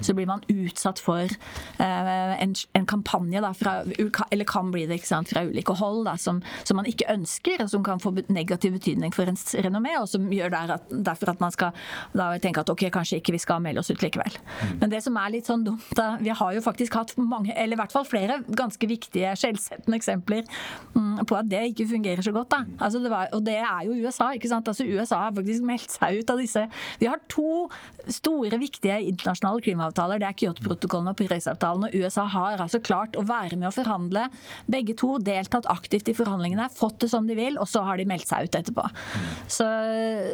så 0.03 0.15
blir 0.15 0.27
man 0.29 0.43
utsatt 0.51 1.01
for 1.03 1.27
eh, 1.27 2.33
en, 2.43 2.53
en, 2.77 2.87
kampanje, 2.89 3.41
da, 3.43 3.51
fra, 3.57 3.75
eller 3.83 4.47
kan 4.49 4.71
bli 4.73 4.85
det, 4.89 4.99
ikke 5.01 5.09
sant, 5.09 5.31
fra 5.33 5.43
ulike 5.47 5.75
hold, 5.79 6.03
da, 6.07 6.15
som, 6.19 6.41
som, 6.63 6.77
man 6.79 6.87
ikke 6.89 7.09
ønsker, 7.11 7.63
og 7.63 7.71
som 7.71 7.83
kan 7.85 8.01
få 8.03 8.13
negativ 8.33 8.77
betydning 8.77 9.13
for 9.15 9.29
ens 9.29 9.53
renommé, 9.65 9.95
og 9.99 10.07
som 10.11 10.27
gjør 10.31 10.53
der 10.53 10.75
at, 10.77 10.87
derfor 10.93 11.33
at 11.33 11.43
man 11.43 11.53
skal 11.55 11.73
da 12.15 12.31
tenke 12.43 12.63
at 12.63 12.71
ok, 12.71 12.87
kanskje 12.93 13.19
ikke 13.21 13.35
vi 13.35 13.41
skal 13.43 13.63
melde 13.63 13.83
oss 13.83 13.91
ut 13.91 14.03
likevel. 14.03 14.37
Mm. 14.37 14.75
Men 14.83 14.93
det 14.93 15.03
som 15.05 15.17
er 15.19 15.33
litt 15.35 15.49
sånn 15.49 15.65
dumt, 15.67 15.89
da, 15.97 16.13
vi 16.21 16.33
har 16.33 16.55
jo 16.55 16.63
faktisk 16.65 16.99
hatt 16.99 17.15
mange, 17.19 17.53
eller 17.55 17.77
i 17.77 17.81
hvert 17.81 17.95
fall 17.95 18.07
flere 18.07 18.39
ganske 18.47 18.89
viktige, 18.89 19.33
skjellsettende 19.39 19.99
eksempler 19.99 20.47
mm, 20.95 21.23
på 21.29 21.39
at 21.39 21.49
det 21.51 21.65
ikke 21.71 21.89
fungerer 21.93 22.12
fungerer 22.13 22.23
så 22.23 22.31
godt. 22.31 22.49
da. 22.51 22.65
Altså 22.79 22.99
det 22.99 23.09
var, 23.11 23.27
og 23.33 23.43
det 23.45 23.57
er 23.57 23.85
jo 23.85 23.93
USA. 24.05 24.31
ikke 24.33 24.49
sant? 24.49 24.67
Altså 24.67 24.85
USA 24.85 25.15
har 25.25 25.33
faktisk 25.33 25.63
meldt 25.63 25.91
seg 25.91 26.19
ut 26.19 26.29
av 26.29 26.37
disse. 26.37 26.67
Vi 26.99 27.07
har 27.07 27.19
to 27.29 27.69
store, 28.07 28.57
viktige 28.59 28.99
internasjonale 29.07 29.61
klimaavtaler. 29.61 30.19
Det 30.19 30.27
er 30.27 30.37
Kyoto-protokollen 30.37 31.11
og 31.11 31.17
Paris-avtalen. 31.17 31.87
Og 31.87 31.95
USA 31.95 32.25
har 32.25 32.61
altså 32.61 32.79
klart 32.83 33.15
å 33.15 33.23
være 33.23 33.57
med 33.57 33.69
å 33.69 33.73
forhandle. 33.73 34.27
Begge 34.67 34.95
to 34.99 35.17
deltatt 35.19 35.67
aktivt 35.71 36.09
i 36.09 36.15
forhandlingene, 36.17 36.69
fått 36.73 37.01
det 37.03 37.11
som 37.13 37.27
de 37.27 37.37
vil, 37.37 37.57
og 37.57 37.67
så 37.69 37.83
har 37.87 37.97
de 37.97 38.07
meldt 38.09 38.27
seg 38.29 38.47
ut 38.47 38.57
etterpå. 38.59 38.85
Så, 39.47 39.67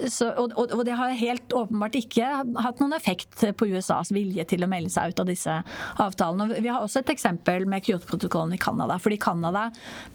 så, 0.09 0.31
og, 0.39 0.55
og, 0.57 0.83
det 0.87 0.97
har 0.97 1.13
helt 1.19 1.53
åpenbart 1.55 1.97
ikke 1.99 2.27
hatt 2.59 2.81
noen 2.81 2.95
effekt 2.97 3.43
på 3.57 3.69
USAs 3.69 4.11
vilje 4.15 4.45
til 4.49 4.65
å 4.65 4.69
melde 4.71 4.91
seg 4.93 5.13
ut 5.13 5.23
av 5.23 5.29
disse 5.29 5.59
avtalene. 6.01 6.59
Vi 6.59 6.71
har 6.71 6.83
også 6.83 7.03
et 7.03 7.13
eksempel 7.13 7.67
med 7.69 7.85
Kyoto-protokollen 7.85 8.55
i 8.57 8.61
Canada. 8.61 8.97
Fordi 9.01 9.19
Canada 9.21 9.67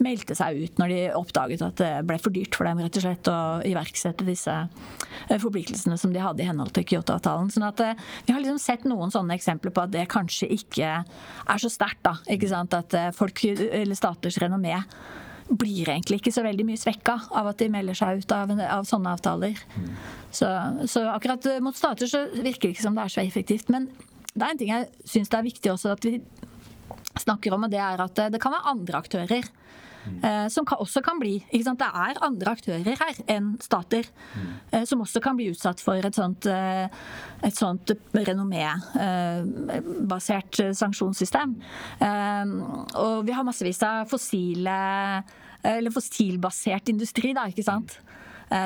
meldte 0.03 0.37
seg 0.39 0.65
ut 0.65 0.81
når 0.81 0.93
de 0.95 1.01
oppdaget 1.15 1.54
oppdaget 1.55 1.63
at 1.63 1.81
det 1.81 2.07
ble 2.09 2.19
for 2.19 2.35
dyrt 2.35 2.57
for 2.57 2.67
dem 2.67 2.81
rett 2.83 2.99
og 2.99 3.05
slett 3.05 3.31
å 3.31 3.39
iverksette 3.67 4.27
disse 4.27 4.53
eh, 4.55 5.39
forpliktelsene 5.39 5.99
som 5.99 6.13
de 6.13 6.23
hadde 6.23 6.43
i 6.43 6.49
henhold 6.49 6.73
til 6.75 6.85
Kyoto-avtalen. 6.85 7.51
Sånn 7.51 7.67
at 7.67 7.81
eh, 7.81 7.95
Vi 8.27 8.33
har 8.33 8.41
liksom 8.41 8.59
sett 8.59 8.85
noen 8.85 9.13
sånne 9.13 9.35
eksempler 9.37 9.73
på 9.75 9.85
at 9.85 9.93
det 9.93 10.07
kanskje 10.11 10.49
ikke 10.55 11.03
er 11.05 11.59
så 11.59 11.71
sterkt. 11.71 12.07
At 12.07 12.95
eh, 12.95 13.13
folk 13.15 13.45
eller 13.45 13.95
staters 13.95 14.39
renommé 14.43 14.77
blir 15.45 15.91
egentlig 15.91 16.23
ikke 16.23 16.33
så 16.33 16.43
veldig 16.45 16.65
mye 16.65 16.81
svekka 16.81 17.19
av 17.37 17.51
at 17.51 17.61
de 17.61 17.69
melder 17.69 17.97
seg 17.99 18.23
ut 18.23 18.33
av, 18.33 18.51
av 18.65 18.87
sånne 18.89 19.13
avtaler. 19.13 19.61
Så, 20.33 20.49
så, 20.89 21.05
akkurat 21.13 21.47
mot 21.63 21.77
stater 21.77 22.09
så 22.09 22.25
virker 22.33 22.71
det 22.71 22.79
ikke 22.79 22.87
som 22.87 22.97
det 22.97 23.05
er 23.05 23.13
så 23.13 23.23
effektivt. 23.23 23.69
Men 23.73 23.91
det 24.33 24.41
er 24.41 24.55
en 24.55 24.61
ting 24.61 24.73
jeg 24.73 24.89
syns 25.05 25.31
det 25.31 25.39
er 25.39 25.47
viktig 25.51 25.75
også 25.75 25.93
at 25.93 26.09
vi 26.09 26.17
snakker 27.21 27.55
om, 27.55 27.69
og 27.69 27.71
det 27.71 27.79
er 27.79 28.01
at 28.03 28.25
det 28.33 28.41
kan 28.43 28.57
være 28.57 28.73
andre 28.73 29.03
aktører 29.05 29.45
mm. 30.05 30.51
som 30.51 30.67
kan, 30.67 30.79
også 30.83 31.01
kan 31.05 31.19
bli 31.21 31.47
Det 31.51 31.87
er 31.87 32.25
andre 32.25 32.51
aktører 32.53 32.97
her 33.01 33.15
enn 33.31 33.59
stater 33.63 34.05
mm. 34.35 34.85
som 34.89 35.01
også 35.05 35.21
kan 35.25 35.37
bli 35.39 35.51
utsatt 35.53 35.81
for 35.83 35.95
et 35.97 36.15
sånt, 36.15 36.47
eh, 36.47 36.89
sånt 37.55 37.91
renommébasert 38.15 40.75
sanksjonssystem. 40.75 41.63
Og 43.01 43.27
vi 43.27 43.33
har 43.33 43.45
massevis 43.47 43.83
av 43.87 44.07
fossile 44.11 44.77
eller 45.65 45.91
fossilbasert 45.95 46.89
industri, 46.93 47.33
da, 47.37 47.43
ikke 47.49 47.63
sant. 47.65 47.99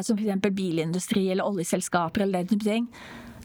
Som 0.04 0.16
f.eks. 0.18 0.50
bilindustri 0.50 1.30
eller 1.30 1.44
oljeselskaper 1.46 2.20
eller 2.24 2.38
den 2.42 2.48
type 2.50 2.64
ting 2.66 2.86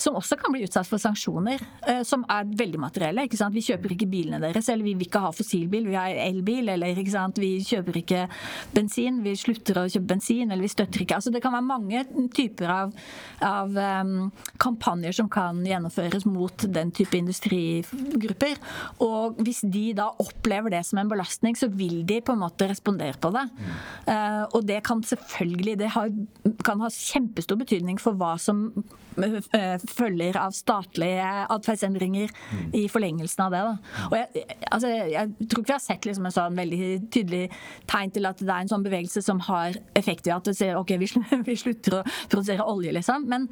som 0.02 0.18
også 0.18 0.38
kan 0.40 0.54
bli 0.54 0.64
utsatt 0.66 0.88
for 0.90 1.02
sanksjoner, 1.02 1.62
eh, 1.88 2.02
som 2.08 2.26
er 2.32 2.48
veldig 2.50 2.80
materielle. 2.82 3.26
ikke 3.28 3.40
sant? 3.40 3.56
Vi 3.56 3.66
kjøper 3.66 3.94
ikke 3.96 4.10
bilene 4.10 4.40
deres, 4.42 4.70
eller 4.70 4.84
vi 4.84 4.96
vil 4.98 5.08
ikke 5.08 5.24
ha 5.24 5.32
fossilbil, 5.36 5.88
vi 5.92 5.98
har 5.98 6.16
elbil, 6.28 6.70
eller 6.74 6.98
ikke 6.98 7.14
sant? 7.14 7.40
vi 7.42 7.58
kjøper 7.64 8.00
ikke 8.02 8.24
bensin, 8.74 9.22
vi 9.24 9.36
slutter 9.40 9.82
å 9.82 9.86
kjøpe 9.88 10.10
bensin, 10.14 10.52
eller 10.52 10.64
vi 10.64 10.72
støtter 10.72 11.04
ikke 11.04 11.14
Altså 11.14 11.32
Det 11.32 11.44
kan 11.44 11.54
være 11.54 11.68
mange 11.68 12.00
typer 12.34 12.72
av, 12.74 12.94
av 13.46 13.76
um, 13.78 14.32
kampanjer 14.62 15.14
som 15.16 15.30
kan 15.32 15.60
gjennomføres 15.66 16.26
mot 16.26 16.66
den 16.74 16.92
type 16.96 17.16
industrigrupper. 17.18 18.58
Og 19.06 19.38
hvis 19.46 19.62
de 19.64 19.86
da 19.98 20.10
opplever 20.24 20.74
det 20.74 20.82
som 20.88 21.00
en 21.00 21.12
belastning, 21.12 21.58
så 21.60 21.70
vil 21.70 22.02
de 22.10 22.20
på 22.26 22.34
en 22.34 22.42
måte 22.44 22.68
respondere 22.70 23.20
på 23.22 23.32
det. 23.36 23.46
Uh, 24.08 24.44
og 24.56 24.66
det 24.68 24.82
kan 24.88 25.04
selvfølgelig 25.06 25.78
det 25.84 25.94
har, 25.94 26.12
kan 26.66 26.82
ha 26.84 26.90
kjempestor 26.90 27.60
betydning 27.62 28.02
for 28.02 28.18
hva 28.18 28.36
som 28.42 28.72
følger 29.94 30.38
av 30.40 30.56
statlige 30.56 31.30
atferdsendringer 31.54 32.32
mm. 32.34 32.68
i 32.80 32.84
forlengelsen 32.92 33.46
av 33.46 33.56
det. 33.56 33.64
Da. 33.68 34.04
Og 34.10 34.18
jeg, 34.20 34.46
altså, 34.70 34.92
jeg, 34.92 35.34
tror 35.48 35.64
ikke 35.64 35.72
vi 35.72 35.78
har 35.78 35.84
sett 35.86 36.08
liksom 36.10 36.30
en 36.30 36.36
sånn 36.36 36.60
veldig 36.60 36.92
tydelig 37.14 37.44
tegn 37.90 38.14
til 38.16 38.30
at 38.30 38.44
det 38.44 38.52
er 38.52 38.66
en 38.66 38.72
sånn 38.74 38.86
bevegelse 38.86 39.24
som 39.26 39.42
har 39.50 39.78
effekt 40.00 40.28
ved 40.28 40.38
at 40.38 40.48
du 40.48 40.56
sier 40.58 40.80
ok, 40.80 40.96
vi, 41.48 41.58
slutter 41.60 42.00
å 42.00 42.06
produsere 42.32 42.66
olje, 42.68 42.94
liksom. 42.96 43.28
Men 43.30 43.50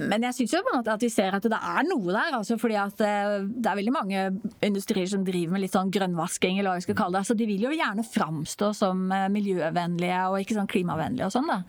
men 0.00 0.24
jeg 0.24 0.36
syns 0.36 0.54
jo 0.54 0.60
på 0.64 0.72
en 0.72 0.78
måte 0.80 0.92
at 0.94 1.02
vi 1.04 1.10
ser 1.12 1.34
at 1.36 1.44
det 1.44 1.56
er 1.56 1.86
noe 1.88 2.08
der. 2.08 2.36
Altså 2.38 2.56
fordi 2.60 2.76
at 2.80 3.02
eh, 3.04 3.34
det 3.44 3.68
er 3.68 3.78
veldig 3.78 3.94
mange 3.94 4.22
industrier 4.64 5.08
som 5.10 5.24
driver 5.26 5.54
med 5.54 5.64
litt 5.64 5.74
sånn 5.76 5.92
grønnvasking, 5.92 6.58
eller 6.58 6.72
hva 6.72 6.80
vi 6.80 6.86
skal 6.86 6.98
kalle 6.98 7.20
det. 7.20 7.28
Så 7.28 7.36
de 7.38 7.48
vil 7.48 7.66
jo 7.66 7.72
gjerne 7.74 8.04
framstå 8.06 8.70
som 8.76 9.02
eh, 9.14 9.28
miljøvennlige 9.32 10.22
og 10.30 10.38
ikke 10.40 10.56
sånn 10.56 10.70
klimavennlige 10.70 11.28
og 11.28 11.34
sånn, 11.34 11.50
da. 11.50 11.60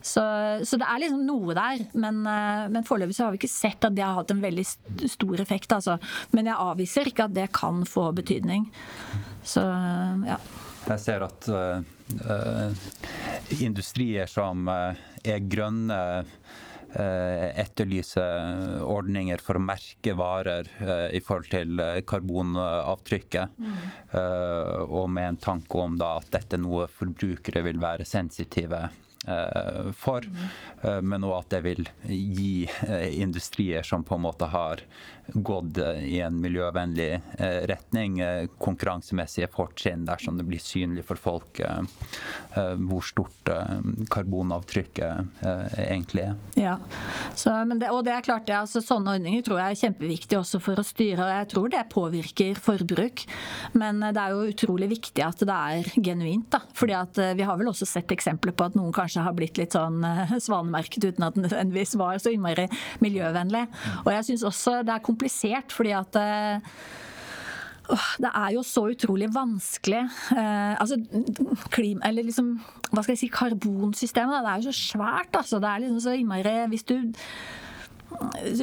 Så, 0.00 0.24
så, 0.62 0.80
det 0.80 0.88
er 0.88 1.02
liksom 1.02 1.24
noe 1.26 1.56
der. 1.58 1.86
Men, 1.98 2.22
eh, 2.30 2.66
men 2.74 2.86
foreløpig 2.86 3.18
så 3.18 3.26
har 3.26 3.34
vi 3.34 3.42
ikke 3.42 3.54
sett 3.54 3.88
at 3.88 3.96
det 3.96 4.06
har 4.06 4.18
hatt 4.20 4.34
en 4.34 4.44
veldig 4.44 4.66
stor 4.66 5.42
effekt, 5.42 5.74
altså. 5.74 5.98
Men 6.36 6.50
jeg 6.52 6.60
avviser 6.68 7.10
ikke 7.10 7.28
at 7.28 7.36
det 7.36 7.48
kan 7.54 7.82
få 7.88 8.10
betydning. 8.16 8.68
Så 9.44 9.64
ja. 10.24 10.38
Jeg 10.84 11.00
ser 11.00 11.22
at 11.24 11.46
uh, 11.48 12.84
industrier 13.64 14.28
som 14.28 14.68
er 14.68 15.46
grønne 15.48 15.98
Eh, 16.94 17.60
etterlyse 17.60 18.22
ordninger 18.86 19.40
for 19.42 19.58
å 19.58 19.62
merke 19.62 20.12
varer 20.14 20.68
eh, 20.78 21.16
i 21.18 21.20
forhold 21.24 21.48
til 21.50 21.80
eh, 21.82 22.02
karbonavtrykket. 22.06 23.56
Mm. 23.58 23.80
Og 24.94 25.08
med 25.10 25.32
en 25.32 25.40
tanke 25.42 25.80
om 25.82 25.96
da 25.98 26.12
at 26.20 26.30
dette 26.36 26.54
er 26.54 26.62
noe 26.62 26.86
forbrukere 26.86 27.64
vil 27.66 27.80
være 27.82 28.06
sensitive 28.06 28.84
for, 29.96 30.26
men 31.02 31.24
òg 31.24 31.36
at 31.38 31.54
det 31.54 31.60
vil 31.64 31.88
gi 32.04 32.66
industrier 33.16 33.86
som 33.86 34.04
på 34.04 34.18
en 34.18 34.24
måte 34.26 34.48
har 34.52 34.82
gått 35.26 35.78
i 36.02 36.20
en 36.20 36.36
miljøvennlig 36.40 37.08
eh, 37.38 37.60
retning, 37.68 38.20
eh, 38.20 38.46
konkurransemessige 38.58 39.48
fortrinn 39.52 40.04
dersom 40.04 40.36
det 40.38 40.44
blir 40.48 40.60
synlig 40.60 41.04
for 41.08 41.20
folk 41.20 41.60
eh, 41.64 41.80
hvor 42.54 43.04
stort 43.04 43.50
karbonavtrykket 44.12 45.42
egentlig 45.80 46.22
er. 46.24 46.36
Ja, 46.58 46.74
Så, 47.34 47.52
det, 47.74 47.90
og 47.90 48.04
det 48.06 48.14
er 48.14 48.24
klart 48.24 48.46
det, 48.46 48.56
altså, 48.56 48.82
Sånne 48.84 49.16
ordninger 49.16 49.42
tror 49.44 49.60
jeg 49.60 49.74
er 49.74 49.80
kjempeviktig 49.80 50.38
også 50.38 50.60
for 50.62 50.80
å 50.80 50.84
styre. 50.86 51.24
og 51.24 51.32
Jeg 51.32 51.48
tror 51.50 51.72
det 51.72 51.82
påvirker 51.92 52.60
forbruk. 52.60 53.24
Men 53.74 54.00
det 54.04 54.20
er 54.20 54.34
jo 54.34 54.52
utrolig 54.52 54.88
viktig 54.92 55.24
at 55.24 55.42
det 55.42 55.56
er 55.56 55.90
genuint. 55.96 56.46
da, 56.52 56.62
fordi 56.76 56.96
at 56.98 57.20
Vi 57.38 57.46
har 57.48 57.58
vel 57.60 57.72
også 57.72 57.88
sett 57.88 58.14
eksempler 58.14 58.54
på 58.54 58.68
at 58.68 58.78
noen 58.78 58.94
kanskje 58.94 59.13
har 59.22 59.36
blitt 59.36 59.60
litt 59.60 59.76
sånn 59.76 60.02
svanemerket 60.46 61.10
uten 61.10 61.28
at 61.28 61.38
den 61.38 61.46
nødvendigvis 61.46 61.94
var 62.00 62.18
så 62.18 62.34
innmari 62.34 62.66
miljøvennlig. 63.04 63.66
Og 64.04 64.12
jeg 64.16 64.28
synes 64.30 64.46
også 64.50 64.82
det 64.82 64.94
er 64.96 65.06
komplisert, 65.06 65.74
fordi 65.74 65.94
at 65.94 66.18
øh, 66.18 66.76
det 68.22 68.30
er 68.30 68.54
jo 68.54 68.62
så 68.64 68.86
utrolig 68.92 69.28
vanskelig. 69.34 70.04
Eh, 70.32 70.74
altså, 70.80 70.98
klima, 71.70 72.08
eller 72.08 72.24
liksom, 72.24 72.56
hva 72.90 73.04
skal 73.04 73.12
jeg 73.12 73.24
si, 73.24 73.30
karbonsystemet, 73.32 74.40
det 74.44 74.52
er 74.52 74.62
jo 74.62 74.72
så 74.72 74.78
svært. 74.94 75.36
Altså. 75.36 75.60
Det 75.60 75.68
er 75.70 75.84
liksom 75.84 76.00
så 76.00 76.16
innmari 76.16 76.56
Hvis 76.72 76.88
du 76.88 76.96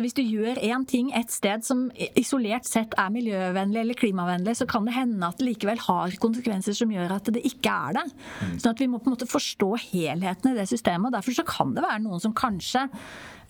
hvis 0.01 0.15
du 0.17 0.21
gjør 0.23 0.59
én 0.61 0.85
ting 0.87 1.11
et 1.17 1.31
sted 1.33 1.65
som 1.65 1.83
isolert 2.19 2.67
sett 2.69 2.95
er 2.99 3.11
miljøvennlig 3.13 3.81
eller 3.83 3.99
klimavennlig, 3.99 4.55
så 4.59 4.67
kan 4.69 4.87
det 4.87 4.95
hende 4.95 5.27
at 5.27 5.39
det 5.39 5.47
likevel 5.49 5.81
har 5.87 6.15
konsekvenser 6.21 6.77
som 6.77 6.93
gjør 6.93 7.15
at 7.17 7.31
det 7.33 7.43
ikke 7.47 7.73
er 7.89 7.99
det. 7.99 8.05
Mm. 8.41 8.55
Sånn 8.61 8.73
at 8.73 8.83
vi 8.83 8.89
må 8.91 9.01
på 9.01 9.11
en 9.11 9.17
måte 9.17 9.29
forstå 9.29 9.71
helheten 9.89 10.53
i 10.53 10.57
det 10.57 10.67
systemet. 10.71 11.09
og 11.09 11.17
Derfor 11.17 11.37
så 11.37 11.47
kan 11.47 11.75
det 11.75 11.85
være 11.85 12.03
noen 12.05 12.23
som 12.23 12.35
kanskje 12.37 12.87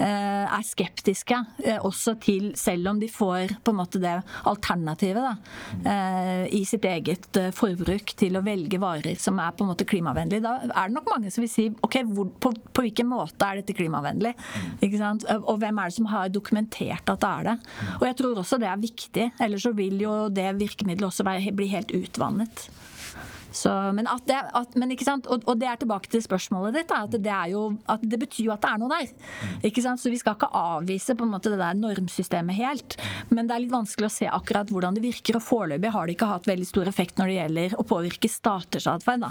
er 0.05 0.65
skeptiske 0.65 1.37
eh, 1.65 1.79
også 1.81 2.15
til, 2.23 2.51
selv 2.59 2.91
om 2.91 2.99
de 3.01 3.09
får 3.11 3.55
på 3.63 3.73
en 3.73 3.79
måte 3.79 4.01
det 4.01 4.13
alternativet 4.49 5.21
da, 5.23 5.33
eh, 5.91 6.43
i 6.57 6.63
sitt 6.67 6.85
eget 6.87 7.39
forbruk 7.57 8.13
til 8.19 8.37
å 8.37 8.43
velge 8.45 8.79
varer 8.81 9.19
som 9.21 9.39
er 9.41 9.55
på 9.55 9.65
en 9.65 9.71
måte 9.73 9.87
klimavennlige. 9.89 10.43
Da 10.45 10.57
er 10.69 10.89
det 10.89 10.97
nok 10.97 11.11
mange 11.13 11.33
som 11.33 11.45
vil 11.45 11.51
si 11.51 11.67
ok, 11.71 12.01
hvor, 12.11 12.31
på, 12.41 12.53
på, 12.71 12.85
hvilken 12.85 13.09
måte 13.11 13.47
er 13.47 13.61
dette 13.61 13.75
klimavennlig? 13.77 14.33
Og 15.41 15.55
hvem 15.61 15.81
er 15.81 15.91
det 15.91 15.97
som 15.97 16.11
har 16.11 16.31
dokumentert 16.33 17.11
at 17.11 17.21
det 17.21 17.31
er 17.31 17.49
det? 17.51 17.57
Og 17.99 18.07
jeg 18.09 18.19
tror 18.21 18.43
også 18.43 18.61
det 18.61 18.69
er 18.71 18.85
viktig, 18.85 19.27
ellers 19.41 19.67
så 19.67 19.75
vil 19.77 20.01
jo 20.01 20.15
det 20.33 20.49
virkemidlet 20.59 21.09
også 21.09 21.27
være, 21.27 21.53
bli 21.55 21.69
helt 21.71 21.93
utvannet. 21.95 22.69
Så, 23.51 23.71
men, 23.95 24.07
det, 24.27 24.37
at, 24.37 24.75
men 24.79 24.93
og, 24.95 25.43
og, 25.43 25.53
det 25.59 25.67
er 25.67 25.79
tilbake 25.81 26.11
til 26.11 26.23
spørsmålet 26.23 26.79
ditt. 26.79 26.89
Da, 26.91 27.03
at, 27.05 27.17
det 27.19 27.37
jo, 27.51 27.63
at, 27.91 28.03
det 28.03 28.19
betyr 28.21 28.47
jo 28.47 28.53
at 28.55 28.63
det 28.63 28.71
er 28.71 28.81
noe 28.81 28.91
der. 28.91 29.11
Ikke 29.67 29.83
sant? 29.83 30.01
Så 30.01 30.11
vi 30.13 30.19
skal 30.21 30.37
ikke 30.37 30.51
avvise 30.55 31.15
på 31.17 31.27
en 31.27 31.33
måte 31.33 31.51
det 31.53 31.59
der 31.61 31.77
normsystemet 31.77 32.57
helt. 32.57 32.97
Men 33.29 33.49
det 33.49 33.57
er 33.57 33.65
litt 33.65 33.75
vanskelig 33.75 34.07
å 34.07 34.13
se 34.13 34.29
akkurat 34.31 34.71
hvordan 34.71 34.97
det 34.97 35.05
virker. 35.05 35.39
Og 35.39 35.45
foreløpig 35.45 35.93
har 35.95 36.07
det 36.07 36.17
ikke 36.17 36.31
hatt 36.31 36.49
veldig 36.49 36.69
stor 36.69 36.91
effekt 36.91 37.19
når 37.19 37.31
det 37.31 37.37
gjelder 37.39 37.77
å 37.77 37.87
påvirke 37.87 38.31
staters 38.31 38.87
atferd 38.91 39.27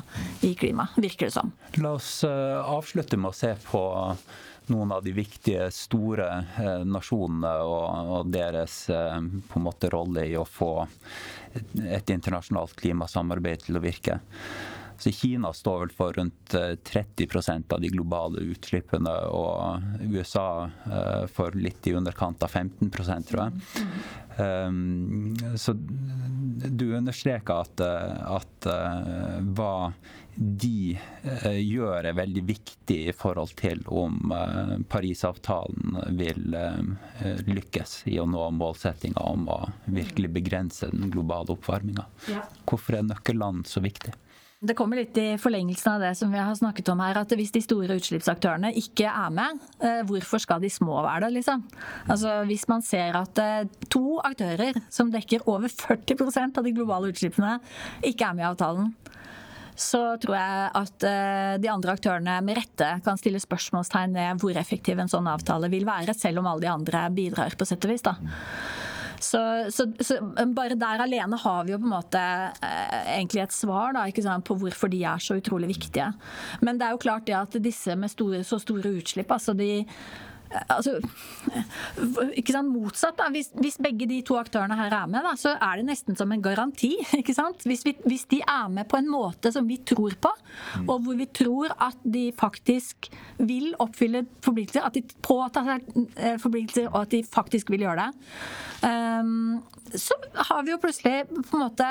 i 0.46 0.52
klima, 0.58 0.84
virker 1.00 1.30
det 1.30 1.34
som. 1.34 1.50
La 1.80 1.94
oss 1.96 2.20
uh, 2.28 2.60
avslutte 2.60 3.16
med 3.18 3.32
å 3.32 3.36
se 3.36 3.54
på 3.64 3.80
noen 4.70 4.92
av 4.94 5.04
de 5.04 5.12
viktige, 5.16 5.68
store 5.74 6.28
eh, 6.60 6.82
nasjonene 6.86 7.52
og, 7.66 8.10
og 8.16 8.32
deres 8.32 8.82
eh, 8.92 9.16
på 9.50 9.60
en 9.60 9.66
måte 9.66 9.90
rolle 9.92 10.26
i 10.30 10.36
å 10.38 10.46
få 10.48 10.72
et 11.90 12.12
internasjonalt 12.14 12.76
klimasamarbeid 12.78 13.66
til 13.66 13.80
å 13.80 13.82
virke. 13.84 14.20
Så 15.00 15.12
Kina 15.16 15.52
står 15.56 15.78
vel 15.80 15.92
for 15.96 16.12
rundt 16.18 16.54
30 16.84 17.28
eh, 17.32 17.60
av 17.74 17.80
de 17.80 17.88
globale 17.88 18.44
utslippene, 18.52 19.14
og 19.32 20.04
USA 20.12 20.68
eh, 20.68 21.26
for 21.32 21.56
litt 21.56 21.88
i 21.88 21.94
underkant 21.96 22.44
av 22.44 22.52
15% 22.52 23.30
tror 23.30 23.46
jeg. 23.46 23.86
Um, 24.40 25.36
så 25.56 25.74
du 26.68 26.96
understreker 26.96 27.64
at, 27.64 27.80
eh, 27.80 28.36
at 28.36 28.66
uh, 28.70 29.40
hva 29.56 29.92
de 30.36 30.94
uh, 30.96 31.56
gjør 31.56 32.06
er 32.08 32.16
veldig 32.16 32.44
viktig 32.48 32.98
i 33.10 33.14
forhold 33.16 33.52
til 33.58 33.82
om 33.90 34.32
uh, 34.32 34.76
Parisavtalen 34.88 35.98
vil 36.16 36.56
lykkes 37.50 37.96
i 38.12 38.20
å 38.22 38.28
nå 38.30 38.46
målsettinga 38.56 39.20
om 39.20 39.48
å 39.52 39.60
virkelig 39.90 40.32
begrense 40.38 40.88
den 40.92 41.12
globale 41.12 41.56
oppvarminga. 41.56 42.06
Ja. 42.30 42.46
Hvorfor 42.64 43.00
er 43.00 43.08
nøkkelland 43.10 43.68
så 43.68 43.82
viktig? 43.84 44.14
Det 44.60 44.74
kommer 44.76 44.98
litt 44.98 45.16
i 45.16 45.38
forlengelsen 45.40 45.94
av 45.94 46.02
det 46.04 46.10
som 46.18 46.32
vi 46.32 46.36
har 46.36 46.52
snakket 46.54 46.90
om 46.92 47.00
her, 47.00 47.16
at 47.16 47.30
hvis 47.32 47.52
de 47.54 47.62
store 47.64 47.94
utslippsaktørene 47.96 48.74
ikke 48.76 49.08
er 49.08 49.30
med, 49.32 49.62
eh, 49.80 50.02
hvorfor 50.04 50.42
skal 50.42 50.60
de 50.60 50.68
små 50.68 50.98
være 51.00 51.22
det, 51.24 51.30
liksom? 51.38 51.62
Altså 52.12 52.44
Hvis 52.44 52.66
man 52.68 52.84
ser 52.84 53.16
at 53.16 53.40
eh, 53.40 53.70
to 53.88 54.20
aktører 54.20 54.76
som 54.92 55.08
dekker 55.08 55.48
over 55.48 55.72
40% 55.72 56.60
av 56.60 56.68
de 56.68 56.74
globale 56.76 57.08
utslippene, 57.08 57.56
ikke 58.04 58.28
er 58.28 58.36
med 58.36 58.44
i 58.44 58.50
avtalen, 58.50 58.92
så 59.80 60.02
tror 60.20 60.36
jeg 60.36 60.68
at 60.82 61.08
eh, 61.08 61.56
de 61.64 61.72
andre 61.72 61.96
aktørene 61.96 62.36
med 62.44 62.60
rette 62.60 62.90
kan 63.00 63.16
stille 63.16 63.40
spørsmålstegn 63.40 64.12
ved 64.12 64.44
hvor 64.44 64.60
effektiv 64.60 65.00
en 65.00 65.08
sånn 65.08 65.32
avtale 65.32 65.72
vil 65.72 65.88
være, 65.88 66.12
selv 66.12 66.44
om 66.44 66.52
alle 66.52 66.66
de 66.66 66.74
andre 66.74 67.06
bidrar 67.16 67.56
på 67.56 67.64
sett 67.64 67.88
og 67.88 67.96
vis. 67.96 68.04
da. 68.04 68.18
Så, 69.20 69.40
så, 69.74 69.86
så, 70.00 70.16
bare 70.56 70.78
der 70.80 71.04
alene 71.04 71.38
har 71.40 71.66
vi 71.66 71.74
jo 71.74 71.80
på 71.82 71.88
en 71.88 71.92
måte 71.92 72.20
eh, 72.20 73.12
egentlig 73.18 73.44
et 73.44 73.54
svar 73.54 73.94
da, 73.96 74.06
sant, 74.24 74.46
på 74.48 74.56
hvorfor 74.62 74.90
de 74.92 75.02
er 75.04 75.22
så 75.22 75.36
utrolig 75.40 75.70
viktige. 75.74 76.10
Men 76.64 76.80
det 76.80 76.88
er 76.88 76.96
jo 76.96 77.04
klart 77.04 77.28
det 77.28 77.36
at 77.36 77.60
disse 77.62 77.96
med 77.96 78.12
store, 78.12 78.42
så 78.46 78.60
store 78.62 78.96
utslipp, 79.00 79.30
altså 79.30 79.54
de 79.56 79.84
altså, 80.50 80.96
ikke 82.38 82.54
sant, 82.54 82.70
Motsatt. 82.72 83.16
da, 83.18 83.28
hvis, 83.32 83.50
hvis, 83.60 83.78
begge 83.82 84.08
de 84.10 84.20
to 84.26 84.36
aktørene 84.40 84.76
her 84.78 84.94
er 84.94 85.10
med, 85.10 85.22
da, 85.26 85.34
så 85.38 85.54
er 85.54 85.80
det 85.80 85.86
nesten 85.90 86.18
som 86.18 86.32
en 86.32 86.42
garanti. 86.42 86.92
ikke 87.20 87.34
sant? 87.36 87.64
Hvis, 87.68 87.84
vi, 87.86 87.94
hvis, 88.06 88.26
de 88.30 88.40
er 88.42 88.68
med 88.72 88.88
på 88.90 88.98
en 89.00 89.10
måte 89.10 89.52
som 89.54 89.68
vi 89.68 89.80
tror 89.86 90.16
på, 90.20 90.32
og 90.86 90.96
hvor 91.04 91.18
vi 91.18 91.28
tror 91.36 91.74
at 91.78 91.98
de 92.02 92.28
faktisk 92.36 93.10
vil 93.38 93.72
oppfylle 93.78 94.24
forpliktelser, 94.44 94.86
at 94.86 94.98
de 94.98 95.04
påtar 95.24 95.68
seg 95.68 95.92
eh, 96.16 96.36
forpliktelser, 96.40 96.90
og 96.90 97.04
at 97.04 97.14
de 97.14 97.22
faktisk 97.26 97.70
vil 97.72 97.86
gjøre 97.86 98.08
det, 98.08 98.10
um, 98.86 99.60
så 99.90 100.14
har 100.50 100.62
vi 100.66 100.74
jo 100.74 100.82
plutselig 100.82 101.24
på 101.30 101.58
en 101.58 101.64
måte 101.64 101.88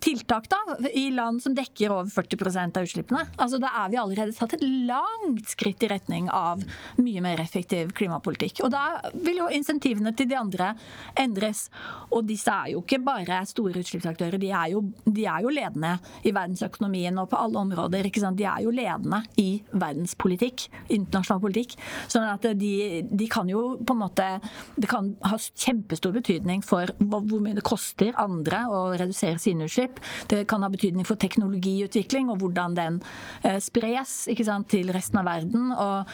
tiltak 0.00 0.48
da, 0.48 0.58
i 0.92 1.10
land 1.10 1.42
som 1.42 1.54
dekker 1.54 1.92
over 1.92 2.10
40% 2.10 2.76
av 2.78 2.86
utslippene. 2.86 3.24
Altså, 3.36 3.58
Da 3.58 3.70
er 3.84 3.90
vi 3.90 3.98
allerede 4.00 4.34
tatt 4.36 4.54
et 4.54 4.62
langt 4.62 5.48
skritt 5.48 5.82
i 5.82 5.90
retning 5.90 6.28
av 6.30 6.62
mye 6.98 7.22
mer 7.24 7.40
effektiv 7.42 7.92
klimapolitikk. 7.98 8.62
Og 8.64 8.70
Da 8.70 9.00
vil 9.14 9.40
jo 9.42 9.48
insentivene 9.48 10.14
til 10.16 10.28
de 10.28 10.36
andre 10.38 10.74
endres. 11.18 11.68
Og 12.12 12.26
disse 12.26 12.48
er 12.52 12.72
jo 12.72 12.82
ikke 12.82 13.02
bare 13.04 13.42
store 13.46 13.82
utslippsaktører, 13.82 14.38
de 14.38 14.50
er 14.50 14.72
jo, 14.72 14.82
de 15.04 15.26
er 15.26 15.42
jo 15.42 15.48
ledende 15.52 15.98
i 16.24 16.32
verdensøkonomien 16.32 17.18
og 17.18 17.30
på 17.30 17.40
alle 17.40 17.58
områder. 17.58 18.08
De 18.38 18.44
er 18.44 18.62
jo 18.62 18.70
ledende 18.70 19.22
i 19.36 19.62
verdenspolitikk, 19.72 20.68
internasjonal 20.88 21.40
politikk. 21.40 21.76
sånn 22.08 22.28
at 22.28 22.42
de, 22.58 23.02
de 23.10 23.28
kan 23.28 23.48
jo 23.48 23.78
på 23.84 23.94
en 23.94 23.98
måte 23.98 24.40
Det 24.76 24.88
kan 24.88 25.16
ha 25.22 25.36
kjempestor 25.38 26.12
betydning 26.12 26.62
for 26.62 26.86
hvor 26.98 27.40
mye 27.40 27.54
det 27.54 27.64
koster 27.66 28.12
andre 28.18 28.64
å 28.68 28.80
redusere 28.98 29.38
sine 29.38 29.47
utslipp. 29.66 30.00
Det 30.28 30.44
kan 30.50 30.62
ha 30.62 30.70
betydning 30.72 31.06
for 31.08 31.20
teknologiutvikling 31.20 32.30
og 32.32 32.42
hvordan 32.42 32.76
den 32.78 33.02
eh, 33.42 33.58
spres 33.62 34.28
sant, 34.44 34.68
til 34.68 34.92
resten 34.94 35.20
av 35.20 35.28
verden. 35.28 35.72
og 35.72 36.08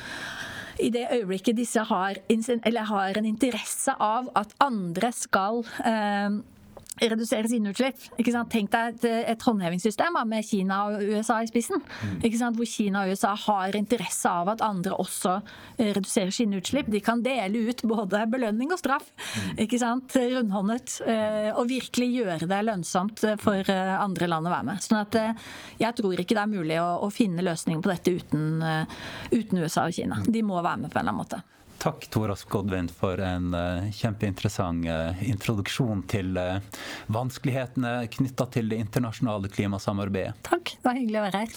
i 0.82 0.88
det 0.90 1.06
øyeblikket 1.12 1.54
disse 1.54 1.78
har, 1.86 2.18
har 2.88 3.18
en 3.18 3.26
interesse 3.28 3.94
av 4.00 4.26
at 4.34 4.54
andre 4.58 5.12
skal 5.14 5.62
eh, 5.86 6.40
redusere 7.02 7.48
sine 7.50 7.72
utslipp. 7.72 7.98
Tenk 8.50 8.70
deg 8.72 8.94
et, 8.94 9.06
et 9.34 9.44
håndhevingssystem 9.46 10.18
med 10.28 10.46
Kina 10.46 10.80
og 10.88 11.02
USA 11.02 11.40
i 11.42 11.48
spissen. 11.50 11.82
Mm. 11.82 12.54
Hvor 12.54 12.68
Kina 12.68 13.04
og 13.04 13.14
USA 13.14 13.34
har 13.46 13.76
interesse 13.78 14.30
av 14.30 14.52
at 14.54 14.64
andre 14.64 14.94
også 15.00 15.36
eh, 15.78 15.90
reduserer 15.96 16.32
sine 16.34 16.60
utslipp. 16.60 16.90
De 16.92 17.02
kan 17.04 17.22
dele 17.24 17.66
ut 17.70 17.82
både 17.88 18.24
belønning 18.30 18.72
og 18.74 18.80
straff. 18.80 19.10
Mm. 19.58 20.04
Rundhåndet. 20.34 20.98
Eh, 21.06 21.50
og 21.54 21.68
virkelig 21.70 22.10
gjøre 22.14 22.50
det 22.50 22.60
lønnsomt 22.68 23.24
for 23.42 23.70
eh, 23.70 23.94
andre 23.98 24.30
land 24.30 24.48
å 24.48 24.54
være 24.54 24.68
med. 24.70 24.84
Sånn 24.84 25.00
at 25.00 25.18
jeg 25.80 25.96
tror 25.98 26.20
ikke 26.20 26.36
det 26.36 26.44
er 26.44 26.52
mulig 26.52 26.78
å, 26.82 26.88
å 27.06 27.10
finne 27.12 27.44
løsninger 27.44 27.82
på 27.82 27.90
dette 27.90 28.14
uten, 28.14 28.62
uten 29.32 29.62
USA 29.62 29.88
og 29.88 29.96
Kina. 29.96 30.20
De 30.26 30.44
må 30.46 30.60
være 30.60 30.84
med 30.84 30.92
på 30.92 31.00
en 31.00 31.04
eller 31.04 31.14
annen 31.14 31.22
måte. 31.24 31.42
Takk, 31.84 32.06
Toras 32.10 32.44
Godvin, 32.48 32.88
for 32.88 33.20
en 33.20 33.50
uh, 33.52 33.90
kjempeinteressant 33.92 34.86
uh, 34.88 35.20
introduksjon 35.28 36.00
til 36.08 36.32
uh, 36.40 36.56
vanskelighetene 37.12 38.08
knytta 38.16 38.46
til 38.56 38.72
det 38.72 38.80
internasjonale 38.86 39.52
klimasamarbeidet. 39.52 40.32
Takk, 40.48 40.78
det 40.78 40.88
var 40.88 40.96
hyggelig 40.96 41.20
å 41.20 41.26
være 41.28 41.44
her. 41.44 41.52